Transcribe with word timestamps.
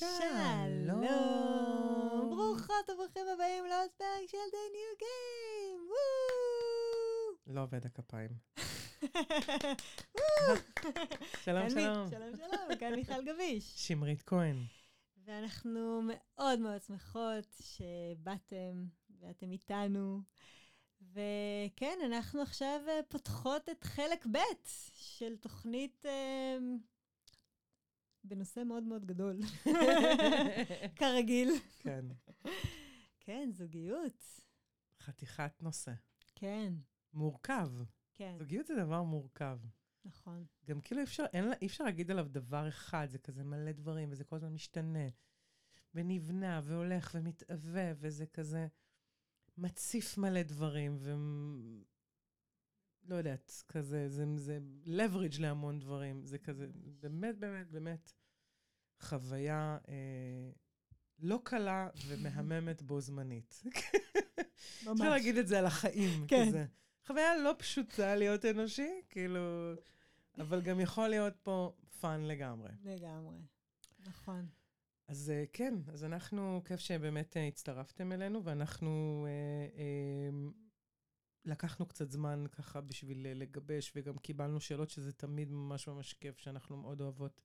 שלום. 0.00 1.00
ברוכות 2.30 2.90
וברוכים 2.90 3.26
הבאים 3.34 3.64
לעוד 3.64 3.90
פרק 3.96 4.30
של 4.30 4.38
The 4.50 4.64
New 4.72 5.00
Game! 5.02 5.80
וואו! 5.88 7.54
לא 7.54 7.62
עובד 7.62 7.86
הכפיים. 7.86 8.30
שלום, 11.44 11.70
שלום. 11.70 12.10
שלום, 12.10 12.36
שלום, 12.36 12.76
כאן 12.78 12.94
מיכל 12.94 13.24
גביש. 13.24 13.72
שמרית 13.86 14.22
כהן. 14.22 14.56
ואנחנו 15.24 16.02
מאוד 16.06 16.58
מאוד 16.58 16.82
שמחות 16.82 17.46
שבאתם 17.60 18.84
ואתם 19.20 19.50
איתנו. 19.50 20.20
וכן, 21.12 21.98
אנחנו 22.04 22.42
עכשיו 22.42 22.80
אה, 22.88 23.00
פותחות 23.08 23.68
את 23.68 23.84
חלק 23.84 24.26
ב' 24.26 24.38
של 24.94 25.36
תוכנית 25.36 26.06
אה, 26.06 26.58
בנושא 28.24 28.60
מאוד 28.66 28.82
מאוד 28.82 29.04
גדול, 29.06 29.40
כרגיל. 30.98 31.50
כן. 31.78 32.04
כן, 33.20 33.50
זוגיות. 33.52 34.24
חתיכת 35.00 35.62
נושא. 35.62 35.92
כן, 36.34 36.72
מורכב. 37.12 37.70
כן, 38.14 38.36
זוגיות 38.38 38.66
זה 38.66 38.74
דבר 38.76 39.02
מורכב. 39.02 39.58
נכון. 40.04 40.44
גם 40.64 40.80
כאילו 40.80 41.00
אי 41.00 41.04
אפשר, 41.04 41.24
אין, 41.32 41.44
אי 41.62 41.66
אפשר 41.66 41.84
להגיד 41.84 42.10
עליו 42.10 42.26
דבר 42.28 42.68
אחד, 42.68 43.06
זה 43.10 43.18
כזה 43.18 43.44
מלא 43.44 43.72
דברים, 43.72 44.08
וזה 44.12 44.24
כל 44.24 44.36
הזמן 44.36 44.52
משתנה, 44.52 45.08
ונבנה, 45.94 46.60
והולך, 46.64 47.10
ומתהווה, 47.14 47.92
וזה 47.96 48.26
כזה 48.26 48.66
מציף 49.58 50.18
מלא 50.18 50.42
דברים, 50.42 50.96
ו... 50.98 51.14
לא 53.04 53.14
יודעת, 53.14 53.62
כזה, 53.68 54.08
זה, 54.08 54.24
זה 54.36 54.58
leverage 54.86 55.40
להמון 55.40 55.78
דברים. 55.78 56.26
זה 56.26 56.38
כזה, 56.38 56.66
באמת, 56.74 57.38
באמת, 57.38 57.70
באמת, 57.70 58.12
חוויה 59.00 59.78
אה, 59.88 60.50
לא 61.18 61.40
קלה 61.44 61.88
ומהממת 62.06 62.82
בו 62.82 63.00
זמנית. 63.00 63.62
ממש. 64.86 65.00
אפשר 65.00 65.10
להגיד 65.10 65.36
את 65.36 65.48
זה 65.48 65.58
על 65.58 65.66
החיים, 65.66 66.26
כן. 66.28 66.46
כזה. 66.48 66.66
חוויה 67.06 67.36
לא 67.36 67.54
פשוטה 67.58 68.16
להיות 68.16 68.44
אנושי, 68.44 68.90
כאילו, 69.08 69.72
אבל 70.38 70.60
גם 70.60 70.80
יכול 70.80 71.08
להיות 71.08 71.34
פה 71.42 71.72
fun 72.00 72.20
לגמרי. 72.24 72.70
לגמרי. 72.84 73.38
נכון. 74.06 74.46
אז 75.08 75.30
אה, 75.30 75.44
כן, 75.52 75.74
אז 75.92 76.04
אנחנו, 76.04 76.62
כיף 76.64 76.80
שבאמת 76.80 77.36
אה, 77.36 77.46
הצטרפתם 77.46 78.12
אלינו, 78.12 78.44
ואנחנו 78.44 79.26
אה, 79.28 79.82
אה, 79.82 80.50
לקחנו 81.44 81.86
קצת 81.86 82.10
זמן 82.10 82.44
ככה 82.52 82.80
בשביל 82.80 83.26
אה, 83.26 83.34
לגבש, 83.34 83.92
וגם 83.96 84.18
קיבלנו 84.18 84.60
שאלות 84.60 84.90
שזה 84.90 85.12
תמיד 85.12 85.50
ממש 85.50 85.88
ממש 85.88 86.12
כיף, 86.12 86.38
שאנחנו 86.38 86.76
מאוד 86.76 87.00
אוהבות. 87.00 87.40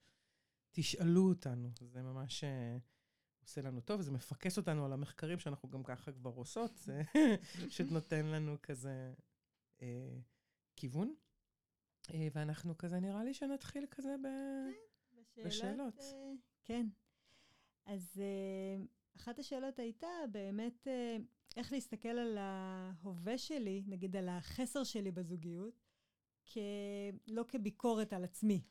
תשאלו 0.71 1.29
אותנו, 1.29 1.69
זה 1.81 2.02
ממש 2.02 2.43
אה, 2.43 2.77
עושה 3.41 3.61
לנו 3.61 3.81
טוב, 3.81 4.02
זה 4.02 4.11
מפקס 4.11 4.57
אותנו 4.57 4.85
על 4.85 4.93
המחקרים 4.93 5.39
שאנחנו 5.39 5.69
גם 5.69 5.83
ככה 5.83 6.11
כבר 6.11 6.31
עושות, 6.31 6.77
זה 6.77 7.02
פשוט 7.69 7.91
נותן 7.91 8.25
לנו 8.25 8.55
כזה 8.63 9.13
אה, 9.81 10.19
כיוון. 10.75 11.15
אה, 12.13 12.27
ואנחנו 12.33 12.77
כזה, 12.77 12.99
נראה 12.99 13.23
לי 13.23 13.33
שנתחיל 13.33 13.85
כזה 13.91 14.15
ב... 14.23 14.27
בשאלות. 15.45 15.99
אה, 15.99 16.31
כן. 16.63 16.87
אז 17.85 18.21
אה, 18.21 18.85
אחת 19.15 19.39
השאלות 19.39 19.80
הייתה 19.80 20.07
באמת 20.31 20.87
אה, 20.87 21.17
איך 21.57 21.73
להסתכל 21.73 22.07
על 22.07 22.38
ההווה 22.38 23.38
שלי, 23.38 23.83
נגיד 23.88 24.15
על 24.15 24.29
החסר 24.29 24.83
שלי 24.83 25.11
בזוגיות, 25.11 25.81
כ... 26.45 26.57
לא 27.27 27.45
כביקורת 27.47 28.13
על 28.13 28.23
עצמי. 28.23 28.61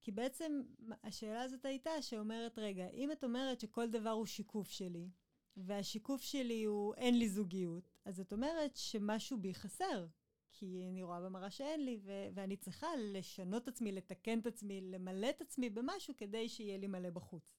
כי 0.00 0.12
בעצם 0.12 0.62
השאלה 1.04 1.42
הזאת 1.42 1.64
הייתה 1.64 2.02
שאומרת, 2.02 2.58
רגע, 2.58 2.88
אם 2.88 3.12
את 3.12 3.24
אומרת 3.24 3.60
שכל 3.60 3.90
דבר 3.90 4.10
הוא 4.10 4.26
שיקוף 4.26 4.70
שלי, 4.70 5.08
והשיקוף 5.56 6.22
שלי 6.22 6.64
הוא 6.64 6.94
אין 6.94 7.18
לי 7.18 7.28
זוגיות, 7.28 7.90
אז 8.04 8.20
את 8.20 8.32
אומרת 8.32 8.76
שמשהו 8.76 9.38
בי 9.38 9.54
חסר. 9.54 10.06
כי 10.52 10.86
אני 10.88 11.02
רואה 11.02 11.20
במראה 11.20 11.50
שאין 11.50 11.84
לי, 11.84 11.98
ו- 12.02 12.28
ואני 12.34 12.56
צריכה 12.56 12.86
לשנות 12.98 13.68
עצמי, 13.68 13.92
לתקן 13.92 14.38
את 14.38 14.46
עצמי, 14.46 14.80
למלא 14.80 15.30
את 15.30 15.40
עצמי 15.40 15.70
במשהו 15.70 16.14
כדי 16.16 16.48
שיהיה 16.48 16.78
לי 16.78 16.86
מלא 16.86 17.10
בחוץ. 17.10 17.52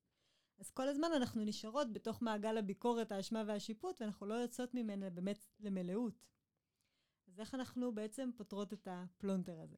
אז 0.57 0.71
כל 0.71 0.87
הזמן 0.87 1.07
אנחנו 1.15 1.45
נשארות 1.45 1.93
בתוך 1.93 2.21
מעגל 2.21 2.57
הביקורת, 2.57 3.11
האשמה 3.11 3.43
והשיפוט, 3.47 4.01
ואנחנו 4.01 4.25
לא 4.25 4.33
יוצאות 4.33 4.73
ממנה 4.73 5.09
באמת 5.09 5.45
למלאות. 5.59 6.25
אז 7.27 7.39
איך 7.39 7.55
אנחנו 7.55 7.95
בעצם 7.95 8.29
פותרות 8.37 8.73
את 8.73 8.87
הפלונטר 8.91 9.59
הזה? 9.59 9.75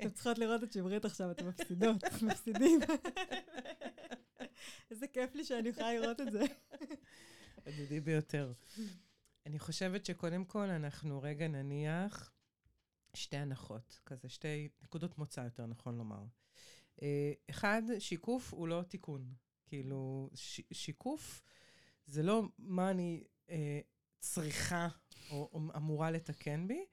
אתם 0.00 0.10
צריכות 0.10 0.38
לראות 0.38 0.64
את 0.64 0.72
שמרית 0.72 1.04
עכשיו, 1.04 1.30
אתם 1.30 1.48
מפסידות, 1.48 2.04
מפסידים. 2.22 2.80
איזה 4.90 5.06
כיף 5.08 5.34
לי 5.34 5.44
שאני 5.44 5.68
יכולה 5.68 5.92
לראות 5.94 6.20
את 6.20 6.32
זה. 6.32 6.42
הדדי 7.66 8.00
ביותר. 8.00 8.52
אני 9.46 9.58
חושבת 9.58 10.06
שקודם 10.06 10.44
כל 10.44 10.70
אנחנו 10.70 11.22
רגע 11.22 11.48
נניח 11.48 12.32
שתי 13.14 13.36
הנחות, 13.36 14.00
כזה 14.06 14.28
שתי 14.28 14.68
נקודות 14.82 15.18
מוצא, 15.18 15.40
יותר 15.40 15.66
נכון 15.66 15.98
לומר. 15.98 16.24
אה, 17.02 17.32
אחד, 17.50 17.82
שיקוף 17.98 18.54
הוא 18.54 18.68
לא 18.68 18.82
תיקון. 18.82 19.34
כאילו, 19.66 20.30
ש- 20.34 20.60
שיקוף 20.72 21.42
זה 22.06 22.22
לא 22.22 22.42
מה 22.58 22.90
אני 22.90 23.24
אה, 23.50 23.80
צריכה 24.18 24.88
או, 25.30 25.50
או 25.52 25.60
אמורה 25.76 26.10
לתקן 26.10 26.68
בי, 26.68 26.86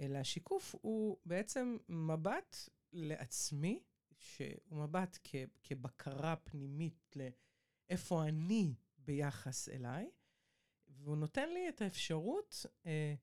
אלא 0.00 0.22
שיקוף 0.22 0.74
הוא 0.80 1.16
בעצם 1.24 1.76
מבט 1.88 2.56
לעצמי, 2.92 3.82
שהוא 4.18 4.78
מבט 4.78 5.18
כ, 5.24 5.34
כבקרה 5.62 6.36
פנימית 6.36 7.16
לאיפה 7.16 8.24
אני 8.24 8.74
ביחס 8.98 9.68
אליי, 9.68 10.10
והוא 10.88 11.16
נותן 11.16 11.48
לי 11.48 11.68
את 11.68 11.82
האפשרות 11.82 12.66
אה, 12.86 13.14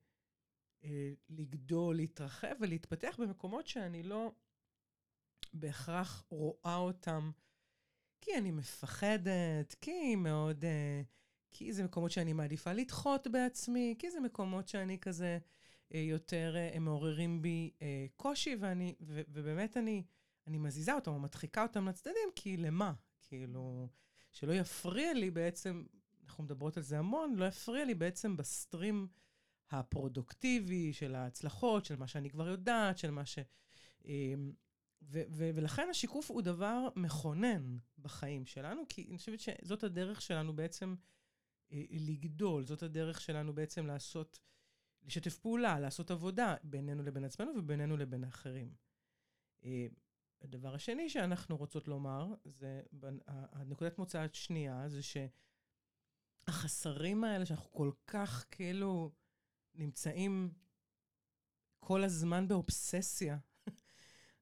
אה, 0.84 1.12
לגדול, 1.28 1.96
להתרחב 1.96 2.54
ולהתפתח 2.60 3.16
במקומות 3.22 3.66
שאני 3.66 4.02
לא 4.02 4.32
בהכרח 5.52 6.24
רואה 6.30 6.76
אותם, 6.76 7.30
כי 8.20 8.30
אני 8.38 8.50
מפחדת, 8.50 9.74
כי 9.80 10.16
מאוד... 10.16 10.64
אה, 10.64 11.02
כי 11.56 11.72
זה 11.72 11.84
מקומות 11.84 12.10
שאני 12.10 12.32
מעדיפה 12.32 12.72
לדחות 12.72 13.26
בעצמי, 13.26 13.94
כי 13.98 14.10
זה 14.10 14.20
מקומות 14.20 14.68
שאני 14.68 14.98
כזה 14.98 15.38
אה, 15.94 16.00
יותר 16.00 16.54
אה, 16.56 16.70
הם 16.74 16.84
מעוררים 16.84 17.42
בי 17.42 17.70
אה, 17.82 18.06
קושי, 18.16 18.56
ואני, 18.60 18.94
ו, 19.00 19.20
ובאמת 19.28 19.76
אני, 19.76 20.02
אני 20.46 20.58
מזיזה 20.58 20.94
אותם 20.94 21.10
או 21.10 21.18
מדחיקה 21.18 21.62
אותם 21.62 21.88
לצדדים, 21.88 22.28
כי 22.34 22.56
למה? 22.56 22.92
כאילו, 23.22 23.88
שלא 24.32 24.52
יפריע 24.52 25.14
לי 25.14 25.30
בעצם, 25.30 25.84
אנחנו 26.24 26.44
מדברות 26.44 26.76
על 26.76 26.82
זה 26.82 26.98
המון, 26.98 27.34
לא 27.36 27.44
יפריע 27.44 27.84
לי 27.84 27.94
בעצם 27.94 28.36
בסטרים 28.36 29.08
הפרודוקטיבי 29.70 30.92
של 30.92 31.14
ההצלחות, 31.14 31.84
של 31.84 31.96
מה 31.96 32.06
שאני 32.06 32.30
כבר 32.30 32.48
יודעת, 32.48 32.98
של 32.98 33.10
מה 33.10 33.26
ש... 33.26 33.38
אה, 34.06 34.34
ו- 35.02 35.22
ו- 35.30 35.50
ולכן 35.54 35.88
השיקוף 35.90 36.30
הוא 36.30 36.42
דבר 36.42 36.88
מכונן 36.96 37.78
בחיים 37.98 38.46
שלנו, 38.46 38.82
כי 38.88 39.06
אני 39.08 39.18
חושבת 39.18 39.40
שזאת 39.40 39.84
הדרך 39.84 40.22
שלנו 40.22 40.56
בעצם 40.56 40.94
אה, 41.72 41.82
לגדול, 41.90 42.64
זאת 42.64 42.82
הדרך 42.82 43.20
שלנו 43.20 43.54
בעצם 43.54 43.86
לעשות, 43.86 44.40
לשתף 45.02 45.38
פעולה, 45.38 45.80
לעשות 45.80 46.10
עבודה 46.10 46.54
בינינו 46.62 47.02
לבין 47.02 47.24
עצמנו 47.24 47.52
ובינינו 47.56 47.96
לבין 47.96 48.24
האחרים. 48.24 48.74
אה, 49.64 49.86
הדבר 50.40 50.74
השני 50.74 51.10
שאנחנו 51.10 51.56
רוצות 51.56 51.88
לומר, 51.88 52.34
זה, 52.44 52.82
הנקודת 53.26 53.98
מוצא 53.98 54.18
השנייה, 54.18 54.88
זה 54.88 55.00
שהחסרים 56.48 57.24
האלה 57.24 57.46
שאנחנו 57.46 57.72
כל 57.72 57.90
כך 58.06 58.46
כאילו 58.50 59.12
נמצאים 59.74 60.54
כל 61.80 62.04
הזמן 62.04 62.48
באובססיה 62.48 63.38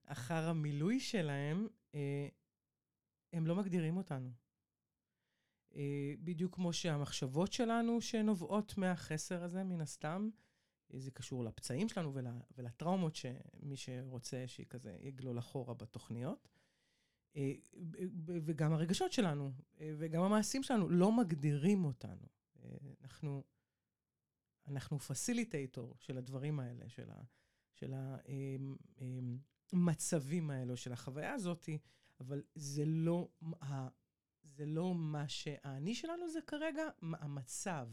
אחר 0.06 0.48
המילוי 0.48 1.00
שלהם, 1.00 1.68
אה, 1.94 2.28
הם 3.32 3.46
לא 3.46 3.56
מגדירים 3.56 3.96
אותנו. 3.96 4.30
אה, 5.74 6.14
בדיוק 6.24 6.54
כמו 6.54 6.72
שהמחשבות 6.72 7.52
שלנו 7.52 8.00
שנובעות 8.00 8.78
מהחסר 8.78 9.44
הזה, 9.44 9.64
מן 9.64 9.80
הסתם, 9.80 10.28
אה, 10.94 10.98
זה 11.00 11.10
קשור 11.10 11.44
לפצעים 11.44 11.88
שלנו 11.88 12.14
ול, 12.14 12.26
ולטראומות 12.58 13.16
שמי 13.16 13.76
שרוצה 13.76 14.44
שכזה 14.46 14.96
יגלול 15.00 15.38
אחורה 15.38 15.74
בתוכניות. 15.74 16.48
וגם 18.26 18.72
הרגשות 18.72 19.12
שלנו, 19.12 19.52
וגם 19.78 20.22
המעשים 20.22 20.62
שלנו 20.62 20.88
לא 20.88 21.12
מגדירים 21.12 21.84
אותנו. 21.84 22.26
אנחנו, 23.02 23.44
אנחנו 24.66 24.98
פסיליטייטור 24.98 25.94
של 25.98 26.18
הדברים 26.18 26.60
האלה, 26.60 26.88
של, 26.88 27.10
ה, 27.10 27.22
של 27.72 27.94
המצבים 29.72 30.50
האלו, 30.50 30.76
של 30.76 30.92
החוויה 30.92 31.32
הזאת, 31.32 31.68
אבל 32.20 32.42
זה 32.54 32.84
לא, 32.86 33.28
זה 34.42 34.66
לא 34.66 34.94
מה 34.94 35.28
שהאני 35.28 35.94
שלנו, 35.94 36.28
זה 36.28 36.40
כרגע 36.46 36.82
המצב. 37.02 37.88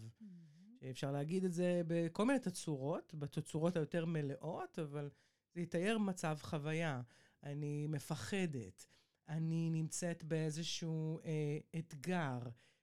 אפשר 0.89 1.11
להגיד 1.11 1.43
את 1.43 1.53
זה 1.53 1.81
בכל 1.87 2.25
מיני 2.25 2.39
תצורות, 2.39 3.13
בתצורות 3.13 3.75
היותר 3.75 4.05
מלאות, 4.05 4.79
אבל 4.79 5.09
זה 5.53 5.61
יתאר 5.61 5.97
מצב 5.97 6.37
חוויה. 6.41 7.01
אני 7.43 7.87
מפחדת, 7.87 8.87
אני 9.29 9.69
נמצאת 9.69 10.23
באיזשהו 10.23 11.19
אה, 11.19 11.57
אתגר, 11.79 12.39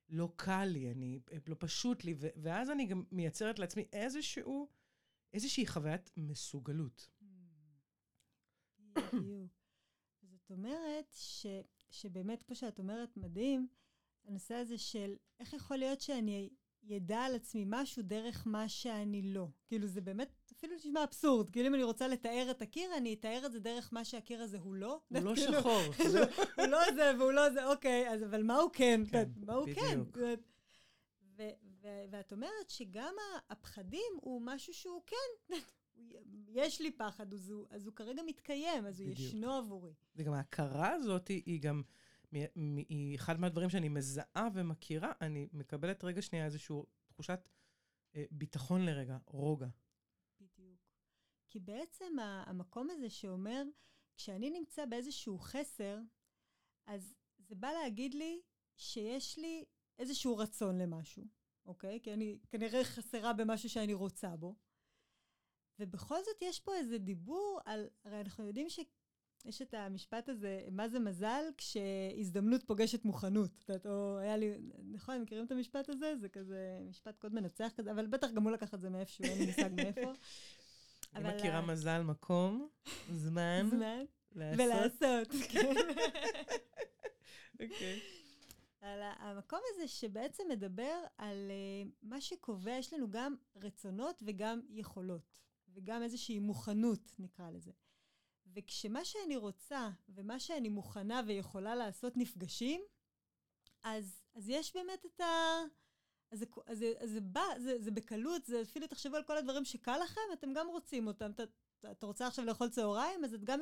לא 0.09 0.33
קל 0.37 0.65
לי, 0.65 0.91
אני, 0.91 1.21
לא 1.47 1.57
פשוט 1.59 2.05
לי, 2.05 2.15
ו- 2.19 2.29
ואז 2.37 2.71
אני 2.71 2.87
גם 2.87 3.05
מייצרת 3.13 3.59
לעצמי 3.59 3.85
איזשהו, 3.93 4.69
איזושהי 5.33 5.67
חוויית 5.67 6.11
מסוגלות. 6.17 7.09
בדיוק. 9.13 9.51
זאת 10.23 10.51
אומרת 10.51 11.15
ש, 11.17 11.47
שבאמת, 11.91 12.43
כמו 12.43 12.57
שאת 12.57 12.79
אומרת, 12.79 13.17
מדהים, 13.17 13.69
הנושא 14.25 14.55
הזה 14.55 14.79
של 14.79 15.17
איך 15.41 15.53
יכול 15.53 15.77
להיות 15.77 16.01
שאני 16.01 16.51
ידע 16.83 17.19
על 17.19 17.35
עצמי 17.35 17.65
משהו 17.67 18.03
דרך 18.03 18.43
מה 18.47 18.69
שאני 18.69 19.23
לא. 19.23 19.47
כאילו, 19.67 19.87
זה 19.87 20.01
באמת 20.01 20.29
אפילו 20.53 20.77
נשמע 20.77 21.05
אבסורד. 21.05 21.51
כאילו, 21.51 21.69
אם 21.69 21.75
אני 21.75 21.83
רוצה 21.83 22.09
לתאר 22.09 22.51
את 22.51 22.63
הקיר, 22.63 22.97
אני 22.97 23.15
אתאר 23.15 23.43
את 23.47 23.53
זה 23.53 23.61
דרך 23.61 23.93
מה 23.93 24.05
שהקיר 24.05 24.43
הזה 24.43 24.59
הוא 24.59 24.75
לא. 24.75 25.01
הוא 25.09 25.21
לא 25.21 25.35
כאילו, 25.37 25.53
שחור. 25.53 25.81
הוא 26.59 26.67
לא 26.67 26.79
זה 26.95 27.13
והוא 27.19 27.33
לא 27.33 27.51
זה, 27.51 27.67
אוקיי, 27.67 28.11
אז 28.11 28.23
אבל 28.23 28.43
מה 28.43 28.57
הוא 28.57 28.71
כן? 28.73 29.01
כן, 29.11 29.29
מה 29.47 29.55
הוא 29.55 29.69
כן? 29.75 30.01
ואת 32.11 32.33
אומרת 32.33 32.69
שגם 32.69 33.15
הפחדים 33.51 34.13
הוא 34.21 34.43
משהו 34.45 34.75
שהוא 34.75 35.03
כן, 35.07 35.55
יש 36.49 36.81
לי 36.81 36.93
פחד, 36.93 37.33
אז 37.33 37.51
הוא, 37.51 37.67
אז 37.71 37.87
הוא 37.87 37.95
כרגע 37.95 38.23
מתקיים, 38.27 38.87
אז 38.87 39.01
הוא 39.01 39.11
בדיוק. 39.11 39.29
ישנו 39.29 39.53
עבורי. 39.53 39.93
וגם 40.17 40.33
ההכרה 40.33 40.93
הזאת 40.93 41.29
היא 41.29 41.61
גם, 41.61 41.83
היא 42.33 43.17
אחד 43.17 43.41
מהדברים 43.41 43.71
שאני 43.71 43.89
מזהה 43.89 44.49
ומכירה, 44.55 45.13
אני 45.21 45.49
מקבלת 45.53 46.05
רגע 46.05 46.23
שנייה 46.23 46.45
איזושהי 46.45 46.77
תחושת 47.09 47.49
אה, 48.15 48.25
ביטחון 48.31 48.85
לרגע, 48.85 49.19
רוגע. 49.27 49.69
בדיוק. 50.41 50.81
כי 51.49 51.61
בעצם 51.61 52.17
המקום 52.47 52.91
הזה 52.91 53.11
שאומר, 53.11 53.63
כשאני 54.17 54.51
נמצא 54.51 54.87
באיזשהו 54.87 55.39
חסר, 55.39 55.99
אז 56.87 57.15
זה 57.39 57.55
בא 57.55 57.73
להגיד 57.83 58.15
לי 58.15 58.41
שיש 58.77 59.39
לי 59.39 59.65
איזשהו 59.99 60.37
רצון 60.37 60.79
למשהו, 60.79 61.25
אוקיי? 61.67 62.01
כי 62.03 62.13
אני 62.13 62.39
כנראה 62.51 62.85
חסרה 62.85 63.33
במשהו 63.33 63.71
שאני 63.71 63.95
רוצה 63.95 64.37
בו. 64.37 64.55
ובכל 65.79 66.17
זאת 66.25 66.43
יש 66.43 66.61
פה 66.61 66.77
איזה 66.77 66.99
דיבור 66.99 67.61
על, 67.65 67.87
הרי 68.05 68.21
אנחנו 68.21 68.47
יודעים 68.47 68.69
שיש 68.69 69.63
את 69.63 69.75
המשפט 69.75 70.29
הזה, 70.29 70.65
מה 70.71 70.89
זה 70.89 70.99
מזל 70.99 71.45
כשהזדמנות 71.57 72.63
פוגשת 72.63 73.05
מוכנות. 73.05 73.51
את 73.65 73.69
יודעת, 73.69 73.87
או 73.87 74.19
היה 74.19 74.37
לי, 74.37 74.55
נכון, 74.91 75.23
מכירים 75.23 75.45
את 75.45 75.53
המשפט 75.53 75.89
הזה? 75.89 76.15
זה 76.21 76.29
כזה 76.29 76.81
משפט 76.89 77.19
קוד 77.19 77.35
מנצח 77.35 77.73
כזה, 77.77 77.91
אבל 77.91 78.07
בטח 78.07 78.31
גם 78.31 78.43
הוא 78.43 78.53
לקח 78.53 78.75
את 78.75 78.81
זה 78.81 78.91
מאיפשהו, 78.91 79.25
אין 79.25 79.39
לי 79.39 79.47
מושג 79.47 79.71
מאיפה. 79.77 80.13
אני 81.15 81.29
מכירה 81.37 81.59
ה- 81.59 81.67
מזל, 81.67 82.03
מקום, 82.03 82.69
זמן, 83.13 83.67
זמן 83.71 84.05
לעשות. 84.35 84.61
ולעשות. 84.61 85.29
כן. 85.53 85.75
אוקיי. 87.61 88.01
על 88.81 89.01
המקום 89.03 89.59
הזה 89.75 89.89
שבעצם 89.89 90.43
מדבר 90.51 91.01
על 91.19 91.51
uh, 91.51 91.91
מה 92.03 92.21
שקובע, 92.21 92.71
יש 92.73 92.93
לנו 92.93 93.11
גם 93.11 93.35
רצונות 93.57 94.23
וגם 94.27 94.61
יכולות, 94.71 95.39
וגם 95.75 96.03
איזושהי 96.03 96.39
מוכנות, 96.39 97.13
נקרא 97.19 97.51
לזה. 97.51 97.71
וכשמה 98.55 99.05
שאני 99.05 99.37
רוצה 99.37 99.91
ומה 100.09 100.41
שאני 100.41 100.69
מוכנה 100.69 101.21
ויכולה 101.27 101.75
לעשות 101.75 102.17
נפגשים, 102.17 102.81
אז, 103.83 104.23
אז 104.35 104.49
יש 104.49 104.77
באמת 104.77 105.07
את 105.07 105.21
ה... 105.21 105.25
אז 106.31 106.39
זה, 106.39 106.45
אז 106.67 106.79
זה, 106.79 106.93
אז 106.99 107.11
זה 107.11 107.21
בא, 107.21 107.43
זה, 107.59 107.83
זה 107.83 107.91
בקלות, 107.91 108.45
זה 108.47 108.63
אפילו 108.63 108.87
תחשבו 108.87 109.17
על 109.17 109.23
כל 109.23 109.37
הדברים 109.37 109.65
שקל 109.65 109.99
לכם, 109.99 110.21
אתם 110.33 110.53
גם 110.53 110.69
רוצים 110.69 111.07
אותם. 111.07 111.31
אתה, 111.31 111.43
אתה, 111.93 112.07
רוצה 112.07 112.27
עכשיו 112.27 112.45
לאכול 112.45 112.69
צהריים, 112.69 113.25
אז 113.25 113.35
את 113.35 113.45
גם 113.45 113.61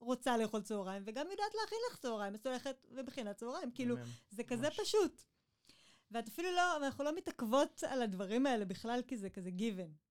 רוצה 0.00 0.36
לאכול 0.36 0.62
צהריים, 0.62 1.02
וגם 1.06 1.26
יודעת 1.30 1.54
להכין 1.60 1.78
לך 1.90 1.98
צהריים, 1.98 2.34
אז 2.34 2.40
את 2.40 2.46
הולכת 2.46 2.86
ומכינה 2.90 3.34
צהריים. 3.34 3.70
כאילו. 3.70 3.96
זה 4.30 4.44
כזה. 4.44 4.70
פשוט. 4.70 5.22
ואת 6.10 6.28
אפילו 6.28 6.50
לא, 6.52 6.76
אנחנו 6.76 7.04
לא 7.04 7.16
מתעכבות 7.16 7.82
על 7.88 8.02
הדברים 8.02 8.46
האלה 8.46 8.64
בכלל, 8.64 9.02
כי 9.06 9.16
זה 9.16 9.30
כזה 9.30 9.50
given. 9.58 10.07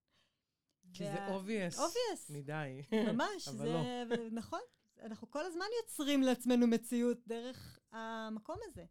כי 0.94 1.04
זה 1.04 1.28
obvious 1.28 1.76
obvious, 1.76 2.34
מדי. 2.34 2.82
ממש, 2.92 3.48
זה 3.48 4.04
נכון. 4.32 4.60
אנחנו 5.02 5.32
כל 5.32 5.46
הזמן 5.46 5.66
יוצרים 5.82 6.22
לעצמנו 6.22 6.68
מציאות 6.68 7.18
דרך 7.28 7.80
המקום 7.92 8.58
הזה. 8.66 8.86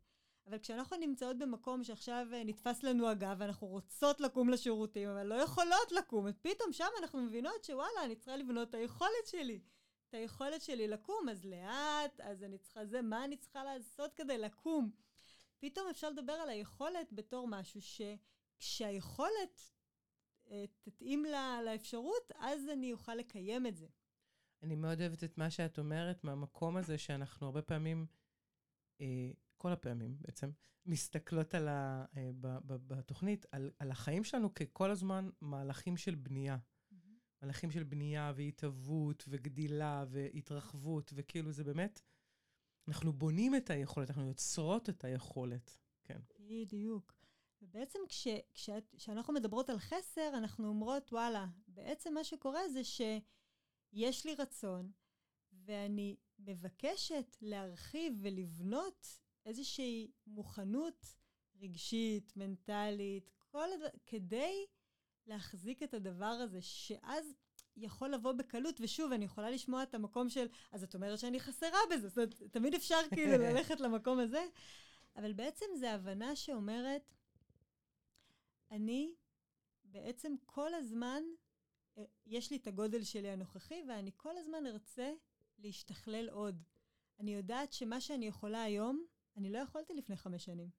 אבל 0.46 0.58
כשאנחנו 0.58 0.96
נמצאות 0.96 1.38
במקום 1.38 1.84
שעכשיו 1.84 2.26
אה, 2.32 2.44
נתפס 2.44 2.82
לנו 2.82 3.08
הגב, 3.08 3.36
ואנחנו 3.38 3.66
רוצות 3.66 4.20
לקום 4.20 4.48
לשירותים, 4.48 5.08
אבל 5.08 5.26
לא 5.26 5.34
יכולות 5.34 5.92
לקום, 5.92 6.32
פתאום 6.42 6.72
שם 6.72 6.88
אנחנו 6.98 7.22
מבינות 7.22 7.64
שוואלה, 7.64 8.04
אני 8.04 8.16
צריכה 8.16 8.36
לבנות 8.36 8.68
את 8.68 8.74
היכולת 8.74 9.26
שלי. 9.26 9.60
את 10.08 10.14
היכולת 10.14 10.62
שלי 10.62 10.88
לקום, 10.88 11.28
אז 11.28 11.44
לאט, 11.44 12.20
אז 12.20 12.42
אני 12.42 12.58
צריכה 12.58 12.86
זה, 12.86 13.02
מה 13.02 13.24
אני 13.24 13.36
צריכה 13.36 13.64
לעשות 13.64 14.14
כדי 14.14 14.38
לקום? 14.38 14.90
פתאום 15.58 15.88
אפשר 15.88 16.10
לדבר 16.10 16.32
על 16.32 16.48
היכולת 16.48 17.12
בתור 17.12 17.48
משהו 17.48 17.80
שכשהיכולת 17.80 19.75
תתאים 20.80 21.24
לה, 21.24 21.62
לאפשרות, 21.64 22.32
אז 22.34 22.68
אני 22.72 22.92
אוכל 22.92 23.14
לקיים 23.14 23.66
את 23.66 23.76
זה. 23.76 23.86
אני 24.62 24.74
מאוד 24.74 25.00
אוהבת 25.00 25.24
את 25.24 25.38
מה 25.38 25.50
שאת 25.50 25.78
אומרת 25.78 26.24
מהמקום 26.24 26.76
הזה 26.76 26.98
שאנחנו 26.98 27.46
הרבה 27.46 27.62
פעמים, 27.62 28.06
אה, 29.00 29.30
כל 29.56 29.72
הפעמים 29.72 30.16
בעצם, 30.20 30.50
מסתכלות 30.86 31.54
על 31.54 31.68
ה, 31.68 32.04
אה, 32.16 32.30
ב, 32.40 32.46
ב, 32.66 32.94
בתוכנית, 32.94 33.46
על, 33.52 33.70
על 33.78 33.90
החיים 33.90 34.24
שלנו 34.24 34.54
ככל 34.54 34.90
הזמן 34.90 35.30
מהלכים 35.40 35.96
של 35.96 36.14
בנייה. 36.14 36.58
מהלכים 37.42 37.70
של 37.70 37.82
בנייה 37.82 38.32
והתהוות 38.36 39.24
וגדילה 39.28 40.04
והתרחבות, 40.08 41.12
וכאילו 41.16 41.52
זה 41.52 41.64
באמת, 41.64 42.00
אנחנו 42.88 43.12
בונים 43.12 43.54
את 43.54 43.70
היכולת, 43.70 44.10
אנחנו 44.10 44.28
יוצרות 44.28 44.88
את 44.88 45.04
היכולת. 45.04 45.78
כן. 46.04 46.20
בדיוק. 46.40 47.15
ובעצם 47.62 47.98
כש, 48.08 48.28
כשאת, 48.54 48.94
כשאנחנו 48.96 49.32
מדברות 49.32 49.70
על 49.70 49.78
חסר, 49.78 50.28
אנחנו 50.34 50.68
אומרות, 50.68 51.12
וואלה, 51.12 51.46
בעצם 51.68 52.14
מה 52.14 52.24
שקורה 52.24 52.68
זה 52.68 52.84
שיש 52.84 54.26
לי 54.26 54.34
רצון, 54.34 54.90
ואני 55.52 56.16
מבקשת 56.38 57.36
להרחיב 57.40 58.18
ולבנות 58.22 59.06
איזושהי 59.46 60.10
מוכנות 60.26 61.06
רגשית, 61.60 62.32
מנטלית, 62.36 63.30
כל 63.38 63.72
הד... 63.72 63.90
כדי 64.06 64.66
להחזיק 65.26 65.82
את 65.82 65.94
הדבר 65.94 66.24
הזה, 66.24 66.62
שאז 66.62 67.34
יכול 67.76 68.08
לבוא 68.08 68.32
בקלות, 68.32 68.80
ושוב, 68.80 69.12
אני 69.12 69.24
יכולה 69.24 69.50
לשמוע 69.50 69.82
את 69.82 69.94
המקום 69.94 70.28
של, 70.28 70.46
אז 70.72 70.82
את 70.82 70.94
אומרת 70.94 71.18
שאני 71.18 71.40
חסרה 71.40 71.78
בזה, 71.90 72.08
זאת 72.08 72.18
אומרת, 72.18 72.34
תמיד 72.50 72.74
אפשר 72.74 73.00
כאילו 73.14 73.32
ללכת 73.44 73.80
למקום 73.80 74.18
הזה, 74.18 74.44
אבל 75.16 75.32
בעצם 75.32 75.66
זו 75.80 75.86
הבנה 75.86 76.36
שאומרת, 76.36 77.15
אני 78.70 79.14
בעצם 79.84 80.34
כל 80.46 80.74
הזמן, 80.74 81.22
אה, 81.98 82.04
יש 82.26 82.50
לי 82.50 82.56
את 82.56 82.66
הגודל 82.66 83.02
שלי 83.04 83.28
הנוכחי, 83.30 83.82
ואני 83.88 84.10
כל 84.16 84.36
הזמן 84.38 84.66
ארצה 84.66 85.12
להשתכלל 85.58 86.28
עוד. 86.28 86.62
אני 87.20 87.34
יודעת 87.34 87.72
שמה 87.72 88.00
שאני 88.00 88.26
יכולה 88.26 88.62
היום, 88.62 89.04
אני 89.36 89.50
לא 89.50 89.58
יכולתי 89.58 89.94
לפני 89.94 90.16
חמש 90.16 90.44
שנים. 90.44 90.70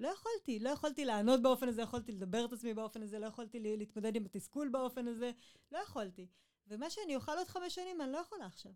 לא 0.00 0.08
יכולתי, 0.08 0.58
לא 0.58 0.68
יכולתי 0.70 1.04
לענות 1.04 1.42
באופן 1.42 1.68
הזה, 1.68 1.82
יכולתי 1.82 2.12
לדבר 2.12 2.44
את 2.44 2.52
עצמי 2.52 2.74
באופן 2.74 3.02
הזה, 3.02 3.18
לא 3.18 3.26
יכולתי 3.26 3.60
לה- 3.60 3.76
להתמודד 3.76 4.16
עם 4.16 4.24
התסכול 4.24 4.68
באופן 4.68 5.08
הזה, 5.08 5.30
לא 5.72 5.78
יכולתי. 5.78 6.26
ומה 6.66 6.90
שאני 6.90 7.16
אוכל 7.16 7.32
עוד 7.38 7.48
חמש 7.48 7.74
שנים, 7.74 8.00
אני 8.00 8.12
לא 8.12 8.18
יכולה 8.18 8.46
עכשיו. 8.46 8.72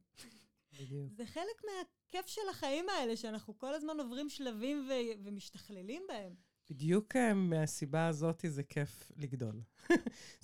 בדיוק. 0.73 1.12
זה 1.12 1.27
חלק 1.27 1.62
מהכיף 1.65 2.27
של 2.27 2.49
החיים 2.50 2.89
האלה, 2.89 3.17
שאנחנו 3.17 3.59
כל 3.59 3.75
הזמן 3.75 4.00
עוברים 4.00 4.29
שלבים 4.29 4.89
ו- 4.89 5.23
ומשתכללים 5.25 6.03
בהם. 6.09 6.35
בדיוק 6.71 7.17
אה, 7.17 7.35
מהסיבה 7.35 8.07
הזאת 8.07 8.45
זה 8.49 8.62
כיף 8.62 9.12
לגדול. 9.17 9.61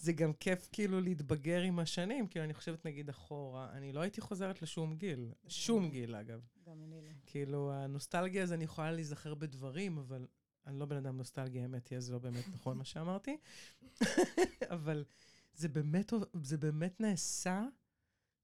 זה 0.04 0.12
גם 0.12 0.32
כיף 0.32 0.68
כאילו 0.72 1.00
להתבגר 1.00 1.60
עם 1.60 1.78
השנים, 1.78 2.26
כאילו 2.26 2.44
אני 2.44 2.54
חושבת 2.54 2.86
נגיד 2.86 3.08
אחורה, 3.08 3.72
אני 3.72 3.92
לא 3.92 4.00
הייתי 4.00 4.20
חוזרת 4.20 4.62
לשום 4.62 4.96
גיל, 4.96 5.32
שום 5.48 5.90
גיל 5.90 6.14
אגב. 6.14 6.40
גם 6.66 6.82
אני 6.82 7.00
לא. 7.00 7.08
כאילו 7.26 7.72
הנוסטלגיה 7.72 8.42
הזו 8.42 8.54
אני 8.54 8.64
יכולה 8.64 8.92
להיזכר 8.92 9.34
בדברים, 9.34 9.98
אבל 9.98 10.26
אני 10.66 10.78
לא 10.78 10.86
בן 10.86 10.96
אדם 10.96 11.16
נוסטלגי, 11.16 11.60
האמת 11.60 11.88
היא, 11.88 11.96
אז 11.96 12.10
לא 12.10 12.18
באמת 12.18 12.44
נכון 12.54 12.78
מה 12.78 12.84
שאמרתי. 12.84 13.36
אבל 14.76 15.04
זה 15.54 15.68
באמת, 15.68 16.12
זה 16.42 16.56
באמת 16.56 17.00
נעשה 17.00 17.64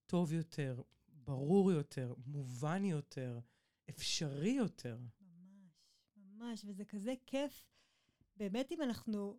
טוב 0.07 0.33
יותר, 0.33 0.83
ברור 1.09 1.73
יותר, 1.73 2.15
מובן 2.27 2.85
יותר, 2.85 3.39
אפשרי 3.91 4.51
יותר. 4.51 4.99
ממש, 5.21 6.17
ממש, 6.17 6.65
וזה 6.67 6.85
כזה 6.85 7.15
כיף. 7.27 7.72
באמת, 8.37 8.73
אם 8.73 8.83
אנחנו, 8.83 9.39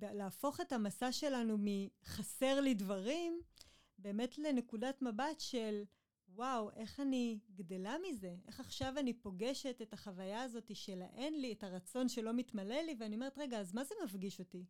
להפוך 0.00 0.60
את 0.60 0.72
המסע 0.72 1.12
שלנו 1.12 1.56
מחסר 1.58 2.60
לי 2.60 2.74
דברים, 2.74 3.42
באמת 3.98 4.38
לנקודת 4.38 5.02
מבט 5.02 5.40
של, 5.40 5.82
וואו, 6.28 6.70
איך 6.70 7.00
אני 7.00 7.38
גדלה 7.54 7.96
מזה? 8.08 8.36
איך 8.46 8.60
עכשיו 8.60 8.94
אני 8.98 9.12
פוגשת 9.14 9.82
את 9.82 9.92
החוויה 9.92 10.42
הזאת 10.42 10.76
של 10.76 11.02
האין 11.02 11.40
לי, 11.40 11.52
את 11.52 11.64
הרצון 11.64 12.08
שלא 12.08 12.32
מתמלא 12.32 12.80
לי, 12.80 12.96
ואני 12.98 13.14
אומרת, 13.14 13.38
רגע, 13.38 13.60
אז 13.60 13.74
מה 13.74 13.84
זה 13.84 13.94
מפגיש 14.04 14.40
אותי? 14.40 14.64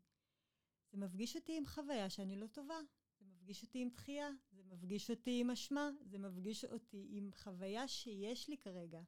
זה 0.91 0.99
מפגיש 0.99 1.37
אותי 1.37 1.57
עם 1.57 1.67
חוויה 1.67 2.11
שאני 2.11 2.37
לא 2.37 2.47
טובה. 2.47 2.79
זה 3.21 3.27
מפגיש 3.27 3.63
אותי 3.63 3.79
עם 3.79 3.89
דחייה, 3.89 4.31
זה 4.53 4.63
מפגיש 4.65 5.11
אותי 5.11 5.41
עם 5.41 5.51
אשמה, 5.51 5.91
זה 6.05 6.19
מפגיש 6.19 6.65
אותי 6.65 7.07
עם 7.11 7.31
חוויה 7.35 7.89
שיש 7.89 8.49
לי 8.49 8.59
כרגע. 8.59 9.01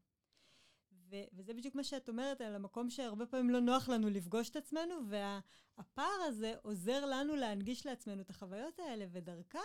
ו- 1.11 1.25
וזה 1.33 1.55
בדיוק 1.55 1.75
מה 1.75 1.85
שאת 1.85 2.09
אומרת, 2.09 2.41
על 2.41 2.55
המקום 2.55 2.91
שהרבה 2.91 3.27
פעמים 3.27 3.51
לא 3.51 3.61
נוח 3.61 3.89
לנו 3.89 4.11
לפגוש 4.11 4.51
את 4.51 4.57
עצמנו, 4.57 4.95
והפער 5.09 6.23
הזה 6.27 6.55
עוזר 6.63 7.07
לנו 7.07 7.37
להנגיש 7.37 7.87
לעצמנו 7.87 8.23
את 8.23 8.31
החוויות 8.31 8.79
האלה, 8.79 9.07
ודרכם 9.13 9.59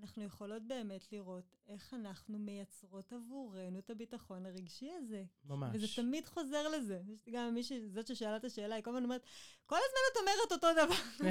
אנחנו 0.00 0.24
יכולות 0.24 0.62
באמת 0.62 1.12
לראות 1.12 1.56
איך 1.68 1.94
אנחנו 1.94 2.38
מייצרות 2.38 3.12
עבורנו 3.12 3.78
את 3.78 3.90
הביטחון 3.90 4.46
הרגשי 4.46 4.90
הזה. 4.92 5.24
ממש. 5.44 5.70
וזה 5.74 5.86
תמיד 5.96 6.26
חוזר 6.26 6.68
לזה. 6.68 7.00
יש 7.08 7.28
גם 7.32 7.54
מישהי, 7.54 7.88
זאת 7.88 8.06
ששאלה 8.06 8.36
את 8.36 8.44
השאלה, 8.44 8.74
היא 8.74 8.84
כל 8.84 8.90
הזמן 8.90 9.04
אומרת, 9.04 9.22
כל 9.66 9.76
הזמן 9.76 10.00
את 10.12 10.16
אומרת 10.16 10.52
אותו 10.52 10.72
דבר. 10.72 11.28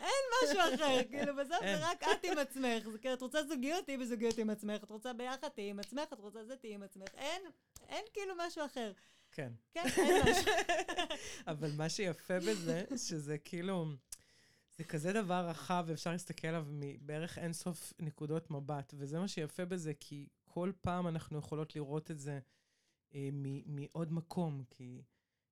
אין 0.00 0.24
משהו 0.42 0.74
אחר, 0.74 1.04
כאילו, 1.10 1.36
בסוף 1.36 1.60
זה 1.60 1.90
רק 1.90 2.02
את 2.02 2.24
עם 2.24 2.38
עצמך. 2.38 2.88
זה 2.92 2.98
כאילו, 2.98 3.14
את 3.14 3.22
רוצה 3.22 3.42
זוגיות, 3.42 3.84
תהיי 3.84 3.96
בזוגיות 3.98 4.38
עם 4.38 4.50
עצמך, 4.50 4.84
את 4.84 4.90
רוצה 4.90 5.12
ביחד, 5.12 5.48
תהיי 5.48 5.70
עם 5.70 5.78
עצמך, 5.78 6.12
את 6.12 6.18
רוצה 6.20 6.44
זה, 6.44 6.56
תהיי 6.56 6.74
עם 6.74 6.82
עצמך. 6.82 7.08
אין, 7.14 7.42
אין 7.88 8.04
כאילו 8.14 8.34
משהו 8.38 8.64
אחר. 8.64 8.92
כן. 9.32 9.52
כן, 9.72 9.84
אין 9.96 10.22
משהו. 10.22 10.52
אבל 11.46 11.70
מה 11.76 11.88
שיפה 11.88 12.38
בזה, 12.38 12.84
שזה 12.96 13.38
כאילו, 13.38 13.86
זה 14.78 14.84
כזה 14.84 15.12
דבר 15.12 15.48
רחב, 15.48 15.84
ואפשר 15.86 16.12
להסתכל 16.12 16.48
עליו 16.48 16.66
מבערך 16.68 17.38
אינסוף 17.38 17.92
נקודות 17.98 18.50
מבט, 18.50 18.94
וזה 18.96 19.18
מה 19.18 19.28
שיפה 19.28 19.64
בזה, 19.64 19.92
כי 20.00 20.28
כל 20.44 20.72
פעם 20.80 21.08
אנחנו 21.08 21.38
יכולות 21.38 21.76
לראות 21.76 22.10
את 22.10 22.18
זה 22.18 22.38
אה, 23.14 23.28
מעוד 23.66 24.12
מקום, 24.12 24.64
כי 24.70 25.02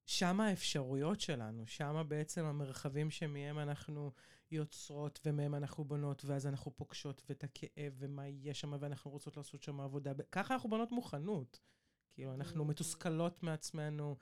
שם 0.06 0.40
האפשרויות 0.40 1.20
שלנו, 1.20 1.66
שם 1.66 2.04
בעצם 2.08 2.44
המרחבים 2.44 3.10
שמהם 3.10 3.58
אנחנו 3.58 4.12
יוצרות 4.50 5.20
ומהם 5.24 5.54
אנחנו 5.54 5.84
בונות, 5.84 6.24
ואז 6.24 6.46
אנחנו 6.46 6.76
פוגשות 6.76 7.22
ואת 7.28 7.44
הכאב 7.44 7.92
ומה 7.98 8.28
יש 8.28 8.60
שם, 8.60 8.76
ואנחנו 8.80 9.10
רוצות 9.10 9.36
לעשות 9.36 9.62
שם 9.62 9.80
עבודה. 9.80 10.12
ככה 10.32 10.54
אנחנו 10.54 10.70
בונות 10.70 10.92
מוכנות. 10.92 11.60
כאילו, 12.14 12.34
אנחנו 12.34 12.64
מתוסכלות 12.64 13.42
מעצמנו, 13.42 14.16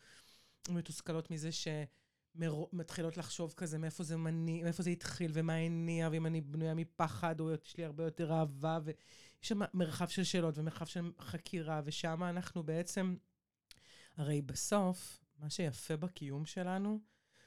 מתוסכלות 0.69 1.31
מזה 1.31 1.53
ש... 1.53 1.69
מתחילות 2.73 3.17
לחשוב 3.17 3.55
כזה 3.57 3.79
מאיפה 3.79 4.05
זה 4.05 4.17
מניע, 4.17 4.65
מאיפה 4.65 4.83
זה 4.83 4.91
התחיל 4.91 5.31
ומה 5.35 5.53
הניע, 5.53 6.09
ואם 6.13 6.27
אני 6.27 6.41
בנויה 6.41 6.75
מפחד, 6.75 7.41
או 7.41 7.51
יש 7.53 7.77
לי 7.77 7.85
הרבה 7.85 8.05
יותר 8.05 8.33
אהבה, 8.33 8.79
ויש 8.85 8.97
שם 9.41 9.61
מרחב 9.75 10.09
של 10.09 10.25
שאלות 10.25 10.59
ומרחב 10.59 10.87
של 10.87 11.13
חקירה, 11.19 11.81
ושם 11.85 12.23
אנחנו 12.23 12.63
בעצם, 12.63 13.17
הרי 14.17 14.43
בסוף, 14.43 15.21
מה 15.39 15.51
שיפה 15.51 15.97
בקיום 15.97 16.47
שלנו, 16.47 17.01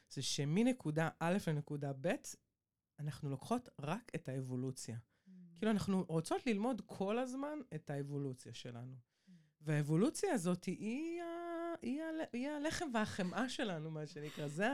זה 0.09 0.21
שמנקודה 0.21 1.09
א' 1.19 1.37
לנקודה 1.47 1.91
ב', 2.01 2.15
אנחנו 2.99 3.29
לוקחות 3.29 3.69
רק 3.79 4.11
את 4.15 4.29
האבולוציה. 4.29 4.97
Mm. 4.97 5.31
כאילו, 5.57 5.71
אנחנו 5.71 6.05
רוצות 6.07 6.47
ללמוד 6.47 6.81
כל 6.85 7.19
הזמן 7.19 7.59
את 7.75 7.89
האבולוציה 7.89 8.53
שלנו. 8.53 8.95
Mm. 8.95 9.31
והאבולוציה 9.61 10.33
הזאת 10.33 10.63
היא 10.65 11.21
היא, 11.81 12.01
ה, 12.01 12.05
היא 12.33 12.49
הלחם 12.49 12.85
והחמאה 12.93 13.49
שלנו, 13.49 13.91
מה 13.91 14.07
שנקרא. 14.07 14.47
זה 14.47 14.67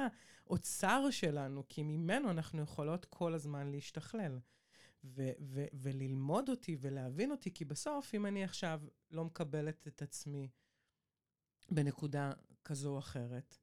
האוצר 0.47 1.09
שלנו, 1.11 1.63
כי 1.69 1.83
ממנו 1.83 2.29
אנחנו 2.29 2.61
יכולות 2.61 3.05
כל 3.05 3.33
הזמן 3.33 3.71
להשתכלל. 3.71 4.39
ו- 5.03 5.31
ו- 5.41 5.65
וללמוד 5.73 6.49
אותי 6.49 6.77
ולהבין 6.81 7.31
אותי, 7.31 7.53
כי 7.53 7.65
בסוף, 7.65 8.15
אם 8.15 8.25
אני 8.25 8.43
עכשיו 8.43 8.81
לא 9.11 9.25
מקבלת 9.25 9.87
את 9.87 10.01
עצמי 10.01 10.49
בנקודה 11.71 12.31
כזו 12.63 12.89
או 12.89 12.99
אחרת, 12.99 13.57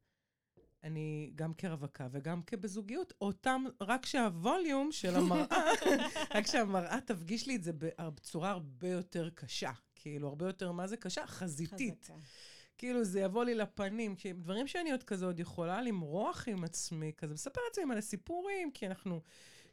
אני 0.85 1.33
גם 1.35 1.55
כרווקה 1.55 2.09
וגם 2.11 2.43
כבזוגיות, 2.43 3.13
אותם, 3.21 3.65
רק 3.81 4.07
שהווליום 4.07 4.93
של 4.93 5.17
המראה, 5.17 5.65
רק 6.35 6.47
שהמראה 6.47 6.99
תפגיש 7.07 7.47
לי 7.47 7.57
את 7.57 7.63
זה 7.63 7.73
בצורה 7.99 8.51
הרבה 8.51 8.89
יותר 8.89 9.31
קשה. 9.31 9.73
כאילו, 9.95 10.29
הרבה 10.29 10.47
יותר, 10.47 10.73
מה 10.73 10.87
זה 10.87 10.97
קשה? 10.97 11.27
חזיתית. 11.27 12.05
חזקה. 12.05 12.15
כאילו 12.81 13.05
זה 13.05 13.21
יבוא 13.21 13.45
לי 13.45 13.55
לפנים, 13.55 14.17
כי 14.17 14.33
דברים 14.33 14.67
שאני 14.67 14.91
עוד 14.91 15.03
כזה 15.03 15.27
עוד 15.27 15.41
יכולה 15.41 15.83
למרוח 15.83 16.49
עם 16.49 16.65
עצמי, 16.65 17.13
כזה 17.17 17.35
מספר 17.35 17.61
לעצמי 17.69 17.85
מלא 17.85 18.01
סיפורים, 18.01 18.71
כי 18.71 18.87
אנחנו 18.87 19.21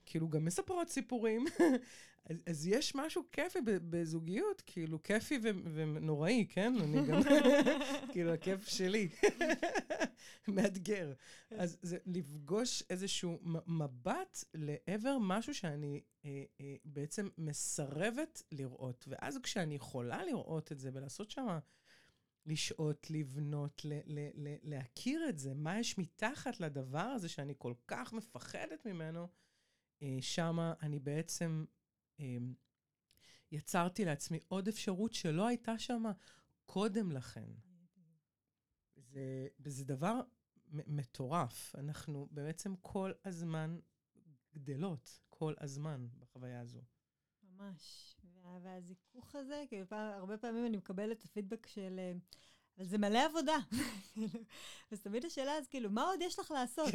כאילו 0.06 0.30
גם 0.30 0.46
מספרות 0.46 0.90
סיפורים. 0.90 1.46
אז, 2.30 2.38
אז 2.46 2.68
יש 2.68 2.96
משהו 2.96 3.24
כיפי 3.32 3.60
בזוגיות, 3.66 4.64
כאילו 4.66 5.04
כיפי 5.04 5.40
ו- 5.44 5.74
ונוראי, 5.74 6.46
כן? 6.50 6.74
אני 6.82 7.08
גם, 7.08 7.22
כאילו 8.12 8.34
הכיף 8.34 8.68
שלי, 8.68 9.10
מאתגר. 10.48 11.14
אז 11.52 11.78
זה 11.82 11.98
לפגוש 12.06 12.84
איזשהו 12.90 13.40
מבט 13.68 14.44
לעבר 14.54 15.18
משהו 15.22 15.54
שאני 15.54 16.02
אה, 16.26 16.44
אה, 16.62 16.76
בעצם 16.86 17.30
מסרבת 17.38 18.44
לראות. 18.52 19.06
ואז 19.08 19.40
כשאני 19.44 19.76
יכולה 19.76 20.24
לראות 20.24 20.72
את 20.72 20.80
זה 20.80 20.90
ולעשות 20.94 21.32
שם 21.32 21.58
לשהות, 22.48 23.10
לבנות, 23.10 23.86
ל- 23.86 24.00
ל- 24.06 24.48
ל- 24.48 24.58
להכיר 24.64 25.30
את 25.30 25.38
זה, 25.40 25.54
מה 25.54 25.80
יש 25.80 25.98
מתחת 25.98 26.60
לדבר 26.60 27.00
הזה 27.00 27.30
שאני 27.30 27.54
כל 27.58 27.74
כך 27.88 28.14
מפחדת 28.14 28.86
ממנו, 28.86 29.28
אה, 30.02 30.18
שמה 30.22 30.74
אני 30.82 31.00
בעצם 31.00 31.66
אה, 32.20 32.38
יצרתי 33.52 34.06
לעצמי 34.06 34.40
עוד 34.48 34.68
אפשרות 34.68 35.14
שלא 35.14 35.48
הייתה 35.48 35.80
שמה 35.80 36.12
קודם 36.66 37.12
לכן. 37.12 37.50
זה, 38.96 39.48
זה 39.66 39.86
דבר 39.86 40.22
מטורף. 40.68 41.76
אנחנו 41.76 42.28
בעצם 42.32 42.76
כל 42.82 43.12
הזמן 43.26 43.80
גדלות, 44.54 45.20
כל 45.30 45.54
הזמן 45.58 46.08
בחוויה 46.20 46.62
הזו. 46.62 46.82
ממש. 47.44 48.17
והזיכוך 48.64 49.36
הזה, 49.36 49.64
כאילו, 49.68 49.86
הרבה 49.92 50.38
פעמים 50.38 50.66
אני 50.66 50.78
מקבלת 50.78 51.18
את 51.20 51.24
הפידבק 51.24 51.68
של... 51.68 51.96
אה, 52.00 52.12
אבל 52.78 52.86
זה 52.86 52.98
מלא 52.98 53.26
עבודה. 53.26 53.58
אז 54.92 55.02
תמיד 55.02 55.26
השאלה 55.26 55.58
אז 55.58 55.68
כאילו, 55.68 55.90
מה 55.90 56.04
עוד 56.04 56.22
יש 56.22 56.40
לך 56.40 56.52
לעשות? 56.52 56.90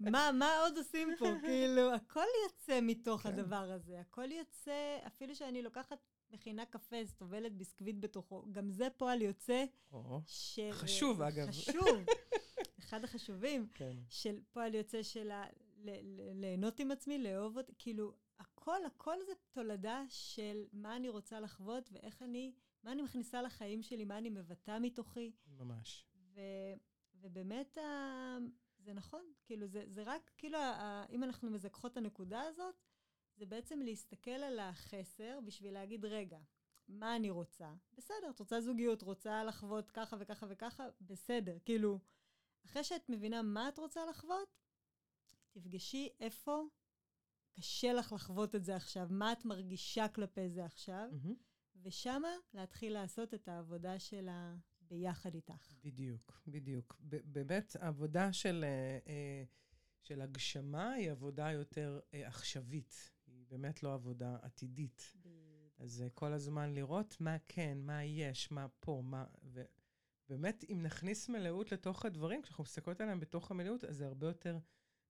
מה, 0.00 0.30
מה 0.34 0.58
עוד 0.58 0.78
עושים 0.78 1.08
פה? 1.18 1.26
כאילו, 1.40 1.94
הכל 1.94 2.24
יוצא 2.44 2.78
מתוך 2.82 3.20
כן. 3.20 3.28
הדבר 3.28 3.70
הזה. 3.72 4.00
הכל 4.00 4.32
יוצא, 4.32 4.98
אפילו 5.06 5.34
שאני 5.34 5.62
לוקחת 5.62 5.98
מכינה 6.30 6.66
קפה, 6.66 6.96
סובלת 7.06 7.52
ביסקוויט 7.52 7.96
בתוכו, 8.00 8.44
גם 8.52 8.70
זה 8.70 8.88
פועל 8.96 9.22
יוצא 9.22 9.64
של... 10.26 10.72
חשוב, 10.72 11.22
אגב. 11.22 11.50
חשוב. 11.50 12.04
אחד 12.78 13.04
החשובים, 13.04 13.68
כן. 13.74 13.96
של 14.08 14.40
פועל 14.52 14.74
יוצא 14.74 15.02
של 15.02 15.30
ליהנות 16.34 16.80
עם 16.80 16.90
עצמי, 16.90 17.18
לאהוב 17.18 17.58
אותי, 17.58 17.72
כאילו, 17.78 18.12
הכל, 18.66 18.84
הכל 18.84 19.16
זה 19.26 19.32
תולדה 19.50 20.04
של 20.08 20.64
מה 20.72 20.96
אני 20.96 21.08
רוצה 21.08 21.40
לחוות 21.40 21.88
ואיך 21.92 22.22
אני, 22.22 22.52
מה 22.82 22.92
אני 22.92 23.02
מכניסה 23.02 23.42
לחיים 23.42 23.82
שלי, 23.82 24.04
מה 24.04 24.18
אני 24.18 24.30
מבטאה 24.30 24.78
מתוכי. 24.78 25.32
ממש. 25.46 26.06
ו, 26.34 26.40
ובאמת, 27.14 27.78
ה, 27.78 28.36
זה 28.78 28.92
נכון, 28.92 29.32
כאילו, 29.44 29.66
זה, 29.66 29.84
זה 29.86 30.02
רק, 30.02 30.30
כאילו, 30.38 30.58
ה, 30.58 31.04
אם 31.10 31.24
אנחנו 31.24 31.50
מזכחות 31.50 31.92
את 31.92 31.96
הנקודה 31.96 32.42
הזאת, 32.42 32.74
זה 33.36 33.46
בעצם 33.46 33.80
להסתכל 33.80 34.30
על 34.30 34.58
החסר 34.58 35.38
בשביל 35.44 35.74
להגיד, 35.74 36.04
רגע, 36.04 36.38
מה 36.88 37.16
אני 37.16 37.30
רוצה? 37.30 37.74
בסדר, 37.94 38.30
את 38.30 38.38
רוצה 38.38 38.60
זוגיות, 38.60 39.02
רוצה 39.02 39.44
לחוות 39.44 39.90
ככה 39.90 40.16
וככה 40.20 40.46
וככה, 40.48 40.84
בסדר. 41.00 41.58
כאילו, 41.64 41.98
אחרי 42.64 42.84
שאת 42.84 43.08
מבינה 43.08 43.42
מה 43.42 43.68
את 43.68 43.78
רוצה 43.78 44.06
לחוות, 44.06 44.48
תפגשי 45.50 46.08
איפה 46.20 46.62
קשה 47.56 47.92
לך 47.92 48.12
לחוות 48.12 48.54
את 48.54 48.64
זה 48.64 48.76
עכשיו, 48.76 49.06
מה 49.10 49.32
את 49.32 49.44
מרגישה 49.44 50.08
כלפי 50.08 50.48
זה 50.48 50.64
עכשיו, 50.64 51.08
mm-hmm. 51.12 51.32
ושמה 51.82 52.28
להתחיל 52.54 52.92
לעשות 52.92 53.34
את 53.34 53.48
העבודה 53.48 53.98
שלה 53.98 54.54
ביחד 54.80 55.34
איתך. 55.34 55.74
בדיוק, 55.84 56.42
בדיוק. 56.46 56.96
באמת, 57.24 57.76
העבודה 57.80 58.32
של, 58.32 58.64
אה, 58.64 58.98
אה, 59.12 59.44
של 60.02 60.20
הגשמה 60.20 60.92
היא 60.92 61.10
עבודה 61.10 61.52
יותר 61.52 62.00
אה, 62.14 62.28
עכשווית. 62.28 63.12
היא 63.26 63.46
באמת 63.48 63.82
לא 63.82 63.94
עבודה 63.94 64.36
עתידית. 64.42 65.14
אז 65.78 66.04
כל 66.14 66.32
הזמן 66.32 66.74
לראות 66.74 67.16
מה 67.20 67.36
כן, 67.48 67.78
מה 67.80 68.04
יש, 68.04 68.50
מה 68.50 68.66
פה, 68.80 69.02
מה... 69.04 69.24
ובאמת, 69.42 70.64
אם 70.72 70.82
נכניס 70.82 71.28
מלאות 71.28 71.72
לתוך 71.72 72.04
הדברים, 72.04 72.42
כשאנחנו 72.42 72.64
מסתכלות 72.64 73.00
עליהם 73.00 73.20
בתוך 73.20 73.50
המלאות, 73.50 73.84
אז 73.84 73.96
זה 73.96 74.06
הרבה 74.06 74.26
יותר 74.26 74.58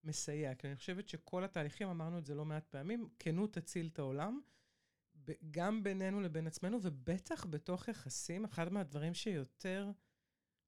מסייע. 0.07 0.55
כי 0.55 0.67
אני 0.67 0.77
חושבת 0.77 1.09
שכל 1.09 1.45
התהליכים, 1.45 1.89
אמרנו 1.89 2.19
את 2.19 2.27
זה 2.27 2.35
לא 2.35 2.45
מעט 2.45 2.67
פעמים, 2.67 3.09
כנות 3.19 3.53
תציל 3.53 3.89
את 3.93 3.99
העולם, 3.99 4.41
גם 5.51 5.83
בינינו 5.83 6.21
לבין 6.21 6.47
עצמנו, 6.47 6.79
ובטח 6.83 7.47
בתוך 7.47 7.89
יחסים, 7.89 8.45
אחד 8.45 8.73
מהדברים 8.73 9.15
שיותר 9.15 9.91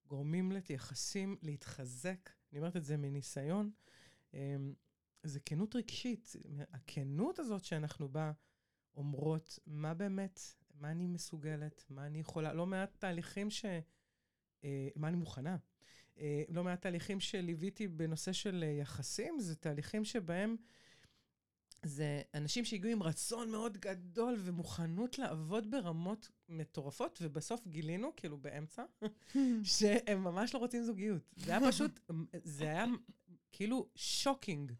גורמים 0.07 0.52
ליחסים 0.52 1.37
להתחזק, 1.42 2.30
אני 2.52 2.59
אומרת 2.59 2.76
את 2.76 2.85
זה 2.85 2.97
מניסיון, 2.97 3.71
אמ, 4.35 4.75
זה 5.23 5.40
כנות 5.40 5.76
רגשית. 5.76 6.37
הכנות 6.73 7.38
הזאת 7.38 7.64
שאנחנו 7.64 8.09
בה 8.09 8.33
אומרות, 8.95 9.59
מה 9.66 9.95
באמת, 9.95 10.40
מה 10.75 10.90
אני 10.90 11.07
מסוגלת, 11.07 11.85
מה 11.90 12.07
אני 12.07 12.21
יכולה, 12.21 12.52
לא 12.52 12.66
מעט 12.66 12.97
תהליכים 12.99 13.50
ש... 13.50 13.64
אה, 14.64 14.88
מה 14.97 15.09
אני 15.09 15.16
מוכנה. 15.16 15.57
אה, 16.20 16.42
לא 16.48 16.64
מעט 16.64 16.82
תהליכים 16.82 17.20
שליוויתי 17.20 17.88
בנושא 17.88 18.32
של 18.32 18.64
אה, 18.66 18.72
יחסים, 18.72 19.40
זה 19.40 19.56
תהליכים 19.56 20.04
שבהם 20.04 20.56
זה 21.82 22.22
אנשים 22.34 22.64
שהגיעו 22.64 22.92
עם 22.92 23.02
רצון 23.02 23.50
מאוד 23.50 23.76
גדול 23.76 24.37
ומוכנות 24.38 25.18
לעבוד 25.18 25.70
ברמות 25.70 26.28
מטורפות, 26.48 27.18
ובסוף 27.22 27.66
גילינו, 27.66 28.12
כאילו 28.16 28.38
באמצע, 28.38 28.82
שהם 29.64 30.25
ממש 30.25 30.54
לא 30.54 30.58
רוצים 30.58 30.84
זוגיות. 30.84 31.22
זה 31.37 31.50
היה 31.56 31.68
פשוט, 31.68 32.00
זה 32.44 32.64
היה 32.64 32.84
כאילו 33.52 33.88
שוקינג 33.94 34.72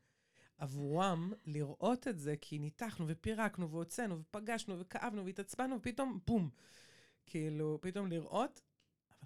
עבורם 0.59 1.33
לראות 1.47 2.09
את 2.09 2.19
זה, 2.19 2.35
כי 2.41 2.59
ניתחנו 2.59 3.05
ופירקנו 3.09 3.71
והוצאנו 3.71 4.21
ופגשנו 4.21 4.79
וכאבנו 4.79 5.25
והתעצבנו, 5.25 5.77
ופתאום 5.77 6.19
בום. 6.27 6.51
כאילו, 7.27 7.79
פתאום 7.81 8.07
לראות, 8.07 8.61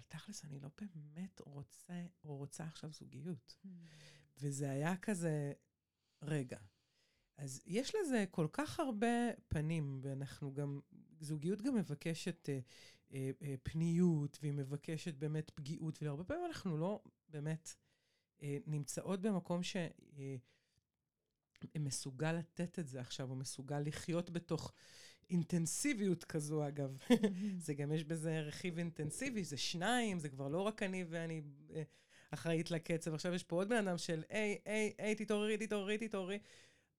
אבל 0.03 0.19
תכלס, 0.19 0.45
אני 0.45 0.59
לא 0.59 0.69
באמת 0.77 1.41
רוצה 1.45 2.05
או 2.23 2.37
רוצה 2.37 2.63
עכשיו 2.63 2.91
זוגיות. 2.91 3.57
וזה 4.37 4.69
היה 4.69 4.97
כזה, 4.97 5.53
רגע. 6.21 6.59
אז 7.37 7.61
יש 7.65 7.95
לזה 7.95 8.25
כל 8.31 8.47
כך 8.53 8.79
הרבה 8.79 9.31
פנים, 9.47 9.99
ואנחנו 10.03 10.53
גם, 10.53 10.79
זוגיות 11.19 11.61
גם 11.61 11.75
מבקשת 11.75 12.49
אה, 12.49 12.59
אה, 13.13 13.31
אה, 13.41 13.55
פניות, 13.63 14.37
והיא 14.41 14.53
מבקשת 14.53 15.13
באמת 15.13 15.49
פגיעות, 15.55 16.03
והרבה 16.03 16.23
פעמים 16.23 16.45
אנחנו 16.45 16.77
לא 16.77 17.03
באמת 17.29 17.75
אה, 18.41 18.57
נמצאות 18.65 19.21
במקום 19.21 19.63
ש... 19.63 19.75
אה, 20.17 20.35
מסוגל 21.79 22.31
לתת 22.31 22.79
את 22.79 22.87
זה 22.87 23.01
עכשיו, 23.01 23.29
הוא 23.29 23.37
מסוגל 23.37 23.79
לחיות 23.79 24.29
בתוך 24.29 24.73
אינטנסיביות 25.29 26.23
כזו, 26.23 26.67
אגב. 26.67 26.97
זה 27.65 27.73
גם, 27.73 27.91
יש 27.91 28.03
בזה 28.03 28.39
רכיב 28.39 28.77
אינטנסיבי, 28.77 29.43
זה 29.43 29.57
שניים, 29.57 30.19
זה 30.19 30.29
כבר 30.29 30.47
לא 30.47 30.61
רק 30.61 30.83
אני 30.83 31.05
ואני 31.09 31.41
אה, 31.73 31.83
אחראית 32.31 32.71
לקצב. 32.71 33.13
עכשיו 33.13 33.33
יש 33.33 33.43
פה 33.43 33.55
עוד 33.55 33.69
בן 33.69 33.87
אדם 33.87 33.97
של, 33.97 34.23
היי, 34.29 34.57
היי, 34.65 34.93
היי, 34.97 35.15
תתעוררי, 35.15 35.57
תתעוררי, 35.57 35.97
תתעוררי. 35.97 36.39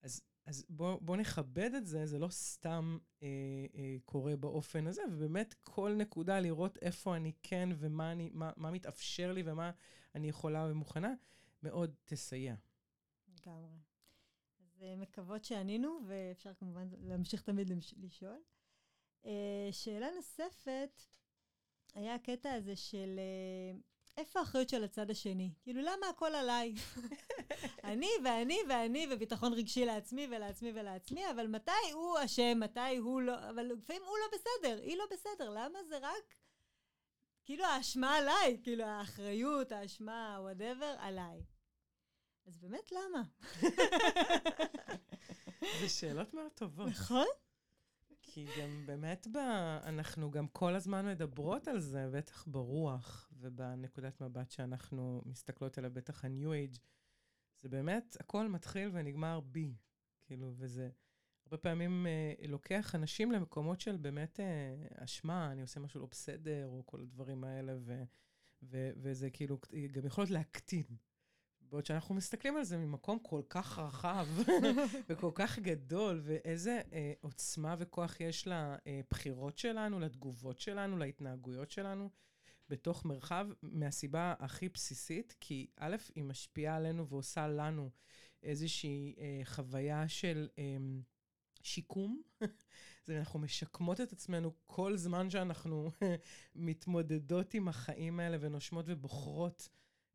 אז, 0.02 0.22
אז 0.46 0.66
בואו 0.68 1.00
בוא 1.00 1.16
נכבד 1.16 1.74
את 1.74 1.86
זה, 1.86 2.06
זה 2.06 2.18
לא 2.18 2.28
סתם 2.28 2.98
אה, 3.22 3.28
אה, 3.74 3.96
קורה 4.04 4.36
באופן 4.36 4.86
הזה, 4.86 5.02
ובאמת 5.10 5.54
כל 5.62 5.94
נקודה 5.94 6.40
לראות 6.40 6.78
איפה 6.82 7.16
אני 7.16 7.32
כן 7.42 7.68
ומה 7.78 8.12
אני, 8.12 8.30
מה, 8.32 8.50
מה 8.56 8.70
מתאפשר 8.70 9.32
לי 9.32 9.42
ומה 9.46 9.70
אני 10.14 10.28
יכולה 10.28 10.66
ומוכנה, 10.70 11.14
מאוד 11.62 11.94
תסייע. 12.04 12.54
לגמרי. 13.28 13.93
אז 14.74 14.82
uh, 14.82 14.96
מקוות 14.96 15.44
שענינו, 15.44 16.00
ואפשר 16.06 16.54
כמובן 16.54 16.88
להמשיך 17.00 17.42
תמיד 17.42 17.70
לשאול. 17.96 18.42
Uh, 19.24 19.28
שאלה 19.72 20.10
נוספת, 20.16 21.02
היה 21.94 22.14
הקטע 22.14 22.52
הזה 22.52 22.76
של 22.76 23.18
uh, 23.18 23.82
איפה 24.16 24.40
האחריות 24.40 24.68
של 24.68 24.84
הצד 24.84 25.10
השני? 25.10 25.50
כאילו, 25.62 25.82
למה 25.82 26.08
הכל 26.08 26.34
עליי? 26.34 26.74
אני 27.84 28.10
ואני 28.24 28.58
ואני 28.68 29.06
וביטחון 29.10 29.52
רגשי 29.52 29.84
לעצמי 29.84 30.26
ולעצמי 30.26 30.72
ולעצמי, 30.74 31.30
אבל 31.30 31.46
מתי 31.46 31.90
הוא 31.92 32.16
אשם, 32.24 32.60
מתי 32.60 32.96
הוא 32.96 33.22
לא, 33.22 33.50
אבל 33.50 33.62
לפעמים 33.62 34.02
הוא 34.02 34.18
לא 34.18 34.38
בסדר, 34.38 34.82
היא 34.82 34.96
לא 34.96 35.04
בסדר, 35.10 35.50
למה 35.50 35.84
זה 35.84 35.98
רק, 35.98 36.34
כאילו 37.44 37.64
האשמה 37.64 38.16
עליי, 38.16 38.60
כאילו 38.62 38.84
האחריות, 38.84 39.72
האשמה, 39.72 40.38
וואטאבר, 40.40 40.96
עליי. 40.98 41.53
אז 42.46 42.58
באמת 42.58 42.92
למה? 42.92 43.22
זה 45.80 45.88
שאלות 45.88 46.34
מאוד 46.34 46.52
טובות. 46.54 46.88
נכון? 46.88 47.26
כי 48.22 48.46
גם 48.60 48.86
באמת, 48.86 49.26
ב... 49.32 49.36
אנחנו 49.82 50.30
גם 50.30 50.48
כל 50.48 50.74
הזמן 50.74 51.06
מדברות 51.06 51.68
על 51.68 51.80
זה, 51.80 52.08
בטח 52.12 52.46
ברוח 52.46 53.30
ובנקודת 53.32 54.20
מבט 54.20 54.50
שאנחנו 54.50 55.22
מסתכלות 55.26 55.78
עליה, 55.78 55.90
בטח 55.90 56.24
ה-new 56.24 56.74
age, 56.74 56.78
זה 57.60 57.68
באמת, 57.68 58.16
הכל 58.20 58.48
מתחיל 58.48 58.90
ונגמר 58.92 59.40
בי. 59.40 59.74
כאילו, 60.26 60.52
וזה 60.56 60.90
הרבה 61.46 61.56
פעמים 61.56 62.06
אה, 62.06 62.46
לוקח 62.48 62.94
אנשים 62.94 63.32
למקומות 63.32 63.80
של 63.80 63.96
באמת 63.96 64.40
אה, 64.40 65.04
אשמה, 65.04 65.52
אני 65.52 65.62
עושה 65.62 65.80
משהו 65.80 66.00
לא 66.00 66.06
בסדר, 66.06 66.66
או 66.66 66.82
כל 66.86 67.00
הדברים 67.00 67.44
האלה, 67.44 67.74
ו, 67.78 68.02
ו, 68.62 68.90
וזה 68.96 69.30
כאילו 69.30 69.58
גם 69.92 70.06
יכול 70.06 70.22
להיות 70.22 70.30
להקטין. 70.30 70.84
בעוד 71.74 71.86
שאנחנו 71.86 72.14
מסתכלים 72.14 72.56
על 72.56 72.64
זה 72.64 72.76
ממקום 72.76 73.18
כל 73.18 73.42
כך 73.48 73.78
רחב 73.78 74.26
וכל 75.08 75.30
כך 75.34 75.58
גדול, 75.58 76.20
ואיזה 76.24 76.80
אה, 76.92 77.12
עוצמה 77.20 77.74
וכוח 77.78 78.20
יש 78.20 78.48
לבחירות 78.48 79.58
שלנו, 79.58 80.00
לתגובות 80.00 80.60
שלנו, 80.60 80.98
להתנהגויות 80.98 81.70
שלנו 81.70 82.10
בתוך 82.68 83.04
מרחב, 83.04 83.46
מהסיבה 83.62 84.34
הכי 84.38 84.68
בסיסית, 84.68 85.34
כי 85.40 85.66
א', 85.76 85.96
היא 86.14 86.24
משפיעה 86.24 86.76
עלינו 86.76 87.08
ועושה 87.08 87.48
לנו 87.48 87.90
איזושהי 88.42 89.14
אה, 89.18 89.40
חוויה 89.44 90.08
של 90.08 90.48
אה, 90.58 90.76
שיקום. 91.62 92.22
זה 93.06 93.18
אנחנו 93.18 93.38
משקמות 93.38 94.00
את 94.00 94.12
עצמנו 94.12 94.52
כל 94.66 94.96
זמן 94.96 95.30
שאנחנו 95.30 95.90
מתמודדות 96.54 97.54
עם 97.54 97.68
החיים 97.68 98.20
האלה 98.20 98.36
ונושמות 98.40 98.84
ובוחרות. 98.88 99.68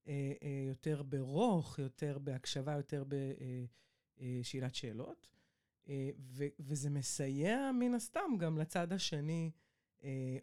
אה, 0.08 0.34
אה, 0.44 0.64
יותר 0.68 1.04
ברוך, 1.04 1.80
יותר 1.80 2.18
בהקשבה, 2.20 2.74
יותר 2.74 3.04
בשאלת 4.18 4.64
אה, 4.64 4.74
שאלות. 4.74 5.28
ו- 6.20 6.54
וזה 6.60 6.90
מסייע 6.90 7.72
מן 7.80 7.94
הסתם 7.94 8.32
גם 8.40 8.58
לצד 8.58 8.94
השני, 8.94 9.52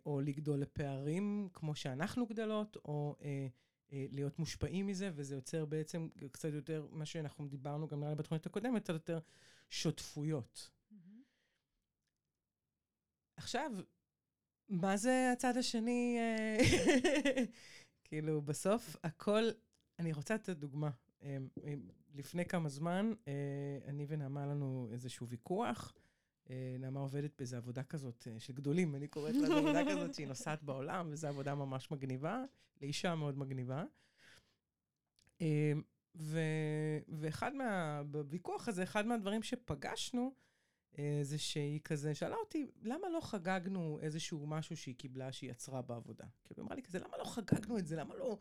או 0.07 0.21
לגדול 0.21 0.59
לפערים 0.59 1.49
כמו 1.53 1.75
שאנחנו 1.75 2.27
גדלות, 2.27 2.77
או 2.85 3.17
להיות 3.93 4.39
מושפעים 4.39 4.87
מזה, 4.87 5.11
וזה 5.15 5.35
יוצר 5.35 5.65
בעצם 5.65 6.09
קצת 6.33 6.53
יותר, 6.53 6.87
מה 6.91 7.07
שאנחנו 7.07 7.49
דיברנו 7.49 7.89
גם 7.89 8.05
בתוכנית 8.17 8.47
הקודמת, 8.47 8.83
קצת 8.83 8.93
יותר 8.93 9.19
שותפויות. 9.71 10.71
Mm-hmm. 10.93 10.95
עכשיו, 13.37 13.71
מה 14.69 14.97
זה 14.97 15.31
הצד 15.33 15.57
השני? 15.57 16.19
כאילו, 18.07 18.43
בסוף 18.43 18.97
הכל... 19.05 19.43
אני 19.99 20.13
רוצה 20.13 20.35
לתת 20.35 20.57
דוגמה. 20.57 20.91
אמ, 21.23 21.49
לפני 22.15 22.45
כמה 22.45 22.69
זמן, 22.69 23.13
אה, 23.29 23.33
אני 23.87 24.07
ונעמה 24.09 24.47
לנו 24.47 24.89
איזשהו 24.93 25.29
ויכוח. 25.29 25.95
אה, 26.51 26.77
נעמה 26.79 27.01
עובדת 27.01 27.31
באיזו 27.39 27.57
עבודה 27.57 27.83
כזאת 27.83 28.29
אה, 28.31 28.41
של 28.41 28.53
גדולים, 28.53 28.95
אני 28.95 29.09
קוראת 29.09 29.35
לה 29.35 29.59
עבודה 29.59 29.81
כזאת 29.91 30.15
שהיא 30.15 30.27
נוסעת 30.27 30.63
בעולם, 30.63 31.09
וזו 31.11 31.29
עבודה 31.29 31.55
ממש 31.55 31.91
מגניבה, 31.91 32.45
לאישה 32.83 33.15
מאוד 33.15 33.39
מגניבה. 33.39 33.85
אמ, 35.41 35.83
ו- 36.15 36.99
ואחד 37.09 37.55
מה... 37.55 38.03
בוויכוח 38.11 38.69
הזה, 38.69 38.83
אחד 38.83 39.07
מהדברים 39.07 39.43
שפגשנו, 39.43 40.35
זה 41.23 41.39
שהיא 41.39 41.81
כזה 41.85 42.15
שאלה 42.15 42.37
אותי, 42.37 42.67
למה 42.83 43.09
לא 43.09 43.21
חגגנו 43.21 43.99
איזשהו 44.03 44.47
משהו 44.47 44.77
שהיא 44.77 44.95
קיבלה, 44.95 45.33
שהיא 45.33 45.51
יצרה 45.51 45.83
בעבודה? 45.83 46.25
כאילו, 46.45 46.63
אמרה 46.63 46.75
לי 46.77 46.83
כזה, 46.83 46.99
למה 46.99 47.17
לא 47.19 47.25
חגגנו 47.25 47.79
את 47.79 47.87
זה? 47.87 47.97
למה 47.97 48.15
לא... 48.15 48.39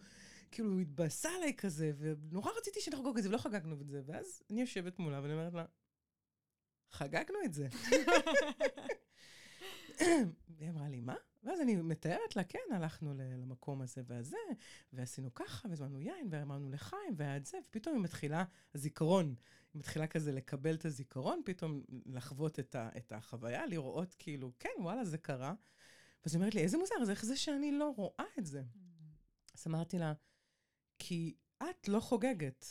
כאילו, 0.52 0.72
הוא 0.72 0.80
התבאסה 0.80 1.30
עליי 1.36 1.54
כזה, 1.58 1.92
ונורא 1.98 2.52
רציתי 2.58 2.82
שנחגוג 2.82 3.18
את 3.18 3.24
זה, 3.24 3.30
ולא 3.30 3.38
חגגנו 3.38 3.82
את 3.82 3.88
זה. 3.88 4.02
ואז 4.06 4.44
אני 4.50 4.62
יושבת 4.62 5.00
מולה 5.00 5.22
ואני 5.22 5.34
אומרת 5.34 5.54
לה, 5.54 5.66
חגגנו 6.92 7.38
את 7.46 7.54
זה. 7.54 7.68
והיא 10.58 10.70
אמרה 10.70 10.90
לי, 10.90 11.00
מה? 11.00 11.16
ואז 11.44 11.62
אני 11.62 11.76
מתארת 11.76 12.36
לה, 12.36 12.44
כן, 12.44 12.60
הלכנו 12.72 13.14
למקום 13.14 13.82
הזה 13.82 14.02
והזה, 14.06 14.38
ועשינו 14.94 15.34
ככה, 15.34 15.68
והזמנו 15.68 16.02
יין, 16.02 16.28
ואמרנו 16.30 16.70
לחיים, 16.70 17.14
והיה 17.18 17.38
את 17.38 17.46
זה, 17.46 17.58
ופתאום 17.68 17.96
היא 17.96 18.04
מתחילה, 18.04 18.44
הזיכרון, 18.76 19.26
היא 19.26 19.36
מתחילה 19.76 20.08
כזה 20.08 20.32
לקבל 20.32 20.76
את 20.76 20.86
הזיכרון, 20.86 21.42
פתאום 21.46 21.84
לחוות 22.06 22.60
את, 22.60 22.76
ה, 22.76 22.90
את 22.98 23.12
החוויה, 23.12 23.66
לראות 23.66 24.16
כאילו, 24.20 24.52
כן, 24.60 24.70
וואלה, 24.80 25.06
זה 25.06 25.18
קרה. 25.18 25.54
ואז 26.24 26.34
היא 26.34 26.40
אומרת 26.40 26.56
לי, 26.56 26.62
איזה 26.62 26.78
מוזר, 26.78 26.96
אז 27.02 27.10
איך 27.10 27.26
זה 27.26 27.38
שאני 27.38 27.72
לא 27.72 27.94
רואה 27.98 28.26
את 28.40 28.46
זה? 28.46 28.64
אז 29.54 29.68
אמרתי 29.68 30.00
לה, 30.00 30.14
כי 31.00 31.36
את 31.64 31.88
לא 31.88 32.00
חוגגת. 32.00 32.66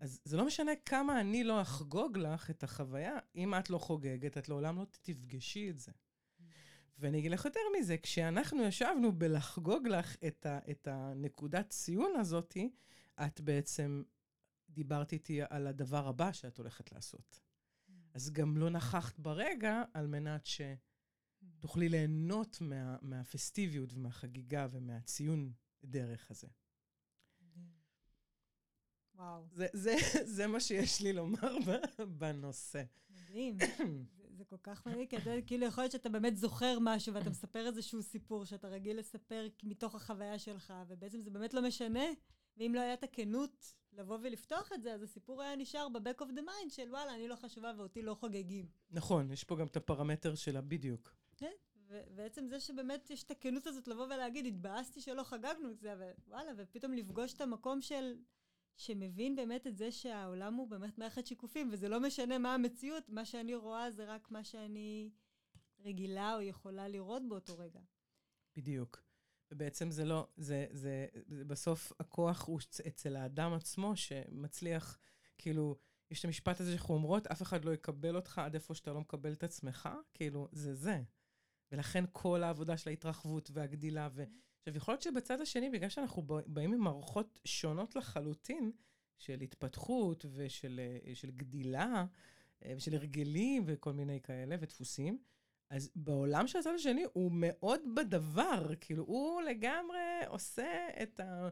אז 0.00 0.20
זה 0.24 0.36
לא 0.36 0.46
משנה 0.46 0.72
כמה 0.84 1.20
אני 1.20 1.44
לא 1.44 1.62
אחגוג 1.62 2.18
לך 2.18 2.50
את 2.50 2.62
החוויה, 2.62 3.18
אם 3.36 3.54
את 3.54 3.70
לא 3.70 3.78
חוגגת, 3.78 4.38
את 4.38 4.48
לעולם 4.48 4.78
לא 4.78 4.86
תפגשי 5.02 5.70
את 5.70 5.78
זה. 5.78 5.92
ואני 6.98 7.18
אגיד 7.18 7.30
לך 7.30 7.44
יותר 7.44 7.60
מזה, 7.78 7.96
כשאנחנו 7.96 8.62
ישבנו 8.62 9.12
בלחגוג 9.12 9.88
לך 9.88 10.16
את, 10.26 10.46
ה, 10.46 10.58
את 10.70 10.88
הנקודת 10.90 11.68
ציון 11.68 12.12
הזאתי, 12.16 12.70
את 13.26 13.40
בעצם 13.40 14.02
דיברת 14.70 15.12
איתי 15.12 15.40
על 15.50 15.66
הדבר 15.66 16.08
הבא 16.08 16.32
שאת 16.32 16.58
הולכת 16.58 16.92
לעשות. 16.92 17.40
Mm. 17.40 17.92
אז 18.14 18.30
גם 18.30 18.56
לא 18.56 18.70
נכחת 18.70 19.18
ברגע 19.18 19.82
על 19.94 20.06
מנת 20.06 20.46
שתוכלי 20.46 21.88
ליהנות 21.88 22.60
מה, 22.60 22.96
מהפסטיביות 23.02 23.92
ומהחגיגה 23.92 24.66
ומהציון 24.70 25.52
דרך 25.84 26.30
הזה. 26.30 26.48
וואו. 29.18 29.46
זה, 29.52 29.66
זה, 29.72 29.96
זה 30.24 30.46
מה 30.46 30.60
שיש 30.60 31.00
לי 31.00 31.12
לומר 31.12 31.56
בנושא. 32.18 32.82
מדהים. 33.10 33.56
זה 34.38 34.44
כל 34.44 34.56
כך 34.62 34.86
מדהים, 34.86 35.06
כי 35.06 35.16
אתה 35.16 35.30
כאילו 35.46 35.66
יכול 35.66 35.84
להיות 35.84 35.92
שאתה 35.92 36.08
באמת 36.08 36.36
זוכר 36.36 36.78
משהו 36.80 37.14
ואתה 37.14 37.30
מספר 37.30 37.66
איזשהו 37.66 38.02
סיפור 38.02 38.44
שאתה 38.44 38.68
רגיל 38.68 38.98
לספר 38.98 39.46
מתוך 39.62 39.94
החוויה 39.94 40.38
שלך, 40.38 40.74
ובעצם 40.88 41.20
זה 41.20 41.30
באמת 41.30 41.54
לא 41.54 41.62
משנה, 41.62 42.04
ואם 42.56 42.72
לא 42.74 42.80
הייתה 42.80 43.06
הכנות 43.06 43.74
לבוא 43.92 44.18
ולפתוח 44.22 44.72
את 44.72 44.82
זה, 44.82 44.94
אז 44.94 45.02
הסיפור 45.02 45.42
היה 45.42 45.56
נשאר 45.56 45.88
ב-back 45.88 46.22
of 46.22 46.26
the 46.26 46.40
mind 46.40 46.70
של 46.70 46.88
וואלה, 46.90 47.14
אני 47.14 47.28
לא 47.28 47.36
חשובה 47.36 47.72
ואותי 47.76 48.02
לא 48.02 48.14
חוגגים. 48.14 48.66
נכון, 48.90 49.30
יש 49.30 49.44
פה 49.44 49.56
גם 49.56 49.66
את 49.66 49.76
הפרמטר 49.76 50.34
שלה 50.34 50.60
בדיוק. 50.60 51.14
כן, 51.36 51.52
ובעצם 51.88 52.48
זה 52.48 52.60
שבאמת 52.60 53.10
יש 53.10 53.22
את 53.22 53.30
הכנות 53.30 53.66
הזאת 53.66 53.88
לבוא 53.88 54.04
ולהגיד, 54.04 54.46
התבאסתי 54.46 55.00
שלא 55.00 55.22
חגגנו 55.22 55.70
את 55.70 55.80
זה, 55.80 55.94
ווואלה, 56.26 56.52
ופתאום 56.56 56.92
לפגוש 56.92 57.34
את 57.34 57.40
המקום 57.40 57.80
של... 57.80 58.16
שמבין 58.76 59.36
באמת 59.36 59.66
את 59.66 59.76
זה 59.76 59.92
שהעולם 59.92 60.54
הוא 60.54 60.68
באמת 60.68 60.98
מערכת 60.98 61.26
שיקופים, 61.26 61.68
וזה 61.72 61.88
לא 61.88 62.00
משנה 62.00 62.38
מה 62.38 62.54
המציאות, 62.54 63.08
מה 63.08 63.24
שאני 63.24 63.54
רואה 63.54 63.90
זה 63.90 64.04
רק 64.04 64.30
מה 64.30 64.44
שאני 64.44 65.10
רגילה 65.80 66.34
או 66.34 66.40
יכולה 66.40 66.88
לראות 66.88 67.28
באותו 67.28 67.58
רגע. 67.58 67.80
בדיוק. 68.56 69.07
ובעצם 69.50 69.90
זה 69.90 70.04
לא, 70.04 70.28
זה, 70.36 70.66
זה, 70.70 71.06
זה 71.26 71.44
בסוף 71.44 71.92
הכוח 72.00 72.46
הוא 72.46 72.60
אצל 72.88 73.16
האדם 73.16 73.52
עצמו 73.52 73.96
שמצליח, 73.96 74.98
כאילו, 75.38 75.76
יש 76.10 76.20
את 76.20 76.24
המשפט 76.24 76.60
הזה 76.60 76.72
שאנחנו 76.72 76.94
אומרות, 76.94 77.26
אף 77.26 77.42
אחד 77.42 77.64
לא 77.64 77.74
יקבל 77.74 78.16
אותך 78.16 78.38
עד 78.38 78.54
איפה 78.54 78.74
שאתה 78.74 78.92
לא 78.92 79.00
מקבל 79.00 79.32
את 79.32 79.44
עצמך, 79.44 79.88
כאילו, 80.14 80.48
זה 80.52 80.74
זה. 80.74 81.02
ולכן 81.72 82.04
כל 82.12 82.42
העבודה 82.42 82.76
של 82.76 82.90
ההתרחבות 82.90 83.50
והגדילה, 83.52 84.08
ו... 84.12 84.24
עכשיו, 84.58 84.76
יכול 84.76 84.92
להיות 84.92 85.02
שבצד 85.02 85.40
השני, 85.40 85.70
בגלל 85.70 85.88
שאנחנו 85.88 86.22
באים 86.46 86.72
עם 86.72 86.80
מערכות 86.80 87.40
שונות 87.44 87.96
לחלוטין, 87.96 88.72
של 89.18 89.40
התפתחות 89.40 90.24
ושל 90.34 90.80
של 91.14 91.30
גדילה, 91.30 92.06
אה, 92.64 92.72
ושל 92.76 92.94
הרגלים 92.94 93.62
וכל 93.66 93.92
מיני 93.92 94.20
כאלה, 94.20 94.56
ודפוסים, 94.60 95.18
אז 95.70 95.90
בעולם 95.96 96.46
של 96.46 96.58
הצד 96.58 96.74
השני 96.74 97.04
הוא 97.12 97.32
מאוד 97.34 97.80
בדבר, 97.96 98.74
כאילו, 98.80 99.04
הוא 99.04 99.42
לגמרי 99.42 100.26
עושה 100.26 100.88
את 101.02 101.20
ה... 101.20 101.48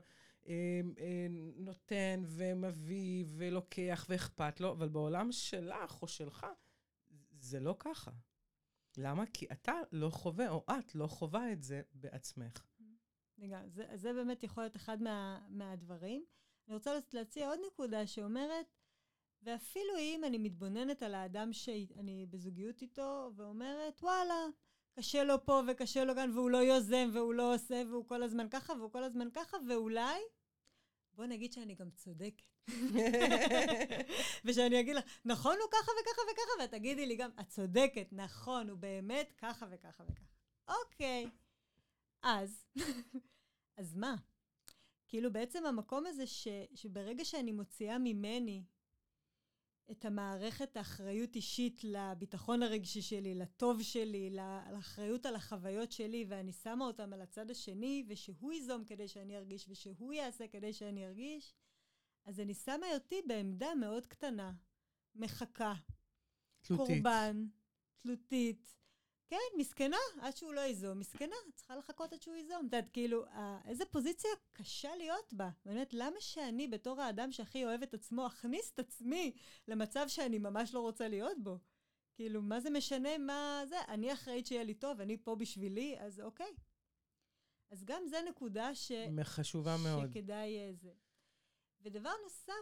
אה, 0.48 0.80
אה, 0.98 1.26
נותן 1.56 2.22
ומביא 2.26 3.24
ולוקח 3.28 4.06
ואכפת 4.08 4.60
לו, 4.60 4.72
אבל 4.72 4.88
בעולם 4.88 5.32
שלך 5.32 6.02
או 6.02 6.08
שלך, 6.08 6.46
זה 7.38 7.60
לא 7.60 7.76
ככה. 7.78 8.10
למה? 8.96 9.24
כי 9.32 9.46
אתה 9.52 9.72
לא 9.92 10.10
חווה, 10.10 10.48
או 10.48 10.64
את 10.78 10.94
לא 10.94 11.06
חווה 11.06 11.52
את 11.52 11.62
זה 11.62 11.82
בעצמך. 11.92 12.66
לגמרי. 13.38 13.70
זה, 13.70 13.86
זה 13.94 14.12
באמת 14.12 14.42
יכול 14.42 14.62
להיות 14.62 14.76
אחד 14.76 15.02
מה, 15.02 15.40
מהדברים. 15.48 16.24
אני 16.66 16.74
רוצה 16.74 16.98
להציע 17.12 17.48
עוד 17.48 17.58
נקודה 17.66 18.06
שאומרת, 18.06 18.66
ואפילו 19.42 19.96
אם 19.98 20.22
אני 20.26 20.38
מתבוננת 20.38 21.02
על 21.02 21.14
האדם 21.14 21.52
שאני 21.52 22.26
בזוגיות 22.30 22.82
איתו, 22.82 23.30
ואומרת, 23.36 24.02
וואלה, 24.02 24.46
קשה 24.92 25.24
לו 25.24 25.44
פה 25.44 25.62
וקשה 25.68 26.04
לו 26.04 26.14
כאן, 26.14 26.30
והוא 26.34 26.50
לא 26.50 26.58
יוזם, 26.58 27.10
והוא 27.12 27.34
לא 27.34 27.54
עושה, 27.54 27.82
והוא 27.90 28.08
כל 28.08 28.22
הזמן 28.22 28.48
ככה, 28.50 28.72
והוא 28.72 28.90
כל 28.90 29.04
הזמן 29.04 29.28
ככה, 29.32 29.56
ואולי, 29.68 30.20
בוא 31.12 31.26
נגיד 31.26 31.52
שאני 31.52 31.74
גם 31.74 31.90
צודקת. 31.90 32.46
ושאני 34.44 34.80
אגיד 34.80 34.96
לך, 34.96 35.04
נכון, 35.24 35.56
הוא 35.62 35.70
ככה 35.72 35.92
וככה 36.00 36.22
וככה, 36.32 36.50
ואת 36.60 36.70
תגידי 36.70 37.06
לי 37.06 37.16
גם, 37.16 37.30
את 37.40 37.48
צודקת, 37.48 38.08
נכון, 38.12 38.68
הוא 38.68 38.78
באמת 38.78 39.32
ככה 39.38 39.66
וככה 39.70 40.02
וככה. 40.02 40.34
אוקיי. 40.68 41.30
אז, 42.22 42.64
אז 43.76 43.94
מה? 43.94 44.16
כאילו 45.08 45.32
בעצם 45.32 45.66
המקום 45.66 46.06
הזה 46.06 46.26
ש, 46.26 46.48
שברגע 46.74 47.24
שאני 47.24 47.52
מוציאה 47.52 47.98
ממני 47.98 48.64
את 49.90 50.04
המערכת 50.04 50.76
האחריות 50.76 51.36
אישית 51.36 51.84
לביטחון 51.84 52.62
הרגשי 52.62 53.02
שלי, 53.02 53.34
לטוב 53.34 53.82
שלי, 53.82 54.30
לאחריות 54.72 55.26
על 55.26 55.34
החוויות 55.34 55.92
שלי, 55.92 56.24
ואני 56.28 56.52
שמה 56.52 56.84
אותם 56.84 57.12
על 57.12 57.20
הצד 57.20 57.50
השני, 57.50 58.04
ושהוא 58.08 58.52
ייזום 58.52 58.84
כדי 58.84 59.08
שאני 59.08 59.36
ארגיש, 59.36 59.66
ושהוא 59.68 60.12
יעשה 60.12 60.48
כדי 60.48 60.72
שאני 60.72 61.06
ארגיש, 61.06 61.54
אז 62.24 62.40
אני 62.40 62.54
שמה 62.54 62.86
אותי 62.94 63.22
בעמדה 63.26 63.74
מאוד 63.74 64.06
קטנה, 64.06 64.52
מחכה. 65.14 65.74
תלותית. 66.62 66.86
קורבן, 66.86 67.46
תלותית. 67.98 68.76
כן, 69.28 69.36
מסכנה, 69.58 69.96
עד 70.20 70.36
שהוא 70.36 70.52
לא 70.54 70.60
ייזום, 70.60 70.98
מסכנה, 70.98 71.36
צריכה 71.54 71.76
לחכות 71.76 72.12
עד 72.12 72.22
שהוא 72.22 72.36
ייזום. 72.36 72.58
את 72.58 72.62
יודעת, 72.62 72.90
כאילו, 72.92 73.24
איזה 73.64 73.84
פוזיציה 73.84 74.30
קשה 74.52 74.96
להיות 74.96 75.32
בה. 75.32 75.50
באמת, 75.64 75.94
למה 75.94 76.20
שאני, 76.20 76.68
בתור 76.68 77.00
האדם 77.00 77.32
שהכי 77.32 77.64
אוהב 77.64 77.82
את 77.82 77.94
עצמו, 77.94 78.26
אכניס 78.26 78.72
את 78.74 78.78
עצמי 78.78 79.32
למצב 79.68 80.04
שאני 80.08 80.38
ממש 80.38 80.74
לא 80.74 80.80
רוצה 80.80 81.08
להיות 81.08 81.36
בו? 81.42 81.58
כאילו, 82.14 82.42
מה 82.42 82.60
זה 82.60 82.70
משנה 82.70 83.18
מה 83.18 83.62
זה? 83.68 83.76
אני 83.88 84.12
אחראית 84.12 84.46
שיהיה 84.46 84.64
לי 84.64 84.74
טוב, 84.74 85.00
אני 85.00 85.16
פה 85.16 85.36
בשבילי, 85.36 85.96
אז 86.00 86.20
אוקיי. 86.20 86.54
אז 87.70 87.84
גם 87.84 88.06
זה 88.06 88.16
נקודה 88.28 88.74
ש... 88.74 88.92
חשובה 89.22 89.76
מאוד. 89.84 90.10
שכדאי 90.10 90.58
אה, 90.58 90.72
זה. 90.72 90.92
ודבר 91.82 92.12
נוסף, 92.22 92.52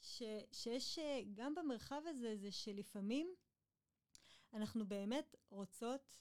ש, 0.00 0.22
שיש 0.52 0.98
אה, 0.98 1.20
גם 1.34 1.54
במרחב 1.54 2.02
הזה, 2.06 2.36
זה 2.36 2.52
שלפעמים 2.52 3.34
אנחנו 4.52 4.86
באמת 4.86 5.36
רוצות 5.48 6.18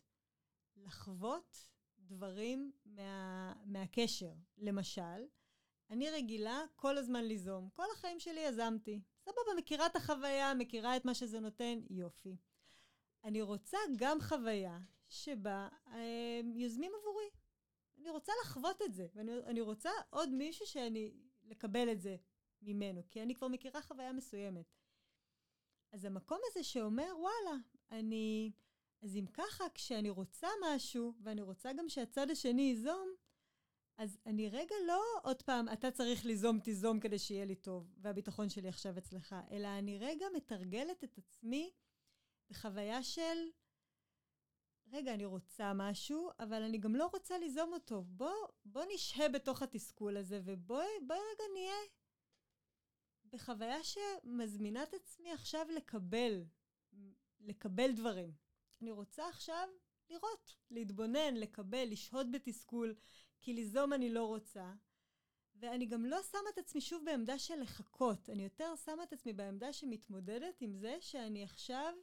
לחוות 0.76 1.70
דברים 2.00 2.72
מה, 2.86 3.54
מהקשר. 3.66 4.34
למשל, 4.58 5.26
אני 5.90 6.10
רגילה 6.10 6.64
כל 6.76 6.98
הזמן 6.98 7.26
ליזום. 7.26 7.70
כל 7.74 7.86
החיים 7.94 8.20
שלי 8.20 8.40
יזמתי. 8.40 9.02
סבבה, 9.20 9.54
מכירה 9.58 9.86
את 9.86 9.96
החוויה, 9.96 10.54
מכירה 10.54 10.98
את 10.98 11.06
מה 11.06 11.14
שזה 11.14 11.40
נותן, 11.40 11.80
יופי. 11.90 12.38
אני 13.24 13.42
רוצה 13.42 13.78
גם 13.98 14.22
חוויה 14.22 14.80
שבה 15.10 15.68
אה, 15.88 16.42
יוזמים 16.56 16.92
עבורי. 17.00 17.30
אני 17.98 18.10
רוצה 18.10 18.32
לחוות 18.44 18.82
את 18.82 18.94
זה, 18.94 19.08
ואני 19.14 19.62
רוצה 19.62 19.90
עוד 20.10 20.30
מישהו 20.30 20.66
שאני... 20.66 21.14
לקבל 21.50 21.92
את 21.92 22.02
זה 22.02 22.16
ממנו, 22.62 23.02
כי 23.10 23.22
אני 23.22 23.36
כבר 23.36 23.48
מכירה 23.48 23.82
חוויה 23.82 24.14
מסוימת. 24.14 24.66
אז 25.92 26.06
המקום 26.06 26.40
הזה 26.46 26.64
שאומר, 26.64 27.14
וואלה, 27.18 27.58
אני... 27.92 28.52
אז 29.02 29.16
אם 29.16 29.26
ככה, 29.34 29.64
כשאני 29.74 30.10
רוצה 30.10 30.48
משהו, 30.66 31.14
ואני 31.24 31.42
רוצה 31.42 31.74
גם 31.74 31.90
שהצד 31.90 32.30
השני 32.30 32.62
ייזום, 32.62 33.16
אז 33.98 34.18
אני 34.26 34.50
רגע 34.50 34.76
לא 34.88 35.04
עוד 35.24 35.42
פעם, 35.42 35.70
אתה 35.74 35.92
צריך 35.92 36.26
ליזום, 36.26 36.60
תיזום 36.60 37.00
כדי 37.00 37.20
שיהיה 37.20 37.46
לי 37.46 37.56
טוב, 37.56 37.94
והביטחון 37.98 38.50
שלי 38.50 38.68
עכשיו 38.68 38.98
אצלך, 38.98 39.36
אלא 39.52 39.68
אני 39.68 39.98
רגע 39.98 40.26
מתרגלת 40.36 41.04
את 41.04 41.18
עצמי 41.18 41.72
בחוויה 42.50 43.04
של, 43.04 43.50
רגע, 44.92 45.14
אני 45.14 45.26
רוצה 45.26 45.72
משהו, 45.76 46.30
אבל 46.40 46.64
אני 46.64 46.78
גם 46.78 46.96
לא 46.96 47.10
רוצה 47.14 47.38
ליזום 47.38 47.74
אותו. 47.74 48.04
בוא, 48.08 48.34
בוא 48.66 48.84
נשהה 48.94 49.30
בתוך 49.30 49.62
התסכול 49.62 50.18
הזה, 50.18 50.42
ובואי 50.44 50.88
רגע 51.04 51.44
נהיה 51.54 51.80
בחוויה 53.26 53.84
שמזמינה 53.84 54.84
את 54.84 54.94
עצמי 54.94 55.32
עכשיו 55.32 55.66
לקבל, 55.76 56.44
לקבל 57.40 57.92
דברים. 57.96 58.34
אני 58.82 58.92
רוצה 58.92 59.30
עכשיו 59.30 59.68
לראות, 60.10 60.56
להתבונן, 60.72 61.36
לקבל, 61.36 61.88
לשהות 61.92 62.28
בתסכול, 62.32 62.96
כי 63.42 63.54
ליזום 63.54 63.94
אני 63.94 64.10
לא 64.10 64.26
רוצה. 64.26 64.74
ואני 65.56 65.86
גם 65.86 66.06
לא 66.06 66.24
שמה 66.32 66.50
את 66.54 66.58
עצמי 66.58 66.82
שוב 66.82 67.06
בעמדה 67.06 67.40
של 67.40 67.56
לחכות, 67.62 68.30
אני 68.30 68.44
יותר 68.44 68.76
שמה 68.86 69.04
את 69.04 69.14
עצמי 69.14 69.34
בעמדה 69.34 69.74
שמתמודדת 69.74 70.62
עם 70.62 70.74
זה 70.74 70.98
שאני 71.02 71.44
עכשיו 71.44 71.94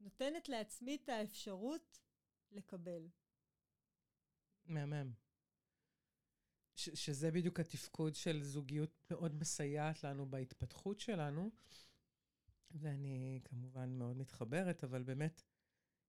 נותנת 0.00 0.48
לעצמי 0.48 0.96
את 0.96 1.08
האפשרות 1.08 2.00
לקבל. 2.50 3.08
מהמם. 4.64 5.12
ש- 6.76 7.04
שזה 7.06 7.30
בדיוק 7.30 7.60
התפקוד 7.60 8.14
של 8.14 8.42
זוגיות 8.42 8.90
מאוד 9.10 9.34
מסייעת 9.34 10.04
לנו 10.04 10.30
בהתפתחות 10.30 11.00
שלנו. 11.00 11.50
ואני 12.70 13.40
כמובן 13.44 13.98
מאוד 13.98 14.16
מתחברת, 14.16 14.84
אבל 14.84 15.02
באמת, 15.02 15.42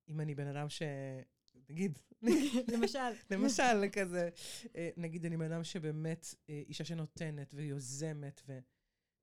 אם 0.08 0.22
אני 0.22 0.36
בן 0.36 0.48
אדם 0.48 0.70
ש... 0.70 0.82
נגיד, 1.70 2.00
למשל, 2.74 3.00
למשל, 3.32 3.90
כזה, 3.94 4.30
אה, 4.76 4.90
נגיד 4.98 5.26
אני 5.26 5.38
בן 5.38 5.52
אדם 5.52 5.64
שבאמת 5.64 6.36
אה, 6.50 6.64
אישה 6.68 6.86
שנותנת 6.86 7.52
ויוזמת, 7.54 8.42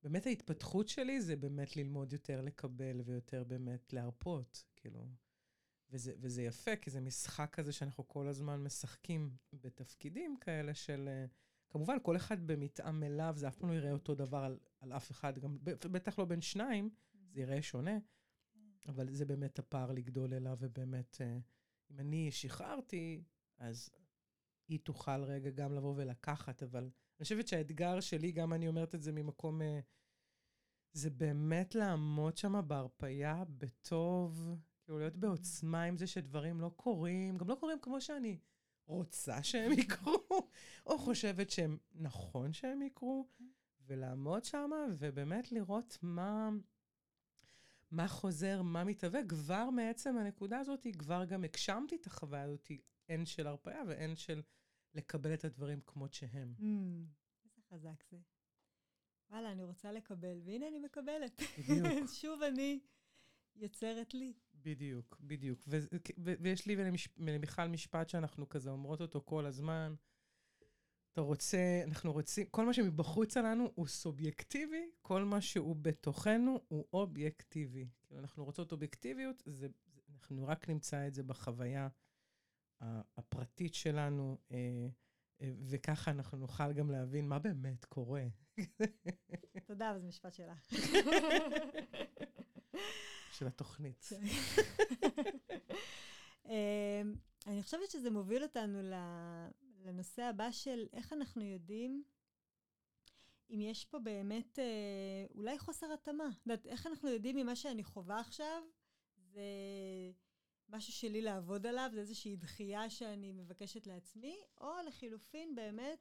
ובאמת 0.03 0.25
ההתפתחות 0.25 0.87
שלי 0.87 1.21
זה 1.21 1.35
באמת 1.35 1.75
ללמוד 1.75 2.13
יותר 2.13 2.41
לקבל 2.41 3.01
ויותר 3.05 3.43
באמת 3.43 3.93
להרפות, 3.93 4.63
כאילו. 4.75 5.07
וזה, 5.89 6.13
וזה 6.19 6.43
יפה, 6.43 6.75
כי 6.75 6.89
זה 6.89 7.01
משחק 7.01 7.49
כזה 7.53 7.71
שאנחנו 7.71 8.07
כל 8.07 8.27
הזמן 8.27 8.63
משחקים 8.63 9.31
בתפקידים 9.53 10.37
כאלה 10.41 10.73
של... 10.73 11.09
אה, 11.11 11.25
כמובן, 11.69 11.97
כל 12.03 12.15
אחד 12.15 12.47
במתאם 12.47 13.03
אליו, 13.03 13.33
זה 13.37 13.47
אף 13.47 13.55
פעם 13.55 13.69
לא 13.69 13.75
יראה 13.75 13.91
אותו 13.91 14.15
דבר 14.15 14.37
על, 14.37 14.59
על 14.79 14.93
אף 14.93 15.11
אחד, 15.11 15.39
גם 15.39 15.57
בטח 15.63 16.19
לא 16.19 16.25
בין 16.25 16.41
שניים, 16.41 16.89
זה 17.37 17.41
ייראה 17.41 17.61
שונה, 17.61 17.97
אבל 18.87 19.13
זה 19.13 19.25
באמת 19.25 19.59
הפער 19.59 19.91
לגדול 19.91 20.33
אליו, 20.33 20.57
ובאמת, 20.59 21.17
אה, 21.21 21.37
אם 21.91 21.99
אני 21.99 22.31
שחררתי, 22.31 23.23
אז 23.57 23.89
היא 24.67 24.79
תוכל 24.79 25.23
רגע 25.23 25.49
גם 25.49 25.73
לבוא 25.73 25.93
ולקחת, 25.97 26.63
אבל 26.63 26.83
אני 26.83 27.23
חושבת 27.23 27.47
שהאתגר 27.47 27.99
שלי, 27.99 28.31
גם 28.31 28.53
אני 28.53 28.67
אומרת 28.67 28.95
את 28.95 29.03
זה 29.03 29.11
ממקום, 29.11 29.61
אה, 29.61 29.79
זה 30.93 31.09
באמת 31.09 31.75
לעמוד 31.75 32.37
שם 32.37 32.61
בהרפייה 32.67 33.43
בטוב, 33.49 34.55
כאילו 34.83 34.99
להיות 34.99 35.17
בעוצמה 35.17 35.83
עם 35.83 35.97
זה 35.97 36.07
שדברים 36.07 36.61
לא 36.61 36.71
קורים, 36.75 37.37
גם 37.37 37.49
לא 37.49 37.55
קורים 37.55 37.79
כמו 37.81 38.01
שאני 38.01 38.39
רוצה 38.85 39.43
שהם 39.43 39.71
יקרו, 39.71 40.49
או 40.85 40.97
חושבת 40.97 41.49
שהם 41.49 41.77
נכון 41.91 42.53
שהם 42.53 42.81
יקרו, 42.81 43.27
ולעמוד 43.87 44.43
שם, 44.43 44.71
ובאמת 44.99 45.51
לראות 45.51 45.97
מה, 46.01 46.49
מה 47.91 48.07
חוזר, 48.07 48.61
מה 48.61 48.83
מתהווה. 48.83 49.19
כבר 49.27 49.69
מעצם 49.69 50.17
הנקודה 50.17 50.59
הזאת, 50.59 50.87
כבר 50.99 51.25
גם 51.25 51.43
הגשמתי 51.43 51.95
את 51.95 52.07
החוויה 52.07 52.43
הזאת, 52.43 52.71
הן 53.09 53.25
של 53.25 53.47
הרפאיה 53.47 53.83
והן 53.87 54.15
של 54.15 54.41
לקבל 54.93 55.33
את 55.33 55.45
הדברים 55.45 55.81
כמות 55.81 56.13
שהם. 56.13 56.53
Mm, 56.59 56.63
איזה 57.45 57.61
חזק 57.69 58.03
זה. 58.11 58.17
וואלה, 59.29 59.51
אני 59.51 59.63
רוצה 59.63 59.91
לקבל, 59.91 60.41
והנה 60.45 60.67
אני 60.67 60.79
מקבלת. 60.79 61.41
בדיוק. 61.69 62.07
שוב 62.21 62.41
אני 62.41 62.79
יוצרת 63.55 64.13
לי. 64.13 64.33
בדיוק, 64.53 65.17
בדיוק. 65.21 65.59
ו- 65.67 65.79
ו- 66.17 66.33
ויש 66.41 66.65
לי 66.65 66.75
ולמיכל 67.17 67.67
משפט 67.67 68.09
שאנחנו 68.09 68.49
כזה 68.49 68.69
אומרות 68.69 69.01
אותו 69.01 69.21
כל 69.25 69.45
הזמן. 69.45 69.95
אתה 71.17 71.25
רוצה, 71.25 71.81
אנחנו 71.83 72.11
רוצים, 72.13 72.45
כל 72.51 72.65
מה 72.65 72.73
שמבחוץ 72.73 73.37
עלינו 73.37 73.71
הוא 73.75 73.87
סובייקטיבי, 73.87 74.89
כל 75.01 75.23
מה 75.23 75.41
שהוא 75.41 75.75
בתוכנו 75.75 76.59
הוא 76.67 76.85
אובייקטיבי. 76.93 77.87
כאילו, 78.03 78.19
אנחנו 78.19 78.45
רוצות 78.45 78.71
אובייקטיביות, 78.71 79.43
זה, 79.45 79.67
זה, 79.85 80.01
אנחנו 80.13 80.47
רק 80.47 80.69
נמצא 80.69 81.07
את 81.07 81.13
זה 81.13 81.23
בחוויה 81.23 81.87
הפרטית 83.17 83.73
שלנו, 83.73 84.37
אה, 84.51 84.57
אה, 85.41 85.51
וככה 85.59 86.11
אנחנו 86.11 86.37
נוכל 86.37 86.73
גם 86.73 86.91
להבין 86.91 87.27
מה 87.27 87.39
באמת 87.39 87.85
קורה. 87.85 88.23
תודה, 89.67 89.91
אבל 89.91 89.99
זה 89.99 90.07
משפט 90.07 90.33
שלך. 90.33 90.73
של 93.31 93.47
התוכנית. 93.47 94.09
אמ, 96.45 97.15
אני 97.47 97.63
חושבת 97.63 97.89
שזה 97.91 98.09
מוביל 98.09 98.43
אותנו 98.43 98.81
ל- 98.81 99.66
לנושא 99.85 100.23
הבא 100.23 100.51
של 100.51 100.87
איך 100.93 101.13
אנחנו 101.13 101.43
יודעים 101.43 102.03
אם 103.49 103.61
יש 103.61 103.85
פה 103.85 103.99
באמת 103.99 104.59
אה, 104.59 105.25
אולי 105.35 105.59
חוסר 105.59 105.93
התאמה. 105.93 106.29
את 106.41 106.47
יודעת, 106.47 106.65
איך 106.65 106.87
אנחנו 106.87 107.09
יודעים 107.09 107.37
אם 107.37 107.45
מה 107.45 107.55
שאני 107.55 107.83
חווה 107.83 108.19
עכשיו 108.19 108.63
זה 109.15 109.41
משהו 110.69 110.93
שלי 110.93 111.21
לעבוד 111.21 111.67
עליו, 111.67 111.89
זה 111.93 111.99
איזושהי 111.99 112.35
דחייה 112.35 112.89
שאני 112.89 113.31
מבקשת 113.31 113.87
לעצמי, 113.87 114.37
או 114.61 114.71
לחילופין 114.87 115.55
באמת, 115.55 115.99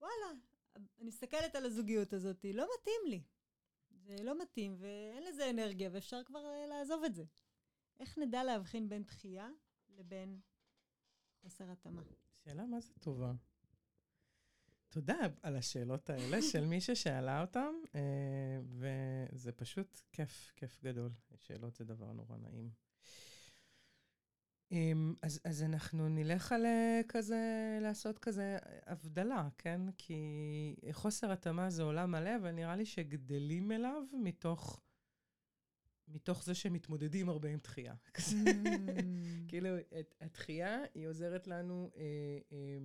וואלה, 0.00 0.40
אני 0.76 0.84
מסתכלת 1.00 1.54
על 1.54 1.66
הזוגיות 1.66 2.12
הזאת, 2.12 2.44
לא 2.54 2.66
מתאים 2.80 3.00
לי. 3.06 3.22
זה 3.90 4.16
לא 4.22 4.42
מתאים 4.42 4.76
ואין 4.78 5.22
לזה 5.22 5.50
אנרגיה 5.50 5.90
ואפשר 5.92 6.24
כבר 6.24 6.46
אה, 6.46 6.66
לעזוב 6.66 7.04
את 7.04 7.14
זה. 7.14 7.24
איך 8.00 8.18
נדע 8.18 8.44
להבחין 8.44 8.88
בין 8.88 9.02
דחייה 9.02 9.48
לבין 9.88 10.40
חוסר 11.42 11.70
התאמה? 11.70 12.02
שאלה 12.46 12.66
מה 12.66 12.80
זה 12.80 12.92
טובה. 13.00 13.32
תודה 14.88 15.16
על 15.42 15.56
השאלות 15.56 16.10
האלה 16.10 16.42
של 16.42 16.66
מי 16.66 16.80
ששאלה 16.80 17.40
אותם, 17.40 17.74
אה, 17.94 18.60
וזה 19.32 19.52
פשוט 19.52 20.00
כיף, 20.12 20.52
כיף 20.56 20.82
גדול. 20.84 21.10
שאלות 21.36 21.74
זה 21.76 21.84
דבר 21.84 22.12
נורא 22.12 22.36
נעים. 22.36 22.70
אמ, 24.72 25.14
אז, 25.22 25.40
אז 25.44 25.62
אנחנו 25.62 26.08
נלך 26.08 26.52
על 26.52 26.66
אה, 26.66 27.00
כזה, 27.08 27.78
לעשות 27.82 28.18
כזה 28.18 28.58
הבדלה, 28.86 29.48
כן? 29.58 29.80
כי 29.98 30.76
חוסר 30.92 31.32
התאמה 31.32 31.70
זה 31.70 31.82
עולם 31.82 32.10
מלא, 32.10 32.36
אבל 32.36 32.50
נראה 32.50 32.76
לי 32.76 32.86
שגדלים 32.86 33.72
אליו 33.72 34.02
מתוך, 34.12 34.80
מתוך 36.08 36.44
זה 36.44 36.54
שמתמודדים 36.54 37.28
הרבה 37.28 37.48
עם 37.48 37.58
דחייה. 37.58 37.94
כזה. 38.14 38.36
כאילו, 39.48 39.68
את, 39.78 40.14
התחייה, 40.20 40.78
היא 40.94 41.08
עוזרת 41.08 41.46
לנו 41.46 41.90
אה, 41.96 42.02
אה, 42.52 42.78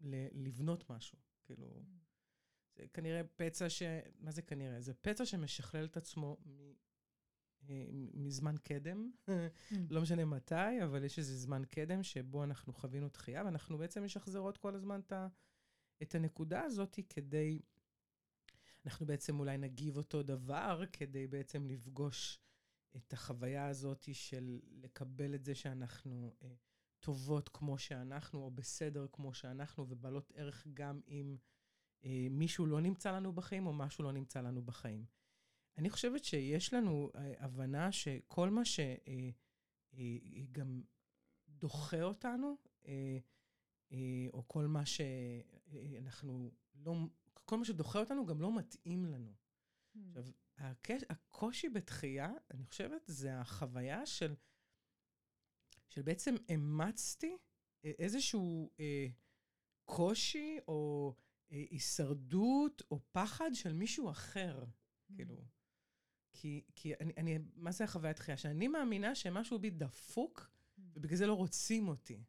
ל- 0.00 0.46
לבנות 0.46 0.90
משהו. 0.90 1.18
כאילו, 1.44 1.82
זה 2.76 2.84
כנראה 2.92 3.22
פצע 3.36 3.70
ש... 3.70 3.82
מה 4.20 4.30
זה 4.30 4.42
כנראה? 4.42 4.80
זה 4.80 4.94
פצע 4.94 5.26
שמשכלל 5.26 5.84
את 5.84 5.96
עצמו 5.96 6.36
מ, 6.46 6.72
אה, 7.68 7.84
מזמן 8.14 8.54
קדם, 8.62 9.10
לא 9.90 10.02
משנה 10.02 10.24
מתי, 10.24 10.84
אבל 10.84 11.04
יש 11.04 11.18
איזה 11.18 11.36
זמן 11.36 11.62
קדם 11.64 12.02
שבו 12.02 12.44
אנחנו 12.44 12.72
חווינו 12.72 13.08
דחייה, 13.08 13.44
ואנחנו 13.44 13.78
בעצם 13.78 14.04
משחזרות 14.04 14.58
כל 14.58 14.74
הזמן 14.74 15.00
את 16.02 16.14
הנקודה 16.14 16.62
הזאת 16.62 16.98
כדי... 17.08 17.60
אנחנו 18.88 19.06
בעצם 19.06 19.40
אולי 19.40 19.58
נגיב 19.58 19.96
אותו 19.96 20.22
דבר, 20.22 20.82
כדי 20.92 21.26
בעצם 21.26 21.66
לפגוש 21.66 22.38
את 22.96 23.12
החוויה 23.12 23.66
הזאת 23.66 24.08
של 24.12 24.60
לקבל 24.70 25.34
את 25.34 25.44
זה 25.44 25.54
שאנחנו 25.54 26.34
אה, 26.42 26.54
טובות 27.00 27.48
כמו 27.48 27.78
שאנחנו, 27.78 28.42
או 28.42 28.50
בסדר 28.50 29.06
כמו 29.12 29.34
שאנחנו, 29.34 29.86
ובעלות 29.88 30.32
ערך 30.34 30.66
גם 30.74 31.00
אם 31.08 31.36
אה, 32.04 32.26
מישהו 32.30 32.66
לא 32.66 32.80
נמצא 32.80 33.12
לנו 33.12 33.32
בחיים, 33.32 33.66
או 33.66 33.72
משהו 33.72 34.04
לא 34.04 34.12
נמצא 34.12 34.40
לנו 34.40 34.62
בחיים. 34.62 35.04
אני 35.78 35.90
חושבת 35.90 36.24
שיש 36.24 36.74
לנו 36.74 37.10
אה, 37.14 37.34
הבנה 37.38 37.92
שכל 37.92 38.50
מה 38.50 38.64
שגם 38.64 39.30
אה, 39.98 40.04
אה, 40.58 40.80
דוחה 41.48 42.02
אותנו, 42.02 42.56
אה, 42.86 43.18
אה, 43.92 44.26
או 44.32 44.48
כל 44.48 44.66
מה 44.66 44.86
שאנחנו 44.86 46.50
לא, 46.74 46.94
כל 47.48 47.58
מה 47.58 47.64
שדוחה 47.64 47.98
אותנו 48.00 48.26
גם 48.26 48.40
לא 48.40 48.56
מתאים 48.56 49.04
לנו. 49.04 49.32
עכשיו, 50.06 50.24
הקש, 50.58 51.02
הקושי 51.10 51.68
בתחייה, 51.68 52.30
אני 52.50 52.64
חושבת, 52.64 53.02
זה 53.06 53.40
החוויה 53.40 54.06
של, 54.06 54.34
של 55.88 56.02
בעצם 56.02 56.34
אימצתי 56.48 57.36
איזשהו 57.84 58.70
אה, 58.80 59.06
קושי 59.84 60.58
או 60.68 61.14
אה, 61.52 61.64
הישרדות 61.70 62.82
או 62.90 63.00
פחד 63.12 63.50
של 63.54 63.72
מישהו 63.72 64.10
אחר, 64.10 64.64
Mm. 64.64 65.14
כאילו. 65.16 65.44
כי, 66.32 66.64
כי 66.76 66.94
אני, 66.94 67.12
אני, 67.16 67.38
מה 67.54 67.72
זה 67.72 67.84
החוויית 67.84 68.16
דחייה? 68.16 68.36
שאני 68.36 68.68
מאמינה 68.68 69.14
שמשהו 69.14 69.58
בי 69.58 69.70
דפוק, 69.70 70.40
Mm. 70.40 70.80
ובגלל 70.94 71.16
זה 71.16 71.26
לא 71.26 71.34
רוצים 71.34 71.88
אותי. 71.88 72.24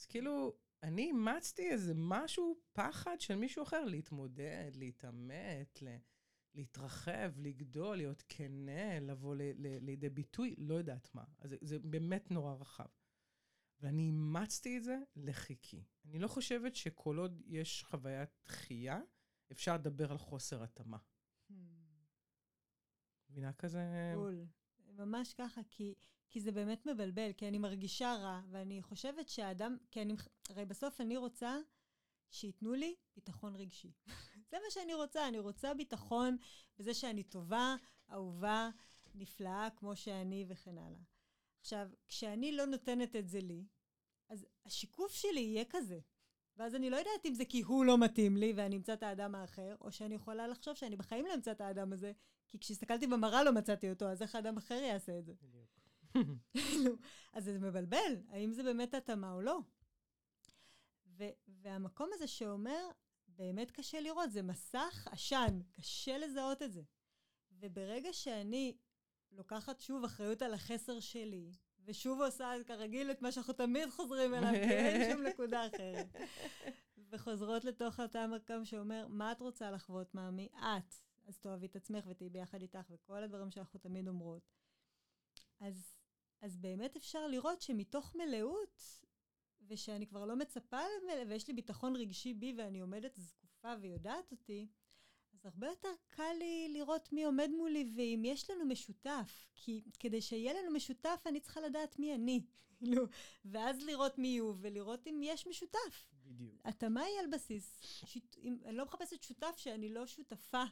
אז 0.00 0.06
כאילו, 0.06 0.56
אני 0.84 1.02
אימצתי 1.02 1.70
איזה 1.70 1.92
משהו, 1.96 2.60
פחד 2.72 3.20
של 3.20 3.36
מישהו 3.36 3.62
אחר, 3.62 3.84
להתמודד, 3.84 4.72
להתעמת, 4.74 5.82
ל... 5.82 5.96
להתרחב, 6.54 7.32
לגדול, 7.36 7.96
להיות 7.96 8.22
כנה, 8.28 9.00
לבוא 9.00 9.34
ל- 9.34 9.52
ל- 9.56 9.78
לידי 9.84 10.10
ביטוי, 10.10 10.54
לא 10.58 10.74
יודעת 10.74 11.14
מה. 11.14 11.24
אז 11.38 11.50
זה, 11.50 11.56
זה 11.60 11.78
באמת 11.78 12.30
נורא 12.30 12.54
רחב. 12.54 12.86
ואני 13.80 14.02
אימצתי 14.02 14.78
את 14.78 14.84
זה 14.84 14.98
לחיקי. 15.16 15.84
אני 16.04 16.18
לא 16.18 16.28
חושבת 16.28 16.74
שכל 16.74 17.18
עוד 17.18 17.42
יש 17.46 17.82
חוויית 17.82 18.30
דחייה, 18.44 19.00
אפשר 19.52 19.74
לדבר 19.74 20.10
על 20.10 20.18
חוסר 20.18 20.62
התאמה. 20.62 20.98
מבינה 23.30 23.52
כזה? 23.52 24.12
בול. 24.14 24.46
ממש 24.96 25.34
ככה, 25.34 25.60
כי, 25.70 25.94
כי 26.30 26.40
זה 26.40 26.52
באמת 26.52 26.86
מבלבל, 26.86 27.32
כי 27.32 27.48
אני 27.48 27.58
מרגישה 27.58 28.14
רע, 28.14 28.40
ואני 28.50 28.82
חושבת 28.82 29.28
שהאדם, 29.28 29.76
כי 29.90 30.02
אני, 30.02 30.14
הרי 30.48 30.64
בסוף 30.64 31.00
אני 31.00 31.16
רוצה 31.16 31.58
שייתנו 32.30 32.74
לי 32.74 32.94
ביטחון 33.16 33.56
רגשי. 33.56 33.92
זה 34.50 34.56
מה 34.64 34.70
שאני 34.70 34.94
רוצה, 34.94 35.28
אני 35.28 35.38
רוצה 35.38 35.74
ביטחון 35.74 36.36
בזה 36.78 36.94
שאני 36.94 37.22
טובה, 37.22 37.76
אהובה, 38.10 38.70
נפלאה, 39.14 39.68
כמו 39.76 39.96
שאני 39.96 40.44
וכן 40.48 40.78
הלאה. 40.78 41.00
עכשיו, 41.60 41.88
כשאני 42.08 42.52
לא 42.52 42.64
נותנת 42.64 43.16
את 43.16 43.28
זה 43.28 43.40
לי, 43.40 43.64
אז 44.28 44.46
השיקוף 44.64 45.12
שלי 45.12 45.40
יהיה 45.40 45.64
כזה. 45.70 46.00
ואז 46.56 46.74
אני 46.74 46.90
לא 46.90 46.96
יודעת 46.96 47.26
אם 47.26 47.34
זה 47.34 47.44
כי 47.44 47.60
הוא 47.62 47.84
לא 47.84 47.98
מתאים 47.98 48.36
לי 48.36 48.52
ואני 48.56 48.76
אמצא 48.76 48.92
את 48.92 49.02
האדם 49.02 49.34
האחר, 49.34 49.76
או 49.80 49.92
שאני 49.92 50.14
יכולה 50.14 50.46
לחשוב 50.46 50.74
שאני 50.74 50.96
בחיים 50.96 51.26
לא 51.26 51.34
אמצא 51.34 51.52
את 51.52 51.60
האדם 51.60 51.92
הזה, 51.92 52.12
כי 52.48 52.58
כשהסתכלתי 52.58 53.06
במראה 53.06 53.44
לא 53.44 53.52
מצאתי 53.52 53.90
אותו, 53.90 54.04
אז 54.08 54.22
איך 54.22 54.34
האדם 54.34 54.56
אחר 54.56 54.74
יעשה 54.74 55.18
את 55.18 55.24
זה? 55.26 55.32
בדיוק. 55.42 55.74
כאילו, 56.52 56.94
אז 57.32 57.44
זה 57.44 57.58
מבלבל, 57.58 58.16
האם 58.28 58.52
זה 58.52 58.62
באמת 58.62 58.94
התאמה 58.94 59.32
או 59.32 59.40
לא. 59.40 59.60
והמקום 61.48 62.10
הזה 62.12 62.26
שאומר, 62.26 62.88
באמת 63.28 63.70
קשה 63.70 64.00
לראות, 64.00 64.32
זה 64.32 64.42
מסך 64.42 65.08
עשן, 65.10 65.60
קשה 65.72 66.18
לזהות 66.18 66.62
את 66.62 66.72
זה. 66.72 66.82
וברגע 67.50 68.12
שאני 68.12 68.76
לוקחת 69.32 69.80
שוב 69.80 70.04
אחריות 70.04 70.42
על 70.42 70.54
החסר 70.54 71.00
שלי, 71.00 71.52
ושוב 71.84 72.22
עושה 72.22 72.52
כרגיל 72.66 73.10
את 73.10 73.22
מה 73.22 73.32
שאנחנו 73.32 73.52
תמיד 73.52 73.90
חוזרים 73.90 74.34
אליו, 74.34 74.50
כי 74.52 74.72
אין 74.72 75.12
שום 75.12 75.22
נקודה 75.28 75.66
אחרת. 75.66 76.06
וחוזרות 77.10 77.64
לתוך 77.64 78.00
אותה 78.00 78.26
מקום 78.26 78.64
שאומר, 78.64 79.06
מה 79.08 79.32
את 79.32 79.40
רוצה 79.40 79.70
לחוות, 79.70 80.14
מאמי? 80.14 80.48
את. 80.54 80.94
אז 81.26 81.38
תאהבי 81.38 81.66
את 81.66 81.76
עצמך 81.76 82.06
ותהיי 82.06 82.30
ביחד 82.30 82.62
איתך, 82.62 82.90
וכל 82.90 83.22
הדברים 83.22 83.50
שאנחנו 83.50 83.80
תמיד 83.80 84.08
אומרות. 84.08 84.42
אז, 85.60 85.96
אז 86.40 86.56
באמת 86.56 86.96
אפשר 86.96 87.26
לראות 87.26 87.60
שמתוך 87.60 88.14
מלאות, 88.14 88.82
ושאני 89.68 90.06
כבר 90.06 90.24
לא 90.24 90.36
מצפה 90.36 90.80
ויש 91.28 91.48
לי 91.48 91.54
ביטחון 91.54 91.96
רגשי 91.96 92.34
בי 92.34 92.54
ואני 92.58 92.80
עומדת 92.80 93.16
זקופה 93.16 93.74
ויודעת 93.80 94.32
אותי, 94.32 94.68
אז 95.44 95.52
הרבה 95.54 95.66
יותר 95.66 95.88
קל 96.08 96.32
לי 96.38 96.68
לראות 96.72 97.12
מי 97.12 97.24
עומד 97.24 97.50
מולי 97.56 97.92
ואם 97.96 98.22
יש 98.26 98.50
לנו 98.50 98.64
משותף. 98.64 99.46
כי 99.54 99.82
כדי 100.00 100.20
שיהיה 100.20 100.52
לנו 100.52 100.70
משותף, 100.70 101.22
אני 101.26 101.40
צריכה 101.40 101.60
לדעת 101.60 101.98
מי 101.98 102.14
אני. 102.14 102.40
כאילו, 102.78 103.04
ואז 103.44 103.82
לראות 103.82 104.18
מי 104.18 104.38
הוא 104.38 104.54
ולראות 104.60 105.06
אם 105.06 105.20
יש 105.24 105.46
משותף. 105.46 106.06
בדיוק. 106.26 106.52
התאמה 106.64 107.00
היא 107.02 107.18
על 107.20 107.26
בסיס, 107.32 107.78
שיט, 108.06 108.36
אם, 108.42 108.56
אני 108.64 108.76
לא 108.76 108.84
מחפשת 108.84 109.22
שותף 109.22 109.54
שאני 109.56 109.88
לא 109.88 110.06
שותפה 110.06 110.64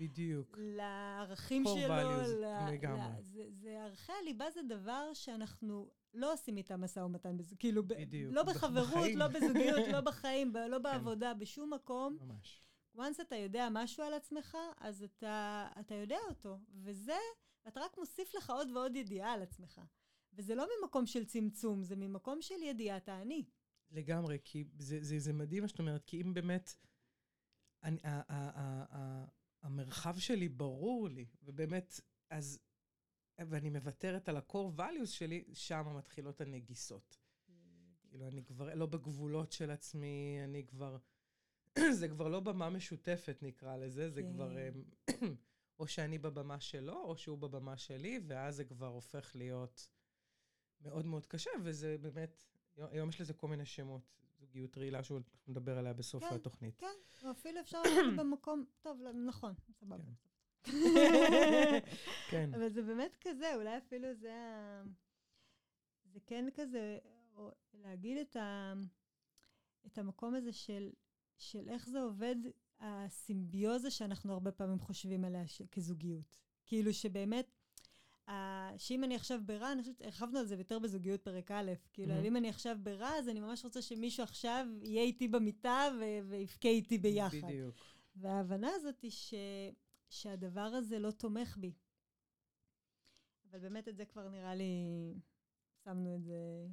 בדיוק. 0.00 0.56
לערכים 0.60 1.64
שלו. 1.64 1.74
values, 1.94 2.28
ל- 2.28 2.70
לגמרי. 2.72 3.00
ל- 3.18 3.22
זה, 3.22 3.44
זה 3.50 3.82
ערכי 3.82 4.12
הליבה 4.22 4.50
זה 4.50 4.60
דבר 4.62 5.10
שאנחנו 5.14 5.90
לא 6.14 6.32
עושים 6.32 6.56
איתם 6.56 6.80
משא 6.80 7.00
ומתן, 7.00 7.36
כאילו, 7.58 7.82
בדיוק. 7.86 8.32
לא 8.34 8.42
בח- 8.42 8.56
בחברות, 8.56 8.86
בחיים. 8.88 9.18
לא 9.18 9.28
בזוגיות, 9.28 9.88
לא 9.92 10.00
בחיים, 10.10 10.52
לא 10.68 10.78
בעבודה, 10.78 11.34
בשום 11.34 11.72
מקום. 11.74 12.18
ממש. 12.20 12.62
Once 12.98 13.22
אתה 13.22 13.36
יודע 13.36 13.68
משהו 13.72 14.04
על 14.04 14.14
עצמך, 14.14 14.56
אז 14.76 15.02
אתה, 15.02 15.68
אתה 15.80 15.94
יודע 15.94 16.18
אותו. 16.28 16.58
וזה, 16.82 17.18
אתה 17.68 17.80
רק 17.80 17.98
מוסיף 17.98 18.34
לך 18.34 18.50
עוד 18.50 18.68
ועוד 18.70 18.96
ידיעה 18.96 19.32
על 19.32 19.42
עצמך. 19.42 19.80
וזה 20.32 20.54
לא 20.54 20.66
ממקום 20.80 21.06
של 21.06 21.24
צמצום, 21.24 21.82
זה 21.82 21.96
ממקום 21.96 22.42
של 22.42 22.62
ידיעת 22.62 23.08
האני. 23.08 23.44
לגמרי, 23.90 24.38
כי 24.44 24.64
זה, 24.78 24.98
זה, 25.02 25.18
זה 25.18 25.32
מדהים 25.32 25.62
מה 25.62 25.68
שאת 25.68 25.78
אומרת, 25.78 26.04
כי 26.04 26.22
אם 26.22 26.34
באמת, 26.34 26.76
אני, 27.82 27.98
ה, 28.04 28.08
ה, 28.08 28.22
ה, 28.28 28.84
ה, 28.96 29.24
המרחב 29.62 30.18
שלי 30.18 30.48
ברור 30.48 31.08
לי, 31.08 31.26
ובאמת, 31.42 32.00
אז, 32.30 32.60
ואני 33.38 33.70
מוותרת 33.70 34.28
על 34.28 34.36
ה-core 34.36 34.78
values 34.78 35.06
שלי, 35.06 35.44
שם 35.52 35.96
מתחילות 35.96 36.40
הנגיסות. 36.40 37.18
כאילו, 38.08 38.28
אני 38.28 38.44
כבר 38.44 38.74
לא 38.74 38.86
בגבולות 38.86 39.52
של 39.52 39.70
עצמי, 39.70 40.38
אני 40.44 40.66
כבר, 40.66 40.98
זה 42.00 42.08
כבר 42.08 42.28
לא 42.28 42.40
במה 42.40 42.70
משותפת, 42.70 43.38
נקרא 43.42 43.76
לזה, 43.76 44.10
זה 44.10 44.22
כן. 44.22 44.32
כבר, 44.32 44.68
אמ, 44.68 44.84
או 45.78 45.86
שאני 45.86 46.18
בבמה 46.18 46.60
שלו, 46.60 47.02
או 47.02 47.16
שהוא 47.16 47.38
בבמה 47.38 47.76
שלי, 47.76 48.20
ואז 48.26 48.56
זה 48.56 48.64
כבר 48.64 48.86
הופך 48.86 49.36
להיות 49.36 49.88
מאוד 50.80 51.06
מאוד 51.06 51.26
קשה, 51.26 51.50
וזה 51.62 51.96
באמת, 52.00 52.44
היום 52.76 53.08
יש 53.08 53.20
לזה 53.20 53.34
כל 53.34 53.48
מיני 53.48 53.64
שמות. 53.64 54.18
זוגיות 54.38 54.78
רעילה, 54.78 55.02
שהוא 55.02 55.20
נדבר 55.48 55.78
עליה 55.78 55.92
בסוף 55.92 56.24
כן. 56.24 56.34
התוכנית. 56.34 56.78
כן, 56.78 56.86
או 57.24 57.30
אפילו 57.30 57.60
אפשר 57.60 57.82
לעשות 57.82 58.16
במקום, 58.16 58.64
טוב, 58.80 59.00
לא, 59.00 59.12
נכון, 59.12 59.54
סבבה. 59.72 60.04
כן. 60.62 60.72
כן, 62.30 62.54
אבל 62.54 62.68
זה 62.68 62.82
באמת 62.82 63.16
כזה, 63.20 63.54
אולי 63.54 63.78
אפילו 63.78 64.14
זה 64.14 64.34
ה... 64.34 64.82
זה 66.04 66.20
כן 66.26 66.48
כזה, 66.54 66.98
או 67.36 67.50
להגיד 67.74 68.18
את, 68.18 68.36
ה... 68.36 68.72
את 69.86 69.98
המקום 69.98 70.34
הזה 70.34 70.52
של, 70.52 70.90
של 71.38 71.68
איך 71.68 71.88
זה 71.88 72.00
עובד, 72.00 72.36
הסימביוזה 72.80 73.90
שאנחנו 73.90 74.32
הרבה 74.32 74.52
פעמים 74.52 74.78
חושבים 74.78 75.24
עליה 75.24 75.46
ש... 75.46 75.62
כזוגיות. 75.62 76.38
כאילו 76.66 76.94
שבאמת, 76.94 77.46
ה... 78.28 78.78
שאם 78.78 79.04
אני 79.04 79.14
עכשיו 79.14 79.40
ברע, 79.46 79.72
אני 79.72 79.82
חושבת, 79.82 80.00
הרחבנו 80.02 80.38
על 80.38 80.46
זה 80.46 80.54
יותר 80.54 80.78
בזוגיות 80.78 81.22
פרק 81.22 81.50
א', 81.50 81.72
כאילו, 81.92 82.14
מהמם. 82.14 82.26
אם 82.26 82.36
אני 82.36 82.48
עכשיו 82.48 82.76
ברע, 82.82 83.08
אז 83.18 83.28
אני 83.28 83.40
ממש 83.40 83.64
רוצה 83.64 83.82
שמישהו 83.82 84.22
עכשיו 84.22 84.66
יהיה 84.82 85.02
איתי 85.02 85.28
במיטה 85.28 85.88
ו... 86.00 86.28
ויבכה 86.28 86.68
איתי 86.68 86.98
ביחד. 86.98 87.48
בדיוק. 87.48 87.74
וההבנה 88.16 88.70
הזאת 88.74 89.00
היא 89.00 89.10
ש... 89.10 89.34
שהדבר 90.08 90.60
הזה 90.60 90.98
לא 90.98 91.10
תומך 91.10 91.56
בי. 91.56 91.72
אבל 93.50 93.58
באמת 93.58 93.88
את 93.88 93.96
זה 93.96 94.04
כבר 94.04 94.28
נראה 94.28 94.54
לי, 94.54 94.64
שמנו 95.84 96.14
את 96.14 96.24
זה... 96.24 96.68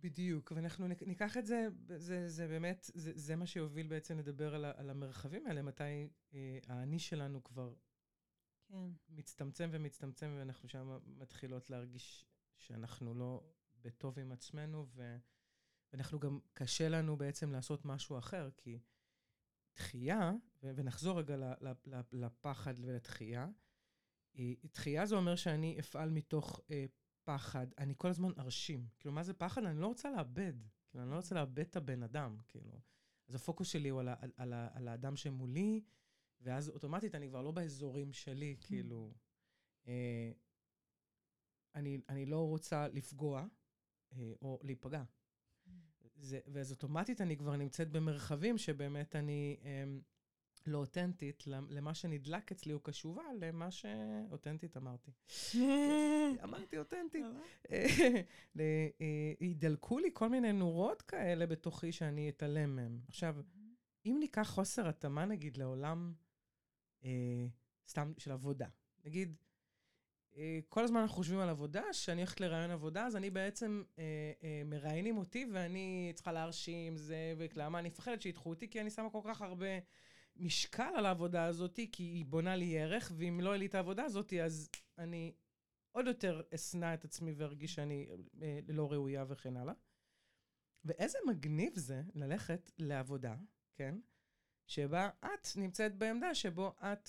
בדיוק, 0.00 0.52
ואנחנו 0.56 0.86
ניקח 1.06 1.36
את 1.36 1.46
זה, 1.46 1.68
זה, 1.96 2.28
זה 2.28 2.48
באמת, 2.48 2.90
זה, 2.94 3.12
זה 3.14 3.36
מה 3.36 3.46
שיוביל 3.46 3.86
בעצם 3.86 4.18
לדבר 4.18 4.54
על, 4.54 4.64
על 4.64 4.90
המרחבים 4.90 5.46
האלה, 5.46 5.62
מתי 5.62 6.08
אה, 6.34 6.58
האני 6.66 6.98
שלנו 6.98 7.44
כבר 7.44 7.74
כן. 8.68 8.90
מצטמצם 9.08 9.68
ומצטמצם, 9.72 10.34
ואנחנו 10.38 10.68
שם 10.68 10.98
מתחילות 11.06 11.70
להרגיש 11.70 12.26
שאנחנו 12.56 13.14
לא 13.14 13.44
בטוב 13.80 14.18
עם 14.18 14.32
עצמנו, 14.32 14.86
ו, 14.94 15.16
ואנחנו 15.92 16.20
גם, 16.20 16.38
קשה 16.52 16.88
לנו 16.88 17.16
בעצם 17.16 17.52
לעשות 17.52 17.84
משהו 17.84 18.18
אחר, 18.18 18.50
כי 18.56 18.80
דחייה, 19.76 20.32
ו- 20.62 20.72
ונחזור 20.76 21.18
רגע 21.18 21.36
ל- 21.36 21.68
ל- 21.68 21.72
ל- 21.86 22.00
לפחד 22.12 22.74
ולדחייה, 22.78 23.48
אה, 24.38 24.52
דחייה 24.64 25.06
זה 25.06 25.16
אומר 25.16 25.36
שאני 25.36 25.80
אפעל 25.80 26.10
מתוך 26.10 26.60
אה, 26.70 26.86
פחד, 27.28 27.66
אני 27.78 27.94
כל 27.96 28.08
הזמן 28.08 28.30
ארשים. 28.38 28.86
כאילו, 29.00 29.14
מה 29.14 29.22
זה 29.22 29.34
פחד? 29.34 29.64
אני 29.64 29.80
לא 29.80 29.86
רוצה 29.86 30.10
לאבד. 30.10 30.52
כאילו, 30.90 31.04
אני 31.04 31.10
לא 31.10 31.16
רוצה 31.16 31.34
לאבד 31.34 31.58
את 31.58 31.76
הבן 31.76 32.02
אדם, 32.02 32.36
כאילו. 32.48 32.80
אז 33.28 33.34
הפוקוס 33.34 33.68
שלי 33.68 33.88
הוא 33.88 34.00
על, 34.00 34.08
על, 34.08 34.32
על, 34.36 34.52
על 34.72 34.88
האדם 34.88 35.16
שמולי, 35.16 35.84
ואז 36.40 36.68
אוטומטית 36.68 37.14
אני 37.14 37.28
כבר 37.28 37.42
לא 37.42 37.50
באזורים 37.50 38.12
שלי, 38.12 38.56
כאילו. 38.60 39.14
אה, 39.86 40.32
אני, 41.74 42.00
אני 42.08 42.26
לא 42.26 42.48
רוצה 42.48 42.88
לפגוע 42.88 43.46
אה, 44.12 44.32
או 44.42 44.60
להיפגע. 44.62 45.02
זה, 46.16 46.40
ואז 46.46 46.72
אוטומטית 46.72 47.20
אני 47.20 47.36
כבר 47.36 47.56
נמצאת 47.56 47.90
במרחבים 47.90 48.58
שבאמת 48.58 49.16
אני 49.16 49.56
אה, 49.62 49.84
לא 50.68 50.78
אותנטית, 50.78 51.46
למ- 51.46 51.66
למה 51.70 51.94
שנדלק 51.94 52.52
אצלי 52.52 52.72
הוא 52.72 52.80
קשובה, 52.84 53.22
למה 53.40 53.70
ש... 53.70 53.86
אותנטית 54.30 54.76
אמרתי. 54.76 55.10
אמרתי 56.44 56.78
אותנטית. 56.78 57.24
ל- 58.54 58.60
אה, 59.00 59.32
ידלקו 59.40 59.98
לי 59.98 60.10
כל 60.12 60.28
מיני 60.28 60.52
נורות 60.52 61.02
כאלה 61.02 61.46
בתוכי 61.46 61.92
שאני 61.92 62.28
אתעלם 62.28 62.76
מהם. 62.76 63.00
עכשיו, 63.08 63.36
אם 64.06 64.16
ניקח 64.20 64.48
חוסר 64.50 64.88
התאמה, 64.88 65.24
נגיד, 65.24 65.56
לעולם 65.56 66.12
אה, 67.04 67.46
סתם 67.88 68.12
של 68.18 68.32
עבודה, 68.32 68.66
נגיד, 69.04 69.36
אה, 70.36 70.58
כל 70.68 70.84
הזמן 70.84 71.00
אנחנו 71.00 71.16
חושבים 71.16 71.38
על 71.38 71.48
עבודה, 71.48 71.82
שאני 71.92 72.20
הולכת 72.20 72.40
לראיון 72.40 72.70
עבודה, 72.70 73.06
אז 73.06 73.16
אני 73.16 73.30
בעצם, 73.30 73.82
אה, 73.98 74.04
אה, 74.42 74.62
מראיינים 74.64 75.18
אותי 75.18 75.46
ואני 75.52 76.12
צריכה 76.14 76.32
להרשים 76.32 76.96
זה, 76.96 77.34
ולמה 77.38 77.78
אני 77.78 77.88
מפחדת 77.88 78.22
שידחו 78.22 78.50
אותי, 78.50 78.68
כי 78.70 78.80
אני 78.80 78.90
שמה 78.90 79.10
כל 79.10 79.20
כך 79.24 79.42
הרבה 79.42 79.66
משקל 80.38 80.92
על 80.96 81.06
העבודה 81.06 81.44
הזאת, 81.44 81.80
כי 81.92 82.02
היא 82.02 82.26
בונה 82.26 82.56
לי 82.56 82.78
ערך, 82.78 83.12
ואם 83.16 83.40
לא 83.42 83.50
יהיה 83.50 83.58
לי 83.58 83.66
את 83.66 83.74
העבודה 83.74 84.04
הזאת, 84.04 84.32
אז 84.32 84.68
אני 84.98 85.32
עוד 85.92 86.06
יותר 86.06 86.42
אשנא 86.54 86.94
את 86.94 87.04
עצמי 87.04 87.32
וארגיש 87.32 87.74
שאני 87.74 88.08
אה, 88.42 88.58
לא 88.68 88.92
ראויה 88.92 89.24
וכן 89.28 89.56
הלאה. 89.56 89.74
ואיזה 90.84 91.18
מגניב 91.26 91.72
זה 91.76 92.02
ללכת 92.14 92.72
לעבודה, 92.78 93.34
כן? 93.74 93.94
שבה 94.66 95.10
את 95.18 95.48
נמצאת 95.56 95.96
בעמדה 95.96 96.34
שבו 96.34 96.74
את 96.78 97.08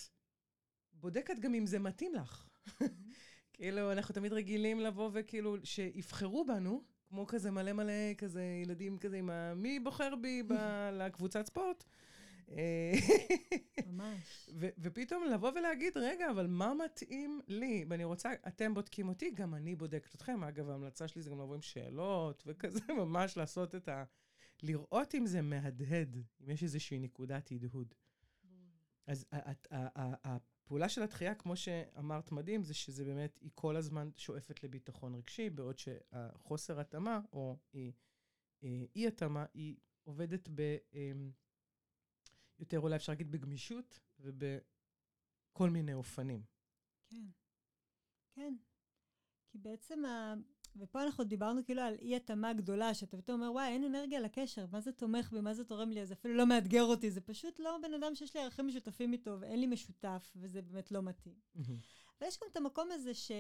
בודקת 0.94 1.40
גם 1.40 1.54
אם 1.54 1.66
זה 1.66 1.80
מתאים 1.80 2.16
לך. 2.16 2.50
כאילו, 3.54 3.92
אנחנו 3.92 4.16
תמיד 4.16 4.34
רגילים 4.34 4.80
לבוא 4.80 5.10
וכאילו, 5.14 5.56
שיבחרו 5.64 6.46
בנו, 6.46 6.84
כמו 7.10 7.28
כזה 7.28 7.52
מלא 7.52 7.74
מלא, 7.74 8.14
כזה 8.18 8.44
ילדים 8.64 8.98
כזה 8.98 9.18
עם 9.18 9.30
ה... 9.30 9.54
מי 9.54 9.80
בוחר 9.80 10.16
בי 10.16 10.44
ב- 10.48 10.90
לקבוצת 10.94 11.46
ספורט? 11.46 11.84
אה, 12.52 12.92
ממש. 13.88 14.50
ו- 14.60 14.70
ופתאום 14.78 15.24
לבוא 15.24 15.52
ולהגיד, 15.52 15.98
רגע, 15.98 16.32
אבל 16.32 16.48
מה 16.48 16.74
מתאים 16.86 17.42
לי? 17.48 17.86
ואני 17.90 18.04
רוצה, 18.04 18.30
אתם 18.48 18.74
בודקים 18.74 19.10
אותי, 19.10 19.32
גם 19.32 19.56
אני 19.56 19.76
בודקת 19.76 20.16
אתכם. 20.16 20.44
אגב, 20.44 20.70
ההמלצה 20.70 21.08
שלי 21.08 21.22
זה 21.22 21.30
גם 21.30 21.42
לבוא 21.42 21.56
עם 21.56 21.62
שאלות, 21.62 22.44
וכזה 22.48 22.80
ממש 23.04 23.38
לעשות 23.38 23.76
את 23.76 23.90
ה... 23.90 24.04
לראות 24.64 25.16
אם 25.16 25.26
זה 25.26 25.42
מהדהד, 25.42 26.18
אם 26.42 26.50
יש 26.50 26.64
איזושהי 26.64 27.00
נקודת 27.00 27.52
הדהוד. 27.52 27.94
אז 29.08 29.26
הפעולה 30.24 30.90
של 30.90 31.04
התחייה, 31.04 31.36
כמו 31.36 31.56
שאמרת 31.56 32.32
מדהים, 32.32 32.64
זה 32.64 32.74
שזה 32.74 33.06
באמת, 33.06 33.38
היא 33.42 33.52
כל 33.56 33.76
הזמן 33.76 34.10
שואפת 34.18 34.64
לביטחון 34.64 35.16
רגשי, 35.16 35.50
בעוד 35.50 35.78
שהחוסר 35.80 36.80
התאמה, 36.80 37.20
או 37.34 37.58
אי, 37.74 37.92
אי, 38.64 38.88
אי 38.96 39.08
התאמה, 39.08 39.46
היא 39.54 39.76
עובדת 40.04 40.50
ב... 40.56 40.78
יותר 42.60 42.80
אולי 42.80 42.96
אפשר 42.96 43.12
להגיד 43.12 43.32
בגמישות 43.32 44.00
ובכל 44.20 45.70
מיני 45.70 45.94
אופנים. 45.94 46.44
כן. 47.10 47.26
כן. 48.32 48.54
כי 49.50 49.58
בעצם, 49.58 50.06
ה... 50.06 50.34
ופה 50.76 51.04
אנחנו 51.04 51.24
דיברנו 51.24 51.66
כאילו 51.66 51.82
על 51.82 51.96
אי-התאמה 52.02 52.54
גדולה, 52.54 52.94
שאתה 52.94 53.18
פתאום 53.18 53.42
אומר, 53.42 53.52
וואי, 53.52 53.68
אין 53.68 53.84
אנרגיה 53.84 54.20
לקשר, 54.20 54.66
מה 54.72 54.82
זה 54.82 54.92
תומך 54.92 55.32
בי, 55.32 55.42
מה 55.42 55.54
זה 55.54 55.66
תורם 55.66 55.92
לי, 55.92 56.06
זה 56.06 56.14
אפילו 56.14 56.34
לא 56.34 56.46
מאתגר 56.46 56.84
אותי, 56.84 57.12
זה 57.12 57.22
פשוט 57.22 57.60
לא 57.60 57.78
בן 57.82 57.94
אדם 57.94 58.16
שיש 58.16 58.36
לי 58.36 58.42
ערכים 58.42 58.68
משותפים 58.68 59.14
איתו, 59.14 59.38
ואין 59.40 59.60
לי 59.60 59.68
משותף, 59.68 60.34
וזה 60.36 60.62
באמת 60.62 60.92
לא 60.92 61.02
מתאים. 61.02 61.36
אבל 62.20 62.28
יש 62.28 62.40
גם 62.42 62.48
את 62.52 62.58
המקום 62.58 62.92
הזה 62.92 63.14
ש... 63.14 63.32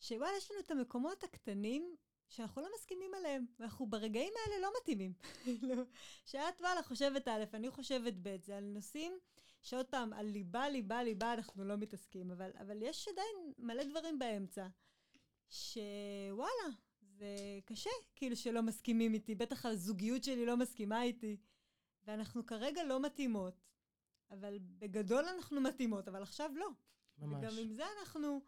שוואלה, 0.00 0.36
יש 0.36 0.50
לנו 0.50 0.60
את 0.60 0.70
המקומות 0.70 1.24
הקטנים 1.24 1.96
שאנחנו 2.28 2.62
לא 2.62 2.68
מסכימים 2.74 3.14
עליהם, 3.14 3.46
ואנחנו 3.58 3.86
ברגעים 3.86 4.32
האלה 4.36 4.62
לא 4.62 4.72
מתאימים. 4.80 5.12
כאילו, 5.44 5.82
שאת 6.24 6.60
וואלה 6.60 6.82
חושבת 6.82 7.28
א', 7.28 7.44
אני 7.54 7.70
חושבת 7.70 8.14
ב', 8.22 8.36
זה 8.44 8.56
על 8.56 8.64
נושאים 8.64 9.18
שעוד 9.62 9.86
פעם, 9.86 10.12
על 10.12 10.26
ליבה, 10.26 10.68
ליבה, 10.68 11.02
ליבה 11.02 11.32
אנחנו 11.32 11.64
לא 11.64 11.76
מתעסקים, 11.76 12.30
אבל, 12.30 12.50
אבל 12.60 12.82
יש 12.82 13.08
עדיין 13.08 13.52
מלא 13.58 13.84
דברים 13.84 14.18
באמצע, 14.18 14.66
שוואלה, 15.48 16.68
זה 17.00 17.36
קשה, 17.64 17.90
כאילו 18.16 18.36
שלא 18.36 18.62
מסכימים 18.62 19.14
איתי, 19.14 19.34
בטח 19.34 19.66
הזוגיות 19.66 20.24
שלי 20.24 20.46
לא 20.46 20.56
מסכימה 20.56 21.02
איתי, 21.02 21.36
ואנחנו 22.04 22.46
כרגע 22.46 22.84
לא 22.84 23.00
מתאימות. 23.00 23.60
אבל 24.30 24.58
בגדול 24.60 25.24
אנחנו 25.24 25.60
מתאימות, 25.60 26.08
אבל 26.08 26.22
עכשיו 26.22 26.50
לא. 26.56 26.68
ממש. 27.18 27.38
וגם 27.38 27.58
עם 27.58 27.72
זה 27.72 27.84
אנחנו 28.00 28.40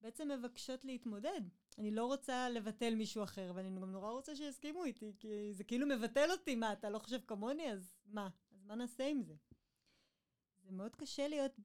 בעצם 0.00 0.28
מבקשות 0.28 0.84
להתמודד. 0.84 1.40
אני 1.78 1.90
לא 1.90 2.06
רוצה 2.06 2.48
לבטל 2.48 2.94
מישהו 2.94 3.22
אחר, 3.24 3.52
ואני 3.54 3.80
גם 3.80 3.90
נורא 3.90 4.10
רוצה 4.10 4.36
שיסכימו 4.36 4.84
איתי, 4.84 5.12
כי 5.18 5.54
זה 5.54 5.64
כאילו 5.64 5.86
מבטל 5.86 6.30
אותי, 6.30 6.54
מה, 6.54 6.72
אתה 6.72 6.90
לא 6.90 6.98
חושב 6.98 7.18
כמוני? 7.26 7.72
אז 7.72 7.94
מה? 8.06 8.28
אז 8.52 8.64
מה 8.64 8.74
נעשה 8.74 9.06
עם 9.06 9.22
זה? 9.22 9.34
זה 10.62 10.72
מאוד 10.72 10.96
קשה 10.96 11.28
להיות 11.28 11.60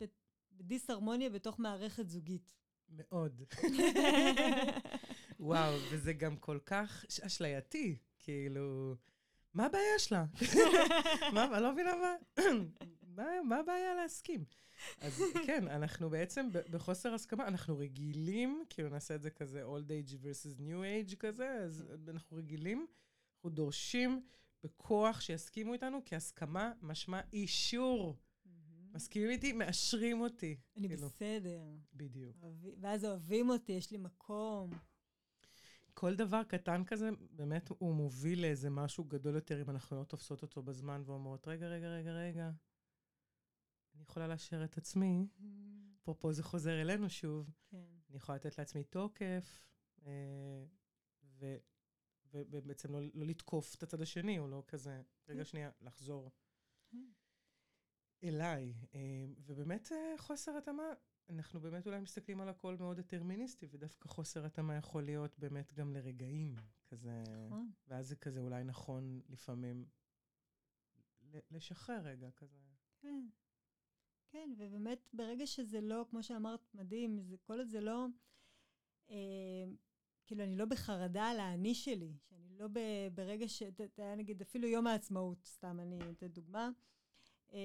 בדיסהרמוניה 0.52 1.30
בתוך 1.30 1.60
מערכת 1.60 2.10
זוגית. 2.10 2.54
מאוד. 2.90 3.44
וואו, 5.40 5.74
וזה 5.92 6.14
גם 6.14 6.38
כל 6.38 6.60
כך 6.66 7.06
אשלייתי, 7.22 7.98
כאילו, 8.20 8.96
מה 9.54 9.66
הבעיה 9.66 10.00
שלה? 10.00 10.26
מה, 11.34 11.58
אני 11.58 11.64
לא 11.64 11.74
מבינה 11.74 11.92
מה, 11.96 12.16
מה, 13.18 13.24
מה 13.44 13.58
הבעיה 13.58 13.96
להסכים? 13.96 14.46
אז 15.02 15.22
כן, 15.46 15.68
אנחנו 15.68 16.10
בעצם 16.10 16.50
בחוסר 16.72 17.14
הסכמה, 17.14 17.48
אנחנו 17.48 17.78
רגילים, 17.78 18.64
כאילו 18.70 18.90
נעשה 18.90 19.16
את 19.16 19.22
זה 19.22 19.30
כזה 19.30 19.64
old 19.64 19.90
age 19.90 20.12
versus 20.12 20.60
new 20.60 21.12
age 21.12 21.16
כזה, 21.16 21.50
אז 21.50 21.84
אנחנו 22.08 22.38
רגילים, 22.38 22.88
אנחנו 23.36 23.50
דורשים 23.50 24.26
בכוח 24.64 25.22
שיסכימו 25.22 25.74
איתנו, 25.74 26.02
כי 26.06 26.16
הסכמה 26.16 26.72
משמע 26.82 27.22
אישור. 27.34 28.18
מסכימים 28.94 29.30
איתי, 29.30 29.54
מאשרים 29.54 30.22
אותי. 30.22 30.58
אני 30.78 30.88
כאילו. 30.88 31.08
בסדר. 31.08 31.62
בדיוק. 31.94 32.36
ואז 32.82 33.06
אוהבים 33.06 33.50
אותי, 33.50 33.72
יש 33.72 33.92
לי 33.92 33.98
מקום. 33.98 34.70
כל 35.94 36.16
דבר 36.16 36.44
קטן 36.44 36.84
כזה, 36.84 37.10
באמת 37.32 37.70
הוא 37.78 37.96
מוביל 37.96 38.42
לאיזה 38.42 38.70
משהו 38.70 39.04
גדול 39.04 39.36
יותר 39.36 39.62
אם 39.62 39.70
אנחנו 39.70 40.00
לא 40.00 40.04
תופסות 40.04 40.42
אותו 40.42 40.64
בזמן 40.64 41.02
ואומרות, 41.06 41.48
רגע, 41.48 41.68
רגע, 41.68 41.88
רגע, 41.88 42.12
רגע, 42.12 42.52
אני 43.98 44.04
יכולה 44.04 44.28
לאשר 44.28 44.64
את 44.64 44.78
עצמי. 44.78 45.28
אפרופו 46.02 46.34
זה 46.34 46.44
חוזר 46.44 46.82
אלינו 46.82 47.10
שוב. 47.10 47.50
כן. 47.70 47.78
אני 48.10 48.18
יכולה 48.18 48.36
לתת 48.36 48.58
לעצמי 48.58 48.84
תוקף, 48.84 49.64
אה, 50.06 50.66
ו, 51.24 51.56
ובעצם 52.34 52.92
לא, 52.92 53.00
לא 53.14 53.26
לתקוף 53.26 53.76
את 53.76 53.84
הצד 53.84 54.02
השני, 54.02 54.40
או 54.40 54.48
לא 54.48 54.64
כזה, 54.68 55.02
רגע 55.28 55.40
כן. 55.40 55.46
שנייה, 55.46 55.72
לחזור 55.82 56.32
כן. 56.90 57.12
אליי. 58.24 58.74
אה, 58.96 59.26
ובאמת 59.46 59.92
אה, 59.92 60.18
חוסר 60.18 60.58
התאמה, 60.58 60.84
אנחנו 61.30 61.60
באמת 61.60 61.88
אולי 61.88 62.00
מסתכלים 62.00 62.42
על 62.42 62.50
הכל 62.50 62.78
מאוד 62.78 62.98
דטרמיניסטי, 62.98 63.68
ודווקא 63.70 64.10
חוסר 64.10 64.46
התאמה 64.46 64.76
יכול 64.76 65.04
להיות 65.04 65.40
באמת 65.40 65.74
גם 65.74 65.94
לרגעים, 65.94 66.56
כזה, 66.86 67.24
נכון. 67.46 67.72
ואז 67.88 68.08
זה 68.08 68.16
כזה 68.16 68.40
אולי 68.40 68.64
נכון 68.64 69.22
לפעמים 69.30 69.86
לשחרר 71.52 72.02
רגע 72.04 72.32
כזה. 72.32 72.60
כן. 73.00 73.28
כן, 74.30 74.54
ובאמת 74.58 75.10
ברגע 75.14 75.48
שזה 75.48 75.82
לא, 75.82 76.06
כמו 76.10 76.24
שאמרת, 76.24 76.60
מדהים, 76.74 77.20
זה, 77.22 77.36
כל 77.38 77.60
עוד 77.60 77.68
זה 77.70 77.82
לא, 77.82 78.06
אה, 79.10 79.66
כאילו, 80.26 80.44
אני 80.44 80.56
לא 80.56 80.66
בחרדה 80.66 81.24
על 81.24 81.40
האני 81.40 81.76
שלי, 81.76 82.14
שאני 82.30 82.58
לא 82.58 82.68
ב, 82.68 82.80
ברגע 83.14 83.48
ש... 83.48 83.64
אתה 83.64 83.84
יודע, 83.84 84.16
נגיד, 84.16 84.42
אפילו 84.42 84.68
יום 84.68 84.88
העצמאות, 84.88 85.46
סתם 85.46 85.80
אני 85.80 86.00
אתן 86.12 86.28
דוגמה. 86.28 86.70
אה, 87.54 87.60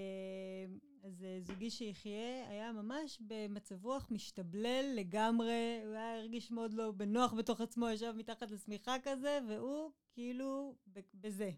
אז 1.03 1.25
אה, 1.25 1.39
זוגי 1.41 1.71
שיחיה 1.71 2.49
היה 2.49 2.73
ממש 2.73 3.19
במצב 3.21 3.85
רוח 3.85 4.09
משתבלל 4.11 4.93
לגמרי, 4.95 5.81
הוא 5.85 5.95
היה 5.95 6.19
הרגיש 6.19 6.51
מאוד 6.51 6.75
לא 6.75 6.91
בנוח 6.91 7.33
בתוך 7.33 7.61
עצמו, 7.61 7.89
ישב 7.89 8.15
מתחת 8.17 8.51
לשמיכה 8.51 8.97
כזה, 9.03 9.39
והוא 9.49 9.91
כאילו 10.13 10.77
בזה, 11.15 11.51